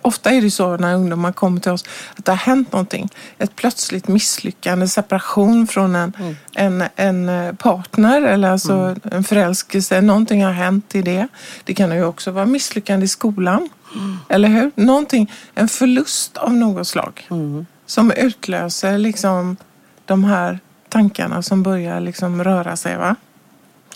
Ofta 0.03 0.31
är 0.31 0.43
det 0.43 0.51
så 0.51 0.77
när 0.77 0.95
ungdomar 0.95 1.33
kommer 1.33 1.61
till 1.61 1.73
oss 1.73 1.85
att 2.17 2.25
det 2.25 2.33
har 2.33 2.37
hänt 2.37 2.73
någonting. 2.73 3.09
Ett 3.39 3.57
plötsligt 3.57 4.09
misslyckande, 4.09 4.89
separation 4.89 5.67
från 5.67 5.97
en, 5.97 6.13
mm. 6.19 6.37
en, 6.55 6.85
en 6.97 7.29
eh, 7.29 7.55
partner 7.55 8.23
eller 8.23 8.51
alltså 8.51 8.73
mm. 8.73 9.01
en 9.13 9.25
förälskelse. 9.25 10.01
Någonting 10.01 10.45
har 10.45 10.53
hänt 10.53 10.95
i 10.95 11.03
det. 11.03 11.29
Det 11.65 11.75
kan 11.75 11.95
ju 11.95 12.05
också 12.05 12.31
vara 12.31 12.47
misslyckande 12.47 13.05
i 13.05 13.09
skolan. 13.09 13.69
Mm. 13.95 14.19
Eller 14.29 14.49
hur? 14.49 14.71
Någonting, 14.75 15.33
en 15.55 15.69
förlust 15.69 16.37
av 16.37 16.53
något 16.53 16.89
slag. 16.89 17.27
Mm. 17.31 17.67
Som 17.87 18.13
utlöser 18.13 18.99
liksom 18.99 19.57
de 20.05 20.25
här 20.25 20.59
tankarna 20.89 21.43
som 21.43 21.63
börjar 21.63 22.01
liksom 22.01 22.45
röra 22.45 22.77
sig. 22.77 22.97
Va? 22.97 23.17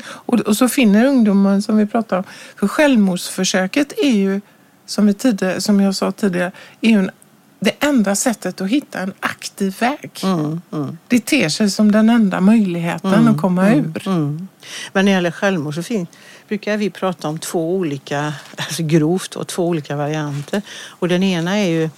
Och, 0.06 0.40
och 0.40 0.56
så 0.56 0.68
finner 0.68 1.06
ungdomen 1.06 1.62
som 1.62 1.76
vi 1.76 1.86
pratar 1.86 2.18
om. 2.18 2.24
För 2.56 2.68
självmordsförsöket 2.68 3.92
är 3.98 4.12
ju 4.12 4.40
som, 4.86 5.06
vi 5.06 5.14
tidigare, 5.14 5.60
som 5.60 5.80
jag 5.80 5.94
sa 5.94 6.12
tidigare, 6.12 6.52
är 6.80 6.90
ju 6.90 7.08
det 7.64 7.84
enda 7.84 8.14
sättet 8.14 8.60
att 8.60 8.68
hitta 8.68 8.98
en 8.98 9.12
aktiv 9.20 9.76
väg. 9.80 10.10
Mm, 10.22 10.60
mm. 10.72 10.98
Det 11.08 11.20
ter 11.20 11.48
sig 11.48 11.70
som 11.70 11.92
den 11.92 12.10
enda 12.10 12.40
möjligheten 12.40 13.14
mm, 13.14 13.28
att 13.28 13.40
komma 13.40 13.68
mm, 13.68 13.94
ur. 13.96 14.08
Mm. 14.08 14.48
Men 14.92 15.04
när 15.04 15.12
det 15.12 15.16
gäller 15.16 15.30
självmord 15.30 15.74
så 15.74 15.82
finns, 15.82 16.08
brukar 16.48 16.76
vi 16.76 16.90
prata 16.90 17.28
om 17.28 17.38
två 17.38 17.74
olika, 17.74 18.34
alltså 18.56 18.82
grovt, 18.82 19.36
och 19.36 19.46
två 19.46 19.68
olika 19.68 19.96
varianter. 19.96 20.62
Och 20.86 21.08
den 21.08 21.22
ena 21.22 21.58
är 21.58 21.68
ju 21.68 21.90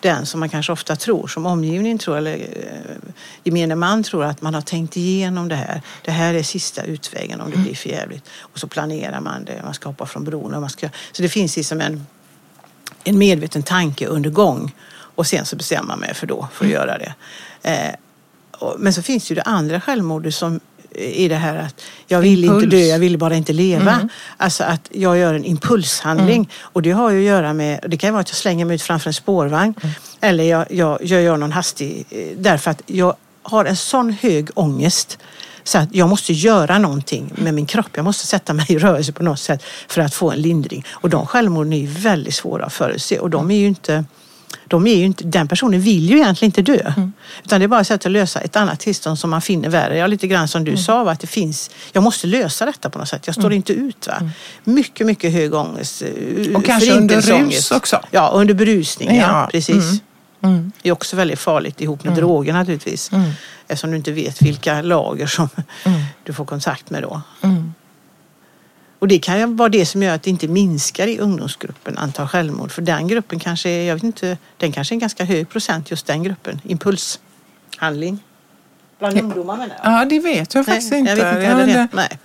den 0.00 0.26
som 0.26 0.40
man 0.40 0.48
kanske 0.48 0.72
ofta 0.72 0.96
tror, 0.96 1.26
som 1.26 1.46
omgivningen 1.46 1.98
tror, 1.98 2.16
eller 2.16 2.34
eh, 2.34 3.12
gemene 3.44 3.74
man 3.74 4.02
tror 4.02 4.24
att 4.24 4.42
man 4.42 4.54
har 4.54 4.60
tänkt 4.60 4.96
igenom 4.96 5.48
det 5.48 5.56
här. 5.56 5.82
Det 6.04 6.10
här 6.10 6.34
är 6.34 6.42
sista 6.42 6.82
utvägen 6.82 7.40
om 7.40 7.50
det 7.50 7.56
blir 7.56 7.74
för 7.74 7.88
jävligt. 7.88 8.30
Och 8.40 8.58
så 8.58 8.68
planerar 8.68 9.20
man 9.20 9.44
det, 9.44 9.60
man 9.64 9.74
ska 9.74 9.88
hoppa 9.88 10.06
från 10.06 10.24
bron. 10.24 10.54
Och 10.54 10.60
man 10.60 10.70
ska, 10.70 10.88
så 11.12 11.22
det 11.22 11.28
finns 11.28 11.56
liksom 11.56 11.80
en, 11.80 12.06
en 13.04 13.18
medveten 13.18 13.62
tanke 13.62 14.06
under 14.06 14.30
gång. 14.30 14.74
Och 15.16 15.26
sen 15.26 15.44
så 15.44 15.56
bestämmer 15.56 15.88
man 15.88 15.98
mig 15.98 16.14
för 16.14 16.26
då, 16.26 16.48
för 16.52 16.64
att 16.64 16.70
mm. 16.70 16.72
göra 16.72 16.98
det. 16.98 17.14
Eh, 17.62 17.94
och, 18.50 18.76
men 18.78 18.92
så 18.92 19.02
finns 19.02 19.30
ju 19.30 19.34
det 19.34 19.42
andra 19.42 19.80
självmordet 19.80 20.34
som 20.34 20.60
i 20.96 21.28
det 21.28 21.34
här 21.34 21.56
att 21.56 21.82
jag 22.06 22.20
vill 22.20 22.44
Impuls. 22.44 22.64
inte 22.64 22.76
dö, 22.76 22.82
jag 22.82 22.98
vill 22.98 23.18
bara 23.18 23.34
inte 23.34 23.52
leva. 23.52 23.92
Mm. 23.92 24.08
Alltså 24.36 24.64
att 24.64 24.88
jag 24.92 25.18
gör 25.18 25.34
en 25.34 25.44
impulshandling. 25.44 26.36
Mm. 26.36 26.48
Och 26.60 26.82
det 26.82 26.90
har 26.90 27.10
ju 27.10 27.18
att 27.18 27.24
göra 27.24 27.52
med, 27.52 27.84
det 27.88 27.96
kan 27.96 28.12
vara 28.12 28.20
att 28.20 28.28
jag 28.28 28.36
slänger 28.36 28.64
mig 28.64 28.74
ut 28.74 28.82
framför 28.82 29.10
en 29.10 29.14
spårvagn. 29.14 29.74
Mm. 29.82 29.94
Eller 30.20 30.44
jag, 30.44 30.66
jag, 30.70 30.98
jag 31.02 31.22
gör 31.22 31.36
någon 31.36 31.52
hastig, 31.52 32.06
eh, 32.10 32.38
därför 32.38 32.70
att 32.70 32.82
jag 32.86 33.16
har 33.42 33.64
en 33.64 33.76
sån 33.76 34.10
hög 34.12 34.50
ångest 34.54 35.18
så 35.64 35.78
att 35.78 35.88
jag 35.94 36.08
måste 36.08 36.32
göra 36.32 36.78
någonting 36.78 37.32
med 37.34 37.54
min 37.54 37.66
kropp. 37.66 37.90
Jag 37.94 38.04
måste 38.04 38.26
sätta 38.26 38.52
mig 38.52 38.66
i 38.68 38.78
rörelse 38.78 39.12
på 39.12 39.22
något 39.22 39.40
sätt 39.40 39.62
för 39.88 40.00
att 40.00 40.14
få 40.14 40.30
en 40.30 40.42
lindring. 40.42 40.84
Och 40.90 41.10
de 41.10 41.26
självmorden 41.26 41.72
är 41.72 41.80
ju 41.80 41.86
väldigt 41.86 42.34
svåra 42.34 42.64
att 42.64 42.72
förutse 42.72 43.18
och 43.18 43.30
de 43.30 43.50
är 43.50 43.58
ju 43.58 43.66
inte 43.66 44.04
de 44.66 44.86
är 44.86 44.94
ju 44.94 45.04
inte, 45.04 45.24
den 45.24 45.48
personen 45.48 45.80
vill 45.80 46.10
ju 46.10 46.16
egentligen 46.16 46.48
inte 46.48 46.62
dö. 46.62 46.92
Mm. 46.96 47.12
Utan 47.44 47.60
det 47.60 47.64
är 47.64 47.68
bara 47.68 47.80
ett 47.80 47.86
sätt 47.86 48.06
att 48.06 48.12
lösa 48.12 48.40
ett 48.40 48.56
annat 48.56 48.80
tillstånd 48.80 49.18
som 49.18 49.30
man 49.30 49.42
finner 49.42 49.68
värre. 49.68 49.96
Ja, 49.96 50.06
lite 50.06 50.26
grann 50.26 50.48
som 50.48 50.64
du 50.64 50.70
mm. 50.70 50.82
sa, 50.82 51.10
att 51.10 51.20
det 51.20 51.26
finns, 51.26 51.70
jag 51.92 52.02
måste 52.02 52.26
lösa 52.26 52.66
detta 52.66 52.90
på 52.90 52.98
något 52.98 53.08
sätt. 53.08 53.26
Jag 53.26 53.34
står 53.34 53.44
mm. 53.44 53.56
inte 53.56 53.72
ut. 53.72 54.06
Va? 54.06 54.16
Mm. 54.16 54.30
Mycket, 54.64 55.06
mycket 55.06 55.32
hög 55.32 55.54
ångest. 55.54 56.02
Eh, 56.02 56.56
Och 56.56 56.64
kanske 56.64 56.92
under 56.92 57.20
rus 57.20 57.70
också? 57.70 58.00
Ja, 58.10 58.30
under 58.34 58.54
berusning. 58.54 59.16
Ja, 59.16 59.22
ja 59.22 59.48
precis. 59.52 60.00
Mm. 60.44 60.56
Mm. 60.56 60.72
Det 60.82 60.88
är 60.88 60.92
också 60.92 61.16
väldigt 61.16 61.38
farligt 61.38 61.80
ihop 61.80 62.04
med 62.04 62.12
mm. 62.12 62.20
droger 62.20 62.52
naturligtvis. 62.52 63.12
Mm. 63.12 63.30
Eftersom 63.68 63.90
du 63.90 63.96
inte 63.96 64.12
vet 64.12 64.42
vilka 64.42 64.82
lager 64.82 65.26
som 65.26 65.48
mm. 65.84 66.00
du 66.24 66.32
får 66.32 66.44
kontakt 66.44 66.90
med 66.90 67.02
då. 67.02 67.22
Och 68.98 69.08
det 69.08 69.18
kan 69.18 69.38
ju 69.38 69.46
vara 69.46 69.68
det 69.68 69.86
som 69.86 70.02
gör 70.02 70.14
att 70.14 70.22
det 70.22 70.30
inte 70.30 70.48
minskar 70.48 71.06
i 71.06 71.18
ungdomsgruppen 71.18 71.98
antal 71.98 72.28
självmord. 72.28 72.72
För 72.72 72.82
den 72.82 73.08
gruppen 73.08 73.38
kanske 73.38 73.70
är, 73.70 73.88
jag 73.88 73.94
vet 73.94 74.02
inte, 74.04 74.38
den 74.56 74.72
kanske 74.72 74.92
är 74.92 74.96
en 74.96 75.00
ganska 75.00 75.24
hög 75.24 75.48
procent 75.48 75.90
just 75.90 76.06
den 76.06 76.22
gruppen. 76.22 76.60
Impulshandling. 76.64 78.18
Bland 78.98 79.20
ungdomar 79.20 79.56
menar 79.56 79.76
jag. 79.82 79.92
Ja, 79.92 80.04
det 80.04 80.20
vet 80.20 80.54
jag 80.54 80.66
faktiskt 80.66 80.90
Nej, 80.90 81.00
inte. 81.00 81.12
Jag 81.12 81.16
vet 81.16 81.34
inte 81.34 81.46
Ja, 81.46 81.56
men 81.56 81.66
det. 81.66 81.72
det- 81.72 81.88
Nej. 81.92 82.18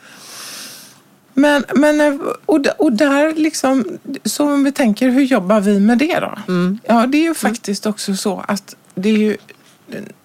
Men, 1.39 1.63
men 1.75 2.01
eh, 2.01 2.19
och, 2.45 2.65
och 2.77 2.93
där 2.93 3.33
liksom, 3.33 3.85
så 4.25 4.53
om 4.53 4.63
vi 4.63 4.71
tänker, 4.71 5.09
hur 5.09 5.23
jobbar 5.23 5.59
vi 5.59 5.79
med 5.79 5.97
det 5.97 6.19
då? 6.19 6.37
Mm. 6.47 6.79
Ja, 6.83 7.07
det 7.07 7.17
är 7.17 7.23
ju 7.23 7.33
faktiskt 7.33 7.85
också 7.85 8.15
så 8.15 8.43
att 8.47 8.75
det 8.95 9.09
är 9.09 9.17
ju 9.17 9.37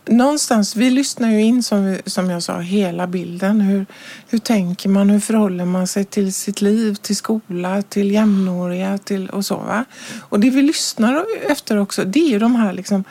någonstans, 0.07 0.77
vi 0.77 0.91
lyssnar 0.91 1.31
ju 1.31 1.43
in 1.43 1.63
som, 1.63 1.85
vi, 1.85 2.01
som 2.07 2.31
jag 2.31 2.43
sa, 2.43 2.59
hela 2.59 3.07
bilden. 3.07 3.61
Hur, 3.61 3.87
hur 4.29 4.39
tänker 4.39 4.89
man, 4.89 5.11
hur 5.11 5.21
förhåller 5.21 5.65
man 5.65 5.87
sig 5.87 6.05
till 6.05 6.33
sitt 6.33 6.61
liv, 6.61 6.95
till 6.95 7.17
skola, 7.17 7.83
till 7.83 8.11
jämnåriga 8.11 8.99
till, 8.99 9.31
och 9.31 9.45
så. 9.45 9.57
Va? 9.57 9.85
Och 10.21 10.41
det 10.41 10.51
vi 10.51 10.63
lyssnar 10.63 11.25
efter 11.51 11.79
också, 11.79 12.05
det 12.05 12.19
är 12.19 12.31
ju 12.31 12.39
de 12.39 12.55
här 12.55 12.73
liksom, 12.73 13.05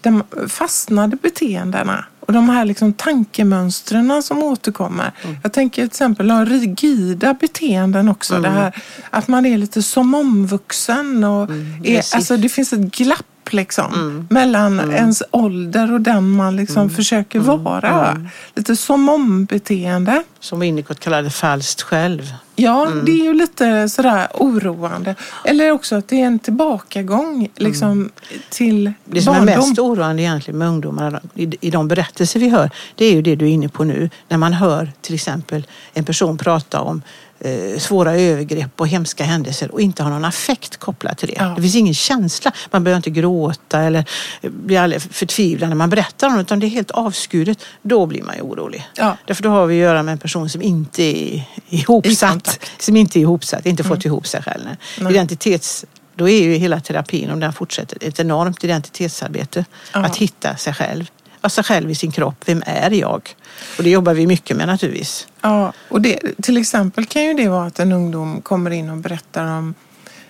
de 0.00 0.22
fastnade 0.48 1.16
beteendena 1.16 2.04
och 2.26 2.32
de 2.32 2.48
här 2.48 2.64
liksom 2.64 2.92
tankemönstren 2.92 4.22
som 4.22 4.42
återkommer. 4.42 5.12
Jag 5.42 5.52
tänker 5.52 5.82
till 5.82 5.86
exempel 5.86 6.30
ha 6.30 6.44
rigida 6.44 7.34
beteenden 7.34 8.08
också. 8.08 8.40
Det 8.40 8.48
här 8.48 8.82
att 9.10 9.28
man 9.28 9.46
är 9.46 9.58
lite 9.58 9.82
som 9.82 10.14
omvuxen 10.14 11.24
och 11.24 11.50
är, 11.50 11.86
Yes. 11.90 12.14
alltså 12.14 12.36
det 12.36 12.48
finns 12.48 12.72
ett 12.72 12.80
glapp 12.80 13.26
liksom 13.52 14.26
mellan 14.30 14.92
ens 14.92 15.22
ålder 15.30 15.92
och 15.92 16.00
den 16.00 16.30
man 16.30 16.56
liksom 16.56 16.90
försöker 16.90 17.38
vara. 17.38 18.20
Lite 18.54 18.76
som 18.76 19.08
om-beteende. 19.08 20.22
Som 20.40 20.60
Winnicott 20.60 21.00
kallade 21.00 21.30
falskt 21.30 21.82
själv. 21.82 22.32
Ja, 22.58 22.88
det 23.06 23.12
är 23.12 23.24
ju 23.24 23.34
lite 23.34 23.88
sådär 23.88 24.28
oroande. 24.34 25.14
Eller 25.44 25.70
också 25.70 25.96
att 25.96 26.08
det 26.08 26.20
är 26.20 26.26
en 26.26 26.38
tillbakagång 26.38 27.48
liksom, 27.56 28.10
till 28.48 28.92
Det 29.04 29.22
som 29.22 29.32
barndom. 29.32 29.48
är 29.48 29.56
mest 29.56 29.78
oroande 29.78 30.22
egentligen 30.22 30.58
med 30.58 30.68
ungdomar 30.68 31.20
i, 31.34 31.52
i 31.60 31.70
de 31.70 31.88
berättelser 31.88 32.40
vi 32.40 32.48
hör, 32.48 32.70
det 32.94 33.04
är 33.04 33.12
ju 33.12 33.22
det 33.22 33.36
du 33.36 33.44
är 33.44 33.50
inne 33.50 33.68
på 33.68 33.84
nu. 33.84 34.10
När 34.28 34.38
man 34.38 34.52
hör 34.52 34.92
till 35.00 35.14
exempel 35.14 35.66
en 35.92 36.04
person 36.04 36.38
prata 36.38 36.80
om 36.80 37.02
eh, 37.46 37.78
svåra 37.78 38.16
övergrepp 38.16 38.80
och 38.80 38.88
hemska 38.88 39.24
händelser 39.24 39.70
och 39.70 39.80
inte 39.80 40.02
har 40.02 40.10
någon 40.10 40.24
affekt 40.24 40.76
kopplat 40.76 41.18
till 41.18 41.28
det. 41.28 41.34
Ja. 41.38 41.44
Det 41.44 41.62
finns 41.62 41.76
ingen 41.76 41.94
känsla. 41.94 42.52
Man 42.70 42.84
behöver 42.84 42.96
inte 42.96 43.10
gråta 43.10 43.80
eller 43.80 44.04
bli 44.42 44.76
alldeles 44.76 45.08
förtvivlad 45.10 45.68
när 45.68 45.76
man 45.76 45.90
berättar 45.90 46.28
om 46.28 46.34
det, 46.34 46.40
utan 46.40 46.60
det 46.60 46.66
är 46.66 46.68
helt 46.68 46.90
avskuret. 46.90 47.58
Då 47.82 48.06
blir 48.06 48.22
man 48.22 48.36
ju 48.36 48.42
orolig. 48.42 48.88
Ja. 48.94 49.16
Därför 49.24 49.42
då 49.42 49.50
har 49.50 49.66
vi 49.66 49.74
att 49.74 49.82
göra 49.82 50.02
med 50.02 50.12
en 50.12 50.18
person 50.18 50.48
som 50.48 50.62
inte 50.62 51.02
är 51.02 51.42
ihopsatt. 51.68 52.60
Som 52.78 52.96
inte 52.96 53.18
är 53.18 53.20
ihopsatt, 53.20 53.66
inte 53.66 53.84
fått 53.84 54.04
ihop 54.04 54.26
sig 54.26 54.42
själv. 54.42 54.64
Nej. 54.98 55.12
Identitets 55.12 55.84
då 56.16 56.28
är 56.28 56.42
ju 56.42 56.54
hela 56.54 56.80
terapin, 56.80 57.30
om 57.30 57.40
den 57.40 57.52
fortsätter, 57.52 57.98
ett 58.00 58.20
enormt 58.20 58.64
identitetsarbete. 58.64 59.64
Ja. 59.92 60.04
Att 60.04 60.16
hitta 60.16 60.56
sig 60.56 60.74
själv. 60.74 61.10
Ja, 61.46 61.50
sig 61.50 61.64
själv 61.64 61.90
i 61.90 61.94
sin 61.94 62.12
kropp. 62.12 62.34
Vem 62.46 62.62
är 62.66 62.90
jag? 62.90 63.22
Och 63.78 63.84
det 63.84 63.90
jobbar 63.90 64.14
vi 64.14 64.26
mycket 64.26 64.56
med 64.56 64.66
naturligtvis. 64.66 65.26
Ja, 65.40 65.72
och 65.88 66.00
det, 66.00 66.20
till 66.42 66.56
exempel 66.56 67.06
kan 67.06 67.22
ju 67.24 67.34
det 67.34 67.48
vara 67.48 67.66
att 67.66 67.78
en 67.78 67.92
ungdom 67.92 68.40
kommer 68.40 68.70
in 68.70 68.90
och 68.90 68.96
berättar 68.96 69.44
om 69.58 69.74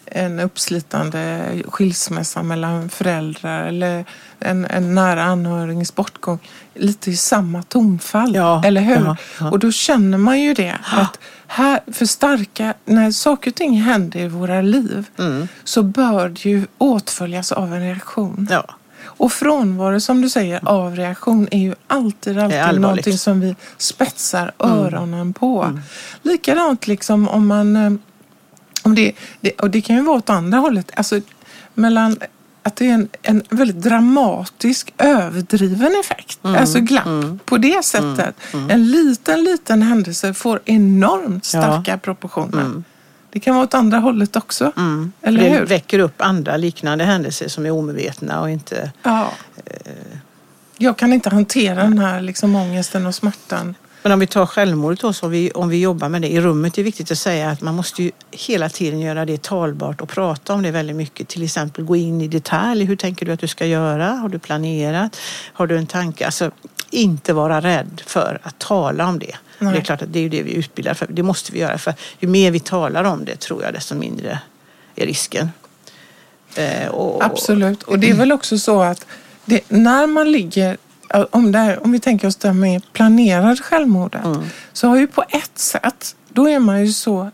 en 0.05 0.41
uppslitande 0.41 1.43
skilsmässa 1.69 2.43
mellan 2.43 2.89
föräldrar 2.89 3.67
eller 3.67 4.05
en, 4.41 4.65
en 4.65 4.95
nära 4.95 5.23
anhörigs 5.25 5.95
bortgång. 5.95 6.39
Lite 6.75 7.11
i 7.11 7.17
samma 7.17 7.63
tonfall, 7.63 8.35
Ja, 8.35 8.63
eller 8.65 8.81
hur? 8.81 8.95
ja, 9.05 9.17
ja. 9.41 9.51
Och 9.51 9.59
då 9.59 9.73
känner 9.73 10.19
man 10.19 10.41
ju 10.41 10.55
det. 10.55 10.79
Att 10.93 11.19
här, 11.47 11.81
för 11.93 12.07
starka, 12.07 12.75
när 12.85 13.11
saker 13.11 13.51
och 13.51 13.55
ting 13.55 13.81
händer 13.83 14.21
i 14.21 14.29
våra 14.29 14.63
liv 14.63 15.05
Mm. 15.19 15.49
så 15.65 15.83
bör 15.83 16.29
det 16.29 16.45
ju 16.45 16.67
åtföljas 16.79 17.53
av 17.53 17.75
en 17.75 17.81
reaktion. 17.81 18.49
Ja. 18.51 18.65
Och 19.17 19.33
frånvaro, 19.33 20.01
som 20.01 20.21
du 20.21 20.29
säger, 20.29 20.69
av 20.69 20.97
reaktion 20.97 21.49
är 21.51 21.59
ju 21.59 21.75
alltid, 21.87 22.39
alltid 22.39 22.59
någonting 22.81 23.19
som 23.19 23.41
vi 23.41 23.57
spetsar 23.79 24.53
öronen 24.59 25.33
på. 25.33 25.81
Likadant 26.23 26.87
liksom 26.87 27.29
om 27.29 27.47
man... 27.47 27.77
eh, 27.77 27.93
Om 28.83 28.95
det, 28.95 29.13
det, 29.41 29.51
och 29.61 29.71
det 29.71 29.81
kan 29.81 29.97
ju 29.97 30.03
vara 30.03 30.17
åt 30.17 30.31
andra 30.31 30.59
hållet. 30.59 30.91
Alltså, 30.95 31.21
mellan 31.75 32.17
att 32.63 32.77
det 32.77 32.87
är 32.91 32.95
en, 32.95 33.09
en 33.23 33.43
väldigt 33.51 33.83
dramatisk, 33.83 34.95
överdriven 34.99 35.93
effekt. 36.05 36.39
Alltså 36.43 36.81
glapp 36.81 37.47
på 37.47 37.59
det 37.59 37.85
sättet. 37.85 38.35
En 38.69 38.91
liten, 38.91 39.45
liten 39.45 39.83
händelse 39.83 40.35
får 40.35 40.61
enormt 40.65 41.45
starka 41.45 41.99
proportioner. 41.99 42.83
Det 43.37 43.41
kan 43.41 43.55
vara 43.55 43.65
åt 43.65 43.75
andra 43.75 43.99
hållet 43.99 44.37
också. 44.37 44.73
Eller 45.23 45.41
det 45.41 45.49
hur? 45.49 45.67
väcker 45.67 45.99
upp 45.99 46.15
andra 46.23 46.57
liknande 46.57 47.05
händelser 47.05 47.49
som 47.49 47.67
är 47.67 47.71
omedvetna 47.71 48.41
och 48.41 48.51
inte... 48.51 48.93
Ja. 49.03 49.33
Jag 50.79 50.99
kan 50.99 51.13
inte 51.13 51.31
hantera 51.31 51.83
den 51.83 51.99
här 51.99 52.21
liksom 52.21 52.55
ångesten 52.55 53.07
och 53.07 53.15
smärtan. 53.15 53.75
Men 54.03 54.13
om 54.13 54.19
vi 54.19 54.27
tar 54.27 54.47
självmordet 54.47 55.01
då, 55.01 55.13
om 55.23 55.31
vi, 55.31 55.51
om 55.51 55.69
vi 55.69 55.81
jobbar 55.81 56.09
med 56.09 56.23
det 56.23 56.33
i 56.33 56.41
rummet, 56.41 56.75
det 56.75 56.83
är 56.83 56.85
viktigt 56.85 57.11
att 57.11 57.19
säga 57.19 57.51
att 57.51 57.61
man 57.61 57.75
måste 57.75 58.03
ju 58.03 58.11
hela 58.31 58.69
tiden 58.69 59.01
göra 59.01 59.25
det 59.25 59.43
talbart 59.43 60.01
och 60.01 60.09
prata 60.09 60.55
om 60.55 60.63
det 60.63 60.71
väldigt 60.71 60.97
mycket. 60.97 61.29
Till 61.29 61.43
exempel 61.43 61.85
gå 61.85 61.97
in 61.97 62.21
i 62.21 62.29
detalj. 62.29 62.85
Hur 62.85 62.97
tänker 62.97 63.27
du 63.27 63.33
att 63.33 63.41
du 63.41 63.49
ska 63.49 63.67
göra? 63.67 64.07
Har 64.07 64.29
du 64.29 64.39
planerat? 64.39 65.17
Har 65.53 65.67
du 65.67 65.77
en 65.77 65.87
tanke? 65.87 66.27
Alltså 66.27 66.51
inte 66.91 67.33
vara 67.33 67.61
rädd 67.61 68.03
för 68.07 68.39
att 68.43 68.59
tala 68.59 69.09
om 69.09 69.19
det. 69.19 69.37
Nej. 69.59 69.73
Det 69.73 69.79
är 69.79 69.83
klart 69.83 70.03
att 70.03 70.13
det 70.13 70.21
är 70.21 70.29
det 70.29 70.43
vi 70.43 70.55
utbildar 70.55 70.95
för. 70.95 71.07
Det 71.11 71.23
måste 71.23 71.53
vi 71.53 71.59
göra 71.59 71.79
för 71.79 71.95
ju 72.19 72.29
mer 72.29 72.51
vi 72.51 72.61
talar 72.61 73.05
om 73.05 73.25
det 73.25 73.37
tror 73.37 73.63
jag 73.63 73.75
desto 73.75 73.95
mindre 73.95 74.39
är 74.97 75.07
risken. 75.07 75.51
Eh, 76.55 76.89
och, 76.89 77.25
Absolut. 77.25 77.83
Och 77.83 77.99
det 77.99 78.11
är 78.11 78.15
väl 78.15 78.33
också 78.33 78.59
så 78.59 78.83
att 78.83 79.07
det, 79.45 79.61
när 79.69 80.07
man 80.07 80.33
ligger, 80.33 80.77
om, 81.31 81.53
det 81.53 81.59
här, 81.59 81.85
om 81.85 81.93
vi 81.93 82.01
tänker 82.01 82.29
oss 82.29 82.37
det 82.37 82.53
med 82.53 82.93
planerad 82.93 83.61
självmordet, 83.61 84.27
så 84.73 84.89
har 84.89 84.97
ju 84.97 85.07
på 85.07 85.25
ett 85.29 85.59
sätt, 85.59 86.17
då 86.29 86.49
är 86.49 86.59
man 86.59 86.87
ju 86.87 86.93
så 86.93 87.31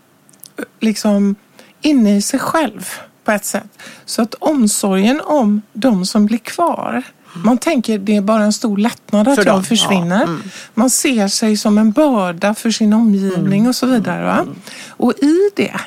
liksom 0.80 1.34
inne 1.80 2.16
i 2.16 2.22
sig 2.22 2.40
själv 2.40 2.88
på 3.24 3.30
ett 3.30 3.44
sätt. 3.44 3.78
Så 4.04 4.22
att 4.22 4.34
omsorgen 4.34 5.20
om 5.20 5.62
de 5.72 6.06
som 6.06 6.26
blir 6.26 6.38
kvar, 6.38 7.02
man 7.34 7.58
tänker 7.58 7.98
det 7.98 8.16
är 8.16 8.20
bara 8.20 8.42
en 8.42 8.52
stor 8.52 8.76
lättnad 8.76 9.28
att 9.28 9.34
För 9.34 9.46
jag 9.46 9.54
dem, 9.54 9.64
försvinner. 9.64 10.20
ja. 10.20 10.22
Mm. 10.22 10.42
Man 10.74 10.90
ser 10.90 11.28
sig 11.28 11.56
som 11.56 11.78
en 11.78 11.92
börda 11.92 12.54
för 12.54 12.70
sin 12.70 12.92
omgivning 12.92 13.68
och 13.68 13.74
så 13.76 13.86
vidare. 13.86 14.24
Va? 14.24 14.46
Och 14.88 15.12
i 15.22 15.50
det 15.56 15.80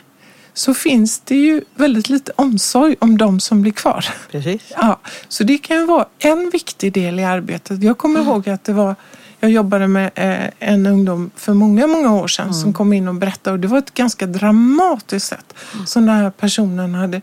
så 0.53 0.73
finns 0.73 1.19
det 1.19 1.35
ju 1.35 1.61
väldigt 1.75 2.09
lite 2.09 2.31
omsorg 2.35 2.95
om 2.99 3.17
de 3.17 3.39
som 3.39 3.61
blir 3.61 3.71
kvar. 3.71 4.05
Precis. 4.31 4.61
Ja, 4.77 4.99
så 5.27 5.43
det 5.43 5.57
kan 5.57 5.77
ju 5.77 5.85
vara 5.85 6.05
en 6.19 6.49
viktig 6.49 6.93
del 6.93 7.19
i 7.19 7.23
arbetet. 7.23 7.83
Jag 7.83 7.97
kommer 7.97 8.19
ihåg 8.21 8.49
att 8.49 8.63
det 8.63 8.73
var 8.73 8.95
jag 9.39 9.51
jobbade 9.51 9.87
med 9.87 10.11
eh, 10.15 10.69
en 10.69 10.85
ungdom 10.85 11.31
för 11.35 11.53
många, 11.53 11.87
många 11.87 12.13
år 12.13 12.27
sedan 12.27 12.53
som 12.53 12.73
kom 12.73 12.93
in 12.93 13.07
och 13.07 13.15
berättade 13.15 13.53
och 13.53 13.59
det 13.59 13.67
var 13.67 13.77
ett 13.77 13.93
ganska 13.93 14.25
dramatiskt 14.25 15.27
sätt 15.27 15.53
som 15.85 16.05
den 16.05 16.15
här 16.15 16.29
personen 16.29 16.95
hade 16.95 17.21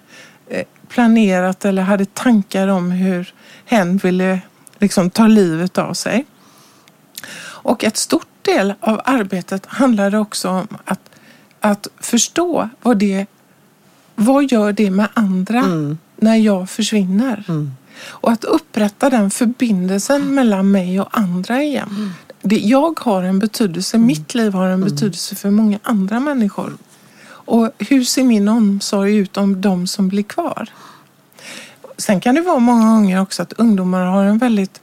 eh, 0.49 0.65
planerat 0.89 1.65
eller 1.65 1.83
hade 1.83 2.05
tankar 2.05 2.69
om 2.69 2.91
hur 2.91 3.35
hen 3.65 3.97
ville 3.97 4.41
liksom 4.79 5.11
ta 5.11 5.27
livet 5.27 5.79
av 5.79 5.95
sig. 5.95 6.25
Och 7.65 7.85
ett 7.85 7.97
stort 7.97 8.27
del 8.43 8.75
av 8.81 9.01
arbetet 9.05 9.67
handlade 9.67 10.19
också 10.19 10.49
om 10.49 10.69
att, 10.85 11.01
att 11.61 11.89
förstå 12.01 12.69
vad 12.83 12.99
det 12.99 13.27
vad 14.15 14.53
gör 14.53 14.73
det 14.73 14.91
med 14.91 15.09
andra 15.15 15.65
när 16.17 16.37
jag 16.37 16.71
försvinner? 16.71 17.45
Och 18.07 18.33
att 18.33 18.45
upprätta 18.45 19.11
den 19.11 19.31
förbindelsen 19.31 20.35
mellan 20.35 20.71
mig 20.71 21.01
och 21.01 21.19
andra 21.19 21.63
igen. 21.63 22.13
Det, 22.43 22.59
jag 22.59 23.01
har 23.01 23.23
en 23.23 23.39
betydelse, 23.39 23.99
mitt 23.99 24.35
liv 24.35 24.53
har 24.53 24.69
en 24.69 24.85
betydelse 24.85 25.35
för 25.35 25.51
många 25.51 25.79
andra 25.83 26.21
människor. 26.21 26.73
Och 27.25 27.71
hur 27.79 28.05
ser 28.05 28.25
min 28.25 28.49
omsorg 28.49 29.17
ut 29.17 29.37
om 29.37 29.61
de 29.61 29.87
som 29.87 30.09
blir 30.09 30.23
kvar? 30.23 30.69
Sen 32.03 32.21
kan 32.21 32.35
det 32.35 32.41
vara 32.41 32.59
många 32.59 32.85
gånger 32.85 33.21
också 33.21 33.43
att 33.43 33.53
ungdomar 33.53 34.07
har 34.07 34.25
en 34.25 34.39
väldigt, 34.39 34.81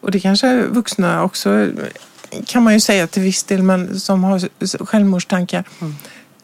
och 0.00 0.10
det 0.10 0.20
kanske 0.20 0.48
är 0.48 0.62
vuxna 0.62 1.22
också 1.22 1.68
kan 2.46 2.62
man 2.62 2.72
ju 2.74 2.80
säga 2.80 3.06
till 3.06 3.22
viss 3.22 3.44
del, 3.44 3.62
men 3.62 4.00
som 4.00 4.24
har 4.24 4.48
självmordstankar 4.84 5.64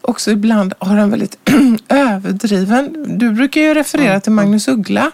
också 0.00 0.30
ibland 0.30 0.74
har 0.78 0.96
en 0.96 1.10
väldigt 1.10 1.38
överdriven... 1.88 3.18
Du 3.18 3.32
brukar 3.32 3.60
ju 3.60 3.74
referera 3.74 4.20
till 4.20 4.32
Magnus 4.32 4.68
Uggla. 4.68 5.10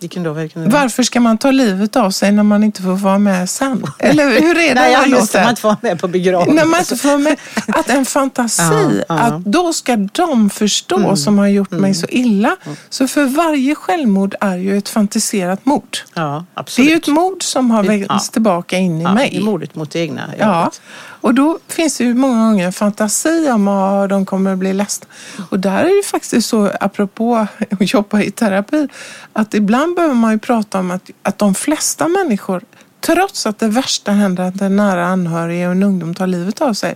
Vilken 0.00 0.22
då? 0.22 0.32
Vilken 0.32 0.64
då? 0.64 0.70
Varför 0.70 1.02
ska 1.02 1.20
man 1.20 1.38
ta 1.38 1.50
livet 1.50 1.96
av 1.96 2.10
sig 2.10 2.32
när 2.32 2.42
man 2.42 2.64
inte 2.64 2.82
får 2.82 2.92
vara 2.96 3.18
med 3.18 3.50
sen? 3.50 3.84
Eller 3.98 4.24
hur 4.40 4.58
är 4.58 4.68
det 4.68 4.74
Nej, 4.74 4.94
här 4.94 5.02
ja, 5.02 5.06
just 5.06 5.32
det, 5.32 5.38
låten? 5.38 5.42
man 5.42 5.50
inte 5.50 5.60
får 5.62 5.68
vara 5.68 5.78
med 5.82 6.00
på 6.00 6.08
begravningen. 6.08 6.56
När 6.56 6.64
man 6.64 6.80
inte 6.80 6.96
får 6.96 7.08
vara 7.08 7.18
med. 7.18 7.36
Att 7.68 7.88
en 7.90 8.04
fantasi, 8.04 9.02
Ja, 9.08 9.14
att 9.18 9.44
då 9.44 9.72
ska 9.72 9.96
de 9.96 10.50
förstå 10.50 11.16
som 11.16 11.38
har 11.38 11.46
gjort 11.46 11.70
mig 11.70 11.94
så 11.94 12.06
illa. 12.08 12.56
Så 12.90 13.08
för 13.08 13.24
varje 13.24 13.74
självmord 13.74 14.34
är 14.40 14.56
ju 14.56 14.78
ett 14.78 14.88
fantiserat 14.88 15.64
mord. 15.66 15.98
Ja, 16.14 16.22
Det 16.22 16.30
är 16.30 16.60
absolut. 16.60 16.90
ju 16.90 16.96
ett 16.96 17.06
mord 17.06 17.42
som 17.42 17.70
har 17.70 17.82
väckts 17.82 18.06
Ja. 18.08 18.18
tillbaka 18.32 18.78
in 18.78 19.00
i 19.00 19.04
mig. 19.04 19.30
det 19.30 19.36
är 19.36 19.40
mordet 19.42 19.74
mot 19.74 19.90
det 19.90 19.98
egna 20.00 20.22
Ja, 20.38 20.44
jaget. 20.46 20.80
Och 21.20 21.34
då 21.34 21.58
finns 21.68 21.98
det 21.98 22.04
ju 22.04 22.14
många 22.14 22.50
gånger 22.50 22.66
en 22.66 22.72
fantasi 22.72 23.50
om 23.50 23.68
att 23.68 24.08
de 24.08 24.26
kommer 24.26 24.52
att 24.52 24.58
bli 24.58 24.72
ledsna. 24.72 25.06
Och 25.50 25.60
där 25.60 25.78
är 25.78 25.84
det 25.84 25.96
ju 25.96 26.02
faktiskt 26.02 26.48
så, 26.48 26.70
apropå 26.80 27.36
att 27.70 27.92
jobba 27.92 28.20
i 28.20 28.30
terapi, 28.30 28.88
att 29.32 29.54
ibland 29.54 29.96
behöver 29.96 30.14
man 30.14 30.32
ju 30.32 30.38
prata 30.38 30.78
om 30.78 30.90
att, 30.90 31.10
att 31.22 31.38
de 31.38 31.54
flesta 31.54 32.08
människor, 32.08 32.62
trots 33.00 33.46
att 33.46 33.58
det 33.58 33.68
värsta 33.68 34.12
händer, 34.12 34.44
att 34.44 34.60
en 34.60 34.76
nära 34.76 35.06
anhörig 35.06 35.66
och 35.66 35.72
en 35.72 35.82
ungdom 35.82 36.14
tar 36.14 36.26
livet 36.26 36.60
av 36.60 36.74
sig, 36.74 36.94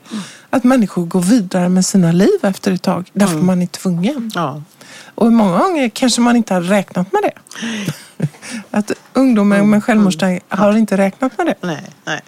att 0.50 0.64
människor 0.64 1.06
går 1.06 1.20
vidare 1.20 1.68
med 1.68 1.86
sina 1.86 2.12
liv 2.12 2.38
efter 2.42 2.72
ett 2.72 2.82
tag, 2.82 3.10
därför 3.12 3.36
man 3.36 3.62
är 3.62 3.66
tvungen. 3.66 4.30
Ja. 4.34 4.62
Och 5.14 5.32
många 5.32 5.58
gånger 5.58 5.88
kanske 5.88 6.20
man 6.20 6.36
inte 6.36 6.54
har 6.54 6.60
räknat 6.60 7.12
med 7.12 7.22
det. 7.22 7.32
Att 8.70 8.92
ungdomar 9.12 9.62
med 9.62 9.84
självmordstankar 9.84 10.56
har 10.56 10.76
inte 10.76 10.96
räknat 10.96 11.38
med 11.38 11.46
det. 11.46 11.54
Nej, 11.60 11.86
nej. 12.04 12.20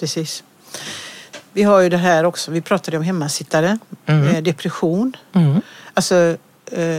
Precis. 0.00 0.42
Vi 1.52 1.62
har 1.62 1.80
ju 1.80 1.88
det 1.88 1.96
här 1.96 2.24
också, 2.24 2.50
vi 2.50 2.60
pratade 2.60 2.96
om 2.96 3.02
hemmasittare, 3.02 3.78
eh, 4.06 4.42
depression. 4.42 5.16
Mm. 5.32 5.60
Alltså, 5.94 6.36
eh, 6.72 6.98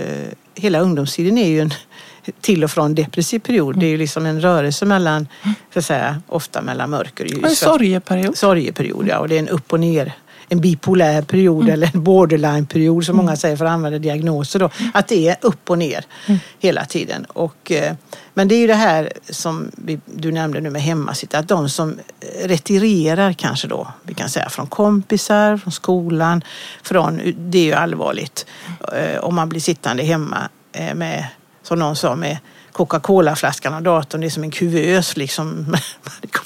hela 0.55 0.80
ungdomstiden 0.80 1.38
är 1.38 1.47
ju 1.47 1.59
en 1.61 1.74
till 2.41 2.63
och 2.63 2.72
från 2.72 2.95
depressiv 2.95 3.39
period. 3.39 3.80
Det 3.80 3.86
är 3.86 3.89
ju 3.89 3.97
liksom 3.97 4.26
en 4.26 4.41
rörelse 4.41 4.86
mellan, 4.86 5.28
så 5.74 5.80
att 5.80 5.86
säga, 5.86 6.22
ofta 6.28 6.61
mellan 6.61 6.89
mörker 6.89 7.26
och 7.26 7.43
En 7.43 7.49
ljus. 7.49 7.59
sorgeperiod. 7.59 8.38
Sorgeperiod, 8.38 9.07
ja. 9.07 9.17
Och 9.20 9.30
det 9.30 9.36
är 9.36 9.39
en 9.39 9.49
upp 9.49 9.74
och 9.74 9.80
ner. 9.80 10.13
En 10.50 10.62
bipolär 10.62 11.22
period 11.22 11.62
Mm. 11.64 11.74
eller 11.74 11.91
en 11.93 12.04
borderline-period 12.04 13.06
som 13.06 13.18
många 13.18 13.36
säger 13.36 13.56
för 13.58 13.66
att 13.66 13.72
använda 13.72 14.00
diagnoser. 14.00 14.60
Då. 14.60 14.70
Att 14.93 15.08
det 15.08 15.28
är 15.30 15.38
upp 15.41 15.70
och 15.70 15.78
ner 15.78 16.06
Mm. 16.28 16.39
hela 16.60 16.86
tiden. 16.86 17.26
Och, 17.26 17.72
eh, 17.72 17.93
men 18.34 18.47
det 18.47 18.56
är 18.56 18.60
ju 18.60 18.68
det 18.68 18.74
här 18.74 19.14
som 19.30 19.72
vi, 19.78 20.00
du 20.06 20.32
nämnde 20.32 20.62
nu 20.62 20.70
med 20.70 20.82
hemmasittare. 20.82 21.39
Att 21.39 21.47
de 21.47 21.70
som 21.70 21.97
retirerar 22.43 23.34
kanske 23.34 23.68
då, 23.68 23.88
vi 24.04 24.14
kan 24.14 24.30
säga 24.30 24.50
från 24.50 24.68
kompisar, 24.68 25.58
från 25.58 25.72
skolan. 25.72 26.43
Från, 26.84 27.22
det 27.38 27.58
är 27.58 27.64
ju 27.64 27.74
allvarligt 27.74 28.45
eh, 28.93 29.20
om 29.20 29.36
man 29.36 29.50
blir 29.50 29.62
sittande 29.62 30.04
hemma 30.04 30.50
eh, 30.72 30.95
med, 30.95 31.26
som 31.64 31.80
någon 31.80 31.95
sa, 31.95 32.16
med 32.16 32.38
Coca-Cola-flaskan 32.80 33.74
och 33.74 33.84
datorn, 33.84 34.22
det 34.22 34.28
är 34.28 34.30
som 34.30 34.44
en 34.44 34.52
kuvös 34.52 35.18
liksom. 35.18 35.76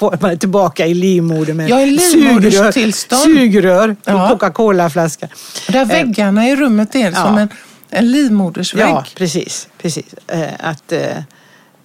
Man 0.00 0.30
är 0.30 0.36
tillbaka 0.36 0.86
i 0.86 0.94
livmodern 0.94 1.56
med 1.56 1.68
Ja, 1.68 1.76
sugrör 3.24 3.88
på 4.04 4.10
Ja. 4.10 4.28
Coca-Cola-flaskan. 4.28 5.28
Där 5.68 5.84
väggarna 5.84 6.48
i 6.48 6.56
rummet 6.56 6.94
är 6.94 7.10
ja. 7.10 7.24
som 7.24 7.38
en, 7.38 7.48
en 7.90 8.10
livmodersvägg. 8.10 8.88
Ja, 8.88 9.04
precis. 9.16 9.68
precis. 9.82 10.04
Eh, 10.26 10.48
Att, 10.58 10.92
eh, 10.92 11.00
eh, 11.00 11.22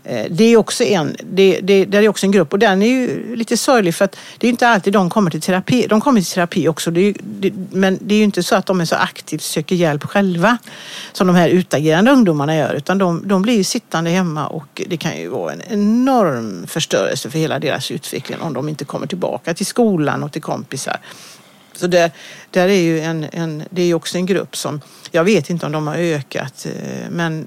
Eh, 0.10 0.26
det 0.30 0.44
är 0.44 0.58
också 0.58 0.84
en, 0.84 1.16
det, 1.24 1.60
det, 1.64 1.86
det, 1.86 1.98
är 1.98 2.10
också 2.10 2.26
en 2.26 2.32
grupp 2.32 2.54
och 2.54 2.60
den 2.60 2.82
är 2.82 2.88
ju 2.88 3.36
lite 3.36 3.58
sorglig 3.58 3.96
för 3.96 4.06
att 4.06 4.16
det 4.38 4.48
är 4.48 4.50
inte 4.50 4.68
alltid 4.68 4.94
de 4.94 5.10
kommer 5.10 5.32
till 5.32 5.42
terapi. 5.42 5.88
De 5.90 6.02
kommer 6.02 6.22
till 6.22 6.32
terapi 6.34 6.68
också, 6.68 6.92
det 6.92 7.02
är, 7.02 7.16
det, 7.20 7.54
men 7.72 7.98
det 8.02 8.14
är 8.14 8.18
ju 8.18 8.24
inte 8.24 8.44
så 8.44 8.56
att 8.56 8.66
de 8.66 8.82
är 8.82 8.86
så 8.86 8.96
aktivt 8.96 9.42
söker 9.42 9.76
hjälp 9.76 10.04
själva 10.04 10.58
som 11.12 11.28
de 11.28 11.36
här 11.36 11.50
utagerande 11.50 12.12
ungdomarna 12.12 12.56
gör 12.56 12.74
utan 12.74 12.98
de, 12.98 13.28
de 13.28 13.42
blir 13.42 13.58
ju 13.58 13.64
sittande 13.64 14.10
hemma 14.10 14.48
och 14.48 14.82
det 14.88 14.98
kan 14.98 15.18
ju 15.18 15.28
vara 15.28 15.54
en 15.54 15.62
enorm 15.70 16.68
förstörelse 16.68 17.30
för 17.30 17.40
hela 17.40 17.60
deras 17.60 17.92
utveckling 17.92 18.42
om 18.42 18.54
de 18.54 18.70
inte 18.70 18.86
kommer 18.86 19.08
tillbaka 19.08 19.54
till 19.54 19.66
skolan 19.66 20.24
och 20.24 20.32
till 20.32 20.42
kompisar. 20.42 20.98
Så 21.74 21.88
där, 21.88 22.12
där 22.52 22.68
är 22.68 22.82
ju 22.82 23.00
en, 23.00 23.26
en, 23.32 23.64
det 23.70 23.82
är 23.82 23.86
ju 23.86 23.94
också 23.94 24.18
en 24.18 24.26
grupp 24.26 24.58
som, 24.58 24.82
jag 25.12 25.24
vet 25.24 25.50
inte 25.50 25.66
om 25.66 25.72
de 25.72 25.88
har 25.88 25.96
ökat, 25.96 26.66
eh, 26.66 27.10
men 27.10 27.46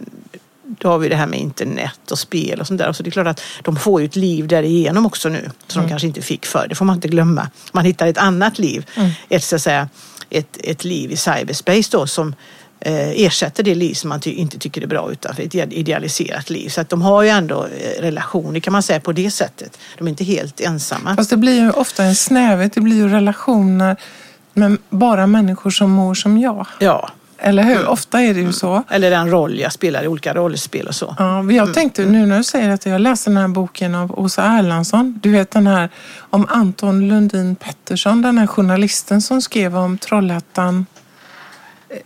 då 0.79 0.89
har 0.89 0.99
vi 0.99 1.09
det 1.09 1.17
här 1.17 1.27
med 1.27 1.39
internet 1.41 2.11
och 2.11 2.19
spel 2.19 2.61
och 2.61 2.67
sånt 2.67 2.79
där. 2.79 2.93
Så 2.93 3.03
det 3.03 3.09
är 3.09 3.11
klart 3.13 3.27
att 3.27 3.43
de 3.63 3.77
får 3.77 4.01
ju 4.01 4.07
ett 4.07 4.17
liv 4.17 4.49
därigenom 4.49 5.07
också 5.07 5.29
nu, 5.29 5.51
som 5.67 5.83
de 5.83 5.89
kanske 5.89 6.07
inte 6.07 6.23
fick 6.23 6.47
förr. 6.47 6.67
Det 6.69 6.75
får 6.75 6.85
man 6.85 6.97
inte 6.97 7.09
glömma. 7.09 7.49
Man 7.73 7.85
hittar 7.85 8.07
ett 8.07 8.19
annat 8.19 8.59
liv, 8.59 8.87
ett, 9.29 9.45
så 9.45 9.57
att 9.57 9.63
säga, 9.63 9.89
ett, 10.31 10.57
ett 10.65 10.85
liv 10.85 11.11
i 11.13 11.17
cyberspace 11.17 11.89
då 11.91 12.07
som 12.07 12.35
eh, 12.81 13.11
ersätter 13.11 13.63
det 13.63 13.75
liv 13.75 13.95
som 13.95 14.09
man 14.09 14.21
ty- 14.21 14.35
inte 14.35 14.59
tycker 14.59 14.83
är 14.83 14.87
bra 14.87 15.13
utanför 15.13 15.43
ett 15.43 15.55
idealiserat 15.55 16.51
liv. 16.51 16.69
Så 16.69 16.81
att 16.81 16.89
de 16.89 17.03
har 17.03 17.23
ju 17.23 17.29
ändå 17.29 17.65
eh, 17.67 18.01
relationer 18.03 18.61
kan 18.61 18.73
man 18.73 18.83
säga 18.83 19.01
på 19.01 19.13
det 19.13 19.31
sättet. 19.31 19.79
De 19.99 20.07
är 20.07 20.11
inte 20.11 20.25
helt 20.25 20.61
ensamma. 20.61 21.17
Fast 21.17 21.31
det 21.31 21.37
blir 21.37 21.61
ju 21.61 21.71
ofta 21.71 22.05
en 22.05 22.15
snävhet. 22.17 22.73
Det 22.75 22.81
blir 22.81 22.97
ju 22.97 23.09
relationer 23.09 23.97
med 24.55 24.77
bara 24.91 25.27
människor 25.27 25.71
som 25.71 25.91
mår 25.91 26.15
som 26.15 26.39
jag. 26.39 26.67
Ja, 26.81 27.11
Eller 27.45 27.63
hur? 27.63 27.87
Ofta 27.87 28.21
är 28.21 28.35
det 28.35 28.41
ju 28.41 28.53
så. 28.53 28.83
eller 28.91 29.11
den 29.11 29.31
roll 29.31 29.59
jag 29.59 29.73
spelar 29.73 30.03
i 30.05 30.09
olika 30.09 30.35
rollspel 30.35 30.87
och 30.87 30.95
så. 30.95 31.17
Ja, 31.19 31.53
jag 31.53 31.75
tänkte 31.75 32.05
nu 32.05 32.27
när 32.27 32.39
du 32.39 32.45
säger 32.45 32.71
att 32.71 32.87
jag 32.87 33.01
läste 33.01 33.31
den 33.31 33.37
här 33.37 33.49
boken 33.49 33.95
av 33.95 34.19
Åsa 34.19 34.43
Erlandsson. 34.43 35.19
Du 35.23 35.31
vet 35.31 35.51
den 35.51 35.67
här 35.67 35.89
om 36.31 36.47
Anton 36.51 37.09
Lundin 37.09 37.57
Pettersson, 37.57 38.23
den 38.23 38.39
här 38.39 38.47
journalisten 38.47 39.23
som 39.23 39.43
skrev 39.43 39.77
om 39.77 39.99
Trollhättan. 39.99 40.87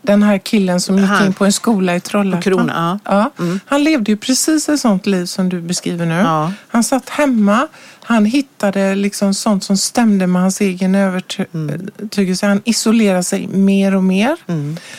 Den 0.02 0.22
här 0.22 0.38
killen 0.38 0.80
som 0.80 0.98
gick 0.98 1.06
Han- 1.08 1.26
in 1.26 1.32
på 1.32 1.44
en 1.44 1.52
skola 1.52 1.96
i 1.96 2.00
Trollhättan. 2.00 2.42
Krona, 2.42 3.00
ja. 3.04 3.30
Ja, 3.38 3.46
Han 3.66 3.84
levde 3.84 4.10
ju 4.12 4.16
precis 4.16 4.68
ett 4.68 4.80
sånt 4.80 5.06
liv 5.06 5.24
som 5.26 5.48
du 5.48 5.60
beskriver 5.60 6.06
nu. 6.06 6.14
Ja. 6.14 6.52
Han 6.68 6.84
satt 6.84 7.08
hemma, 7.08 7.68
han 8.06 8.24
hittade 8.24 8.94
liksom 8.94 9.34
sånt 9.34 9.64
som 9.64 9.76
stämde 9.76 10.26
med 10.26 10.42
hans 10.42 10.60
egen 10.60 10.94
övertygelse. 10.94 12.46
Han 12.46 12.62
isolerade 12.64 13.22
sig 13.22 13.46
mer 13.48 13.94
och 13.94 14.04
mer. 14.04 14.36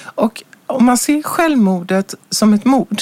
Och 0.04 0.44
om 0.68 0.86
man 0.86 0.98
ser 0.98 1.22
självmordet 1.22 2.16
som 2.30 2.54
ett 2.54 2.66
mord, 2.66 3.02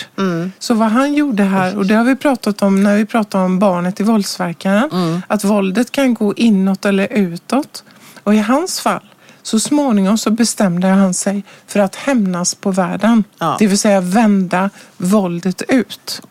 så 0.60 0.74
vad 0.74 0.88
han 0.88 1.14
gjorde 1.14 1.44
här, 1.44 1.78
och 1.78 1.86
det 1.86 1.96
har 1.96 2.04
vi 2.04 2.16
pratat 2.16 2.62
om 2.62 2.84
när 2.84 2.98
vi 2.98 3.06
pratar 3.06 3.40
om 3.40 3.60
barnet 3.60 4.00
i 4.00 4.04
våldsverkaren, 4.04 5.22
att 5.28 5.44
våldet 5.44 5.92
kan 5.92 6.14
gå 6.14 6.34
inåt 6.34 6.86
eller 6.86 7.08
utåt. 7.14 7.84
Och 8.24 8.36
i 8.36 8.38
hans 8.38 8.80
fall, 8.80 9.06
så 9.42 9.60
småningom 9.60 10.18
så 10.18 10.32
bestämde 10.32 10.88
han 10.88 11.14
sig 11.14 11.44
för 11.68 11.80
att 11.80 11.96
hämnas 11.96 12.56
på 12.56 12.72
världen. 12.72 13.24
Ja. 13.40 13.56
Det 13.60 13.68
vill 13.68 13.80
säga 13.80 14.02
vända 14.02 14.70
våldet 14.98 15.62
ut. 15.62 16.22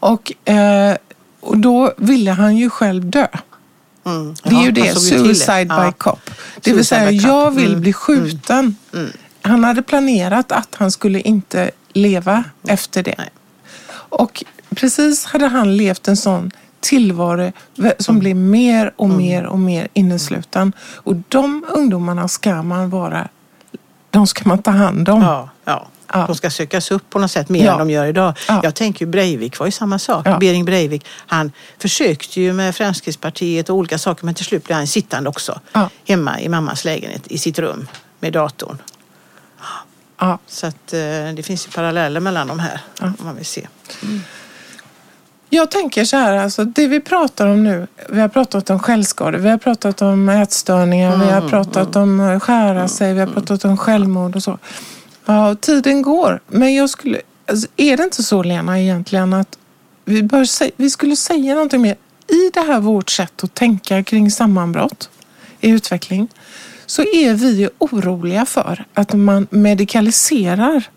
Och, 0.00 0.48
eh, 0.48 0.96
och 1.42 1.58
då 1.58 1.92
ville 1.96 2.30
han 2.30 2.56
ju 2.56 2.70
själv 2.70 3.10
dö. 3.10 3.26
Mm. 4.06 4.34
Det 4.42 4.48
är 4.48 4.52
Ja, 4.54 4.64
ju 4.64 4.70
det, 4.72 4.94
suicide 4.94 5.66
Ja. 5.68 5.86
by 5.86 5.92
cop. 5.98 6.30
Det 6.60 6.72
vill 6.72 6.86
säga, 6.86 7.10
jag 7.10 7.50
vill 7.50 7.68
Mm. 7.70 7.80
bli 7.80 7.92
skjuten. 7.92 8.76
Han 9.42 9.64
hade 9.64 9.82
planerat 9.82 10.52
att 10.52 10.74
han 10.74 10.90
skulle 10.90 11.20
inte 11.20 11.70
leva 11.92 12.44
efter 12.68 13.02
det. 13.02 13.14
Nej. 13.18 13.30
Och 13.92 14.44
precis 14.74 15.24
hade 15.24 15.46
han 15.46 15.76
levt 15.76 16.08
en 16.08 16.16
sån 16.16 16.50
tillvaro 16.80 17.52
som 17.98 18.18
blev 18.18 18.36
mer 18.36 18.92
och 18.96 19.08
mer 19.10 19.44
och 19.46 19.58
mer 19.58 19.88
innesluten. 19.92 20.72
Och 20.94 21.16
de 21.28 21.64
ungdomarna 21.68 22.28
ska 22.28 22.62
man 22.62 22.90
vara, 22.90 23.28
de 24.10 24.26
ska 24.26 24.48
man 24.48 24.62
ta 24.62 24.70
hand 24.70 25.08
om. 25.08 25.22
Ja, 25.22 25.48
ja. 25.64 25.88
Ja. 26.12 26.26
De 26.26 26.36
ska 26.36 26.50
sökas 26.50 26.90
upp 26.90 27.10
på 27.10 27.18
något 27.18 27.30
sätt 27.30 27.48
mer 27.48 27.64
Ja. 27.64 27.72
än 27.72 27.78
de 27.78 27.90
gör 27.90 28.06
idag. 28.06 28.34
Ja. 28.48 28.60
Jag 28.62 28.74
tänker 28.74 29.04
ju 29.06 29.10
Breivik 29.10 29.58
var 29.58 29.66
ju 29.66 29.72
samma 29.72 29.98
sak. 29.98 30.26
Ja. 30.26 30.38
Bering 30.38 30.64
Breivik. 30.64 31.06
Han 31.26 31.52
försökte 31.78 32.40
ju 32.40 32.52
med 32.52 32.74
Fremskrittspartiet 32.76 33.68
och 33.70 33.76
olika 33.76 33.98
saker 33.98 34.24
men 34.24 34.34
till 34.34 34.44
slut 34.44 34.64
blev 34.64 34.76
han 34.76 34.86
sittande 34.86 35.28
också. 35.30 35.60
Hemma 36.08 36.40
i 36.40 36.48
mammas 36.48 36.84
lägenhet 36.84 37.22
i 37.26 37.38
sitt 37.38 37.58
rum 37.58 37.88
med 38.20 38.32
datorn. 38.32 38.78
Så 40.46 40.66
att 40.66 40.92
eh, 40.92 40.98
det 41.36 41.42
finns 41.46 41.66
ju 41.66 41.70
paralleller 41.70 42.20
mellan 42.20 42.48
de 42.48 42.58
här. 42.58 42.80
Om 43.00 43.14
man 43.18 43.36
vill 43.36 43.46
se. 43.46 43.68
Jag 45.50 45.70
tänker 45.70 46.04
så 46.04 46.16
här, 46.16 46.32
alltså, 46.36 46.64
det 46.64 46.86
vi 46.86 47.00
pratar 47.00 47.46
om 47.46 47.64
nu, 47.64 47.86
vi 48.08 48.20
har 48.20 48.28
pratat 48.28 48.70
om 48.70 48.78
självskador, 48.78 49.38
vi 49.38 49.48
har 49.50 49.58
pratat 49.58 50.02
om 50.02 50.28
ätstörningar, 50.28 51.16
vi 51.16 51.30
har 51.30 51.48
pratat 51.48 51.96
om 51.96 52.20
eh, 52.20 52.40
skära 52.40 52.88
sig, 52.88 53.14
vi 53.14 53.20
har 53.20 53.26
pratat 53.26 53.64
om 53.64 53.76
självmord 53.76 54.36
och 54.36 54.42
så. 54.42 54.58
Ja, 55.24 55.54
tiden 55.54 56.02
går, 56.02 56.40
men 56.48 56.74
jag 56.74 56.90
skulle, 56.90 57.20
alltså, 57.46 57.68
är 57.76 57.96
det 57.96 58.04
inte 58.04 58.22
så 58.22 58.42
Lena 58.42 58.80
egentligen 58.80 59.32
att 59.32 59.58
vi, 60.04 60.22
bör, 60.22 60.46
vi 60.76 60.90
skulle 60.90 61.16
säga 61.16 61.54
någonting 61.54 61.82
mer 61.82 61.96
i 62.26 62.50
det 62.54 62.60
här 62.60 62.80
vårt 62.80 63.10
sätt 63.10 63.44
att 63.44 63.54
tänka 63.54 64.02
kring 64.02 64.30
sammanbrott 64.30 65.10
i 65.60 65.70
utveckling 65.70 66.28
så 66.86 67.02
är 67.02 67.34
vi 67.34 67.50
ju 67.50 67.70
oroliga 67.78 68.46
för 68.46 68.84
att 68.94 69.12
man 69.12 69.46
medikaliserar 69.50 70.88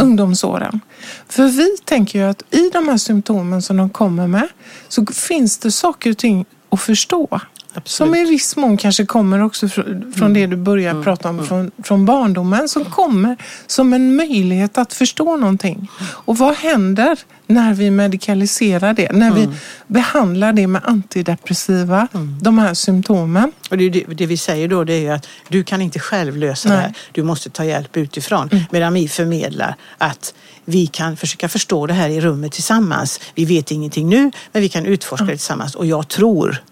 ungdomsåren. 0.00 0.80
För 1.28 1.48
vi 1.48 1.76
tänker 1.84 2.18
ju 2.18 2.24
att 2.24 2.42
i 2.50 2.70
de 2.72 2.88
här 2.88 2.96
symptomen 2.96 3.62
som 3.62 3.76
de 3.76 3.90
kommer 3.90 4.26
med 4.26 4.48
så 4.88 5.06
finns 5.06 5.58
det 5.58 5.70
saker 5.70 6.10
och 6.10 6.18
ting 6.18 6.44
att 6.70 6.80
förstå. 6.80 7.40
Som 7.84 8.14
i 8.14 8.24
viss 8.24 8.56
mån 8.56 8.76
kanske 8.76 9.06
kommer 9.06 9.42
också 9.42 9.68
från, 9.68 10.12
från 10.16 10.32
det 10.32 10.46
du 10.46 10.56
börjar 10.56 11.02
prata 11.02 11.28
om 11.28 11.46
från, 11.46 11.70
från 11.82 12.06
barndomen. 12.06 12.68
Som 12.68 12.84
kommer 12.84 13.36
som 13.66 13.92
en 13.92 14.16
möjlighet 14.16 14.78
att 14.78 14.92
förstå 14.92 15.36
någonting. 15.36 15.88
Och 16.02 16.38
vad 16.38 16.54
händer 16.54 17.18
när 17.46 17.74
vi 17.74 17.90
medikaliserar 17.90 18.94
det? 18.94 19.12
När 19.12 19.30
vi 19.30 19.48
behandlar 19.86 20.52
det 20.52 20.66
med 20.66 20.82
antidepressiva, 20.84 22.08
de 22.40 22.58
här 22.58 22.74
symptomen. 22.74 23.52
Och 23.70 23.78
det, 23.78 23.88
det, 23.88 24.04
det 24.14 24.26
vi 24.26 24.36
säger 24.36 24.68
då 24.68 24.84
det 24.84 24.94
är 24.94 25.00
ju 25.00 25.10
att 25.10 25.28
du 25.48 25.64
kan 25.64 25.82
inte 25.82 25.98
själv 25.98 26.36
lösa 26.36 26.68
det 26.68 26.74
Nej. 26.74 26.84
här. 26.84 26.94
Du 27.12 27.22
måste 27.22 27.50
ta 27.50 27.64
hjälp 27.64 27.96
utifrån. 27.96 28.50
Medan 28.70 28.94
vi 28.94 29.08
förmedlar 29.08 29.76
att 29.98 30.34
vi 30.64 30.86
kan 30.86 31.16
försöka 31.16 31.48
förstå 31.48 31.86
det 31.86 31.94
här 31.94 32.08
i 32.08 32.20
rummet 32.20 32.52
tillsammans. 32.52 33.20
Vi 33.34 33.44
vet 33.44 33.70
ingenting 33.70 34.08
nu, 34.08 34.30
men 34.52 34.62
vi 34.62 34.68
kan 34.68 34.86
utforska 34.86 35.24
det 35.24 35.30
tillsammans. 35.30 35.74
Och 35.74 35.86
jag 35.86 36.08
tror 36.08 36.62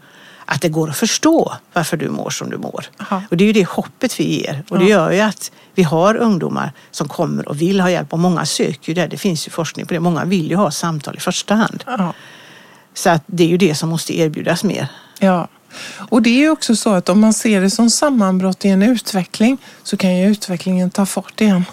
att 0.44 0.60
det 0.60 0.68
går 0.68 0.90
att 0.90 0.96
förstå 0.96 1.52
varför 1.72 1.96
du 1.96 2.08
mår 2.08 2.30
som 2.30 2.50
du 2.50 2.58
mår. 2.58 2.84
Ja. 3.10 3.22
Och 3.30 3.36
det 3.36 3.44
är 3.44 3.46
ju 3.46 3.52
det 3.52 3.68
hoppet 3.68 4.20
vi 4.20 4.24
ger. 4.24 4.64
Och 4.68 4.78
det 4.78 4.84
gör 4.84 5.10
ju 5.10 5.20
att 5.20 5.52
vi 5.74 5.82
har 5.82 6.16
ungdomar 6.16 6.72
som 6.90 7.08
kommer 7.08 7.48
och 7.48 7.60
vill 7.60 7.80
ha 7.80 7.90
hjälp. 7.90 8.12
Och 8.12 8.18
många 8.18 8.46
söker 8.46 8.88
ju 8.88 8.94
det. 8.94 9.06
Det 9.06 9.18
finns 9.18 9.46
ju 9.46 9.50
forskning 9.50 9.86
på 9.86 9.94
det. 9.94 10.00
Många 10.00 10.24
vill 10.24 10.50
ju 10.50 10.56
ha 10.56 10.70
samtal 10.70 11.16
i 11.16 11.20
första 11.20 11.54
hand. 11.54 11.84
Ja. 11.86 12.14
Så 12.94 13.10
att 13.10 13.22
det 13.26 13.44
är 13.44 13.48
ju 13.48 13.56
det 13.56 13.74
som 13.74 13.88
måste 13.88 14.18
erbjudas 14.18 14.64
mer. 14.64 14.88
Ja, 15.18 15.48
och 16.08 16.22
det 16.22 16.30
är 16.30 16.38
ju 16.38 16.50
också 16.50 16.76
så 16.76 16.90
att 16.90 17.08
om 17.08 17.20
man 17.20 17.34
ser 17.34 17.60
det 17.60 17.70
som 17.70 17.90
sammanbrott 17.90 18.64
i 18.64 18.68
en 18.68 18.82
utveckling 18.82 19.58
så 19.82 19.96
kan 19.96 20.16
ju 20.18 20.26
utvecklingen 20.28 20.90
ta 20.90 21.06
fart 21.06 21.40
igen. 21.40 21.64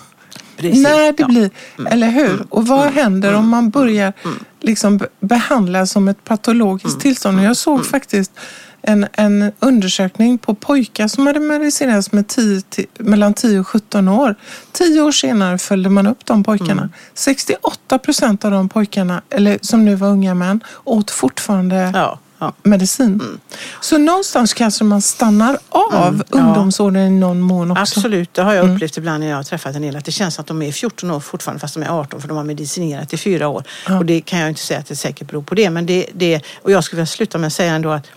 Precis. 0.59 0.83
När 0.83 0.99
det 1.11 1.13
Ja. 1.17 1.27
blir, 1.27 1.49
eller 1.89 2.07
hur? 2.09 2.45
Och 2.49 2.67
vad 2.67 2.91
händer 2.93 3.33
om 3.33 3.49
man 3.49 3.69
börjar 3.69 4.13
liksom 4.61 4.97
be- 4.97 5.07
behandla 5.19 5.85
som 5.85 6.07
ett 6.07 6.23
patologiskt 6.23 6.99
tillstånd? 6.99 7.39
Och 7.39 7.45
jag 7.45 7.57
såg 7.57 7.85
faktiskt 7.85 8.31
en, 8.81 9.07
en 9.13 9.51
undersökning 9.59 10.37
på 10.37 10.55
pojkar 10.55 11.07
som 11.07 11.27
hade 11.27 11.39
medicinerats 11.39 12.11
med 12.11 12.27
10 12.27 12.61
till, 12.61 12.85
mellan 12.99 13.33
10 13.33 13.59
och 13.59 13.67
17 13.67 14.07
år. 14.07 14.35
Tio 14.71 15.01
år 15.01 15.11
senare 15.11 15.57
följde 15.57 15.89
man 15.89 16.07
upp 16.07 16.25
de 16.25 16.43
pojkarna. 16.43 16.89
68 17.13 17.97
procent 17.99 18.45
av 18.45 18.51
de 18.51 18.69
pojkarna, 18.69 19.21
eller 19.29 19.59
som 19.61 19.85
nu 19.85 19.95
var 19.95 20.07
unga 20.07 20.33
män, 20.33 20.63
åt 20.83 21.11
fortfarande 21.11 21.91
Ja, 21.95 22.19
ja. 22.39 22.53
medicin. 22.63 23.39
Så 23.81 23.97
någonstans 23.97 24.53
kanske 24.53 24.83
man 24.83 25.01
stannar 25.01 25.57
av 25.69 25.89
Mm, 26.07 26.23
ja. 26.31 26.37
ungdomsåren 26.39 26.97
i 26.97 27.09
någon 27.09 27.41
mån 27.41 27.71
också. 27.71 27.81
Absolut, 27.81 28.33
det 28.33 28.41
har 28.41 28.53
jag 28.53 28.69
upplevt 28.69 28.97
ibland 28.97 29.19
när 29.19 29.29
jag 29.29 29.35
har 29.35 29.43
träffat 29.43 29.75
en 29.75 29.81
del. 29.81 29.95
Att 29.95 30.05
det 30.05 30.11
känns 30.11 30.35
som 30.35 30.41
att 30.41 30.47
de 30.47 30.61
är 30.61 30.71
14 30.71 31.11
år 31.11 31.19
fortfarande 31.19 31.59
fast 31.59 31.73
de 31.73 31.83
är 31.83 31.99
18 31.99 32.21
för 32.21 32.27
de 32.27 32.37
har 32.37 32.43
medicinerat 32.43 33.13
i 33.13 33.17
fyra 33.17 33.47
år. 33.47 33.63
Ja. 33.87 33.97
Och 33.97 34.05
det 34.05 34.21
kan 34.21 34.39
jag 34.39 34.49
inte 34.49 34.61
säga 34.61 34.79
att 34.79 34.87
det 34.87 34.95
säkert 34.95 35.27
beror 35.27 35.41
på 35.41 35.55
det. 35.55 35.69
Men 35.69 35.85
det, 35.85 36.05
det, 36.13 36.41
och 36.61 36.71
jag 36.71 36.83
skulle 36.83 36.97
vilja 36.97 37.05
sluta 37.07 37.37
med 37.37 37.47
att 37.47 37.53
säga 37.53 37.73
ändå 37.73 37.89
att 37.89 38.07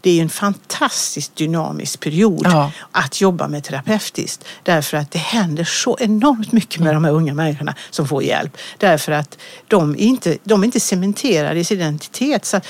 det 0.00 0.18
är 0.18 0.22
en 0.22 0.28
fantastiskt 0.28 1.36
dynamisk 1.36 2.00
period 2.00 2.40
Ja. 2.44 2.70
att 2.92 3.20
jobba 3.20 3.48
med 3.48 3.64
terapeutiskt. 3.64 4.44
Därför 4.62 4.96
att 4.96 5.10
det 5.10 5.18
händer 5.18 5.64
så 5.64 5.96
enormt 6.00 6.52
mycket 6.52 6.80
med 6.80 6.94
de 6.94 7.04
här 7.04 7.12
unga 7.12 7.34
människorna 7.34 7.74
som 7.90 8.08
får 8.08 8.22
hjälp. 8.22 8.56
Därför 8.78 9.12
att 9.12 9.38
de 9.68 9.90
är 9.94 9.98
inte, 9.98 10.38
de 10.44 10.60
är 10.60 10.64
inte 10.64 10.80
cementerade 10.80 11.60
i 11.60 11.64
sin 11.64 11.78
identitet. 11.80 12.44
Så 12.44 12.56
eh, 12.56 12.62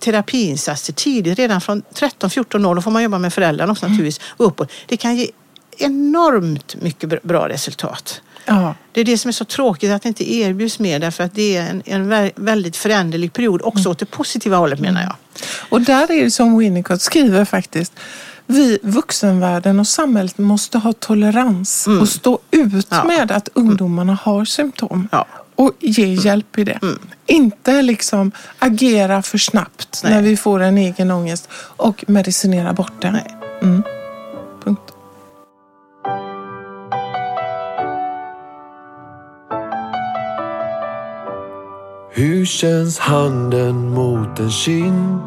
terapiinsatser 0.00 0.92
tidigt, 0.92 1.38
redan 1.38 1.60
från 1.60 1.82
13-14 1.94 2.66
år, 2.66 2.74
då 2.74 2.82
får 2.82 2.90
man 2.90 3.02
jobba 3.02 3.18
med 3.18 3.32
föräldrarna 3.34 3.72
också 3.72 3.86
naturligtvis, 3.86 4.20
och 4.36 4.46
uppåt. 4.46 4.70
Det 4.86 4.96
kan 4.96 5.16
ge 5.16 5.30
enormt 5.78 6.76
mycket 6.82 7.08
br- 7.10 7.26
bra 7.26 7.48
resultat. 7.48 8.20
Ja. 8.44 8.74
Det 8.92 9.00
är 9.00 9.04
det 9.04 9.18
som 9.18 9.28
är 9.28 9.32
så 9.32 9.44
tråkigt 9.44 9.90
att 9.90 10.02
det 10.02 10.08
inte 10.08 10.32
erbjuds 10.34 10.78
mer 10.78 10.98
därför 10.98 11.24
att 11.24 11.34
det 11.34 11.56
är 11.56 11.70
en, 11.70 11.82
en 11.86 12.12
vä- 12.12 12.32
väldigt 12.36 12.76
föränderlig 12.76 13.32
period 13.32 13.60
också 13.64 13.88
åt 13.90 13.98
det 13.98 14.06
positiva 14.06 14.56
hållet 14.56 14.80
menar 14.80 15.02
jag. 15.02 15.14
Och 15.68 15.80
där 15.80 16.10
är 16.10 16.24
det 16.24 16.30
som 16.30 16.58
Winnicott 16.58 17.02
skriver 17.02 17.44
faktiskt. 17.44 17.92
Vi, 18.46 18.78
vuxenvärlden 18.82 19.80
och 19.80 19.86
samhället 19.86 20.38
måste 20.38 20.78
ha 20.78 20.92
tolerans 20.92 21.86
och 22.00 22.08
stå 22.08 22.38
ut 22.50 22.62
Mm. 22.62 22.82
Ja. 22.88 23.04
med 23.04 23.30
att 23.30 23.48
ungdomarna 23.54 24.18
har 24.22 24.44
symptom. 24.44 25.08
Ja. 25.12 25.26
Och 25.54 25.72
ge 25.80 26.06
hjälp 26.14 26.58
i 26.58 26.64
det. 26.64 26.78
Inte 27.26 27.82
liksom 27.82 28.32
agera 28.58 29.22
för 29.22 29.38
snabbt 29.38 30.00
Nej. 30.04 30.12
när 30.14 30.22
vi 30.22 30.36
får 30.36 30.60
en 30.60 30.78
egen 30.78 31.10
ångest 31.10 31.48
och 31.54 32.04
medicinera 32.08 32.72
bort 32.72 32.92
den. 33.02 33.18
Mm. 33.62 33.82
Hur 42.14 42.44
känns 42.44 42.98
handen 42.98 43.90
mot 43.90 44.40
en 44.40 44.50
kind? 44.50 45.18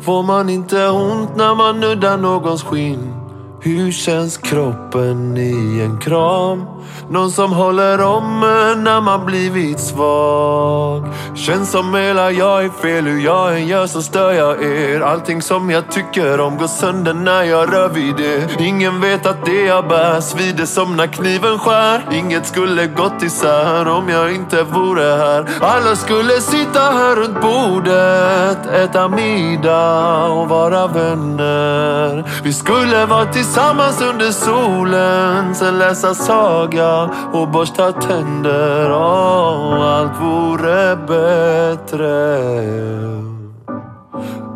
Får 0.00 0.22
man 0.22 0.48
inte 0.48 0.88
ont 0.88 1.36
när 1.36 1.54
man 1.54 1.80
nuddar 1.80 2.16
någons 2.18 2.62
skinn? 2.62 3.14
Hur 3.60 3.92
känns 3.92 4.36
kroppen 4.36 5.36
i 5.36 5.80
en 5.80 5.98
kram? 5.98 6.64
Någon 7.10 7.30
som 7.30 7.52
håller 7.52 8.00
om 8.00 8.42
en 8.42 8.84
när 8.84 9.00
man 9.00 9.26
blivit 9.26 9.80
svag. 9.80 11.08
Känns 11.34 11.70
som 11.70 11.94
hela 11.94 12.30
jag 12.30 12.64
är 12.64 12.68
fel, 12.68 13.04
hur 13.06 13.20
jag 13.20 13.56
än 13.56 13.66
gör 13.66 13.86
så 13.86 14.02
stör 14.02 14.32
jag 14.32 14.62
er. 14.62 15.00
Allting 15.00 15.42
som 15.42 15.70
jag 15.70 15.90
tycker 15.90 16.40
om 16.40 16.58
går 16.58 16.66
sönder 16.66 17.14
när 17.14 17.42
jag 17.42 17.72
rör 17.72 17.88
vid 17.88 18.16
det. 18.16 18.64
Ingen 18.64 19.00
vet 19.00 19.26
att 19.26 19.44
det 19.44 19.64
jag 19.64 19.88
bär 19.88 20.20
svider 20.20 20.66
som 20.66 20.96
när 20.96 21.06
kniven 21.06 21.58
skär. 21.58 22.08
Inget 22.12 22.46
skulle 22.46 22.86
gått 22.86 23.22
isär 23.22 23.88
om 23.88 24.08
jag 24.08 24.34
inte 24.34 24.62
vore 24.62 25.16
här. 25.16 25.46
Alla 25.60 25.96
skulle 25.96 26.40
sitta 26.40 26.80
här 26.80 27.16
runt 27.16 27.40
bordet, 27.40 28.66
äta 28.66 29.08
middag 29.08 30.26
och 30.26 30.48
vara 30.48 30.86
vänner. 30.86 32.24
Vi 32.42 32.52
skulle 32.52 33.06
vara 33.06 33.24
tillsammans 33.24 34.02
under 34.02 34.30
solen, 34.30 35.54
sen 35.54 35.78
läsa 35.78 36.14
saga 36.14 36.83
och 37.32 37.48
borsta 37.48 37.92
tänder. 37.92 38.92
Åh, 38.92 39.82
allt 39.82 40.20
vore 40.20 40.96
bättre 40.96 42.04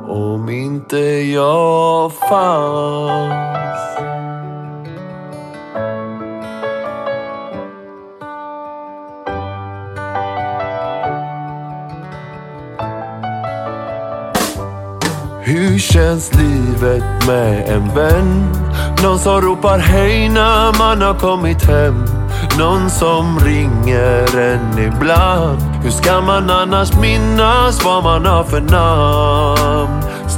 om 0.08 0.48
inte 0.48 0.98
jag 1.32 2.12
fanns. 2.12 3.58
Hur 15.48 15.78
känns 15.78 16.34
livet 16.34 17.26
med 17.26 17.68
en 17.68 17.94
vän? 17.94 18.54
Någon 19.02 19.18
som 19.18 19.40
ropar 19.40 19.78
hej 19.78 20.28
när 20.28 20.78
man 20.78 21.02
har 21.02 21.14
kommit 21.14 21.64
hem. 21.64 22.17
Någon 22.58 22.90
som 22.90 23.38
ringer 23.40 24.38
en 24.38 24.78
ibland. 24.78 25.60
Hur 25.82 25.90
ska 25.90 26.20
man 26.20 26.50
annars 26.50 26.92
minnas 27.00 27.84
vad 27.84 28.04
man 28.04 28.26
har 28.26 28.44
för 28.44 28.60
namn? 28.60 29.77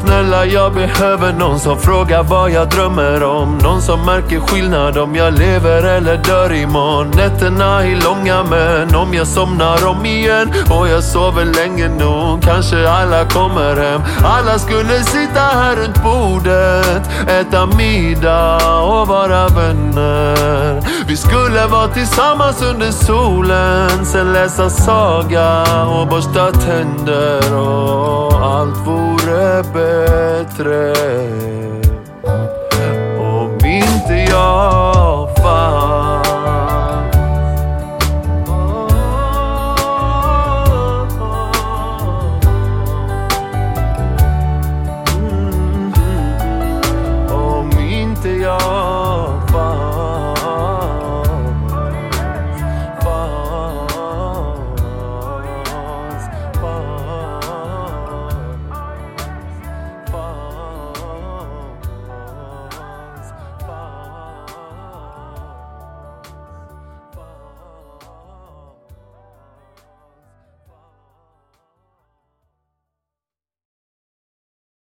Snälla 0.05 0.45
jag 0.45 0.75
behöver 0.75 1.33
någon 1.33 1.61
som 1.61 1.79
frågar 1.79 2.23
vad 2.23 2.51
jag 2.51 2.69
drömmer 2.69 3.23
om. 3.23 3.59
Någon 3.59 3.83
som 3.83 4.07
märker 4.07 4.41
skillnad 4.41 4.99
om 4.99 5.15
jag 5.15 5.39
lever 5.39 5.83
eller 5.83 6.17
dör 6.17 6.53
imorgon. 6.53 7.11
Nätterna 7.17 7.85
är 7.85 8.05
långa 8.05 8.45
men 8.51 8.95
om 8.95 9.15
jag 9.15 9.27
somnar 9.27 9.87
om 9.87 10.07
igen 10.07 10.53
och 10.71 10.89
jag 10.89 11.05
sover 11.05 11.45
länge 11.45 11.89
nog 11.89 12.43
kanske 12.43 12.91
alla 12.91 13.25
kommer 13.25 13.77
hem. 13.77 14.01
Alla 14.25 14.59
skulle 14.59 15.05
sitta 15.05 15.41
här 15.41 15.77
runt 15.77 16.03
bordet, 16.03 17.11
äta 17.29 17.67
middag 17.67 18.83
och 18.83 19.09
vara 19.09 19.49
vänner. 19.49 20.81
Vi 21.09 21.17
skulle 21.17 21.67
vara 21.67 21.89
tillsammans 21.89 22.63
under 22.63 22.91
solen, 22.91 24.07
sen 24.07 24.33
läsa 24.33 24.71
saga 24.71 25.63
och 25.87 26.07
borsta 26.07 26.53
tänder 26.53 27.55
och 27.55 28.47
allt 28.47 28.87
vore 28.87 29.63
bäst 29.63 29.90
bättre 29.91 31.50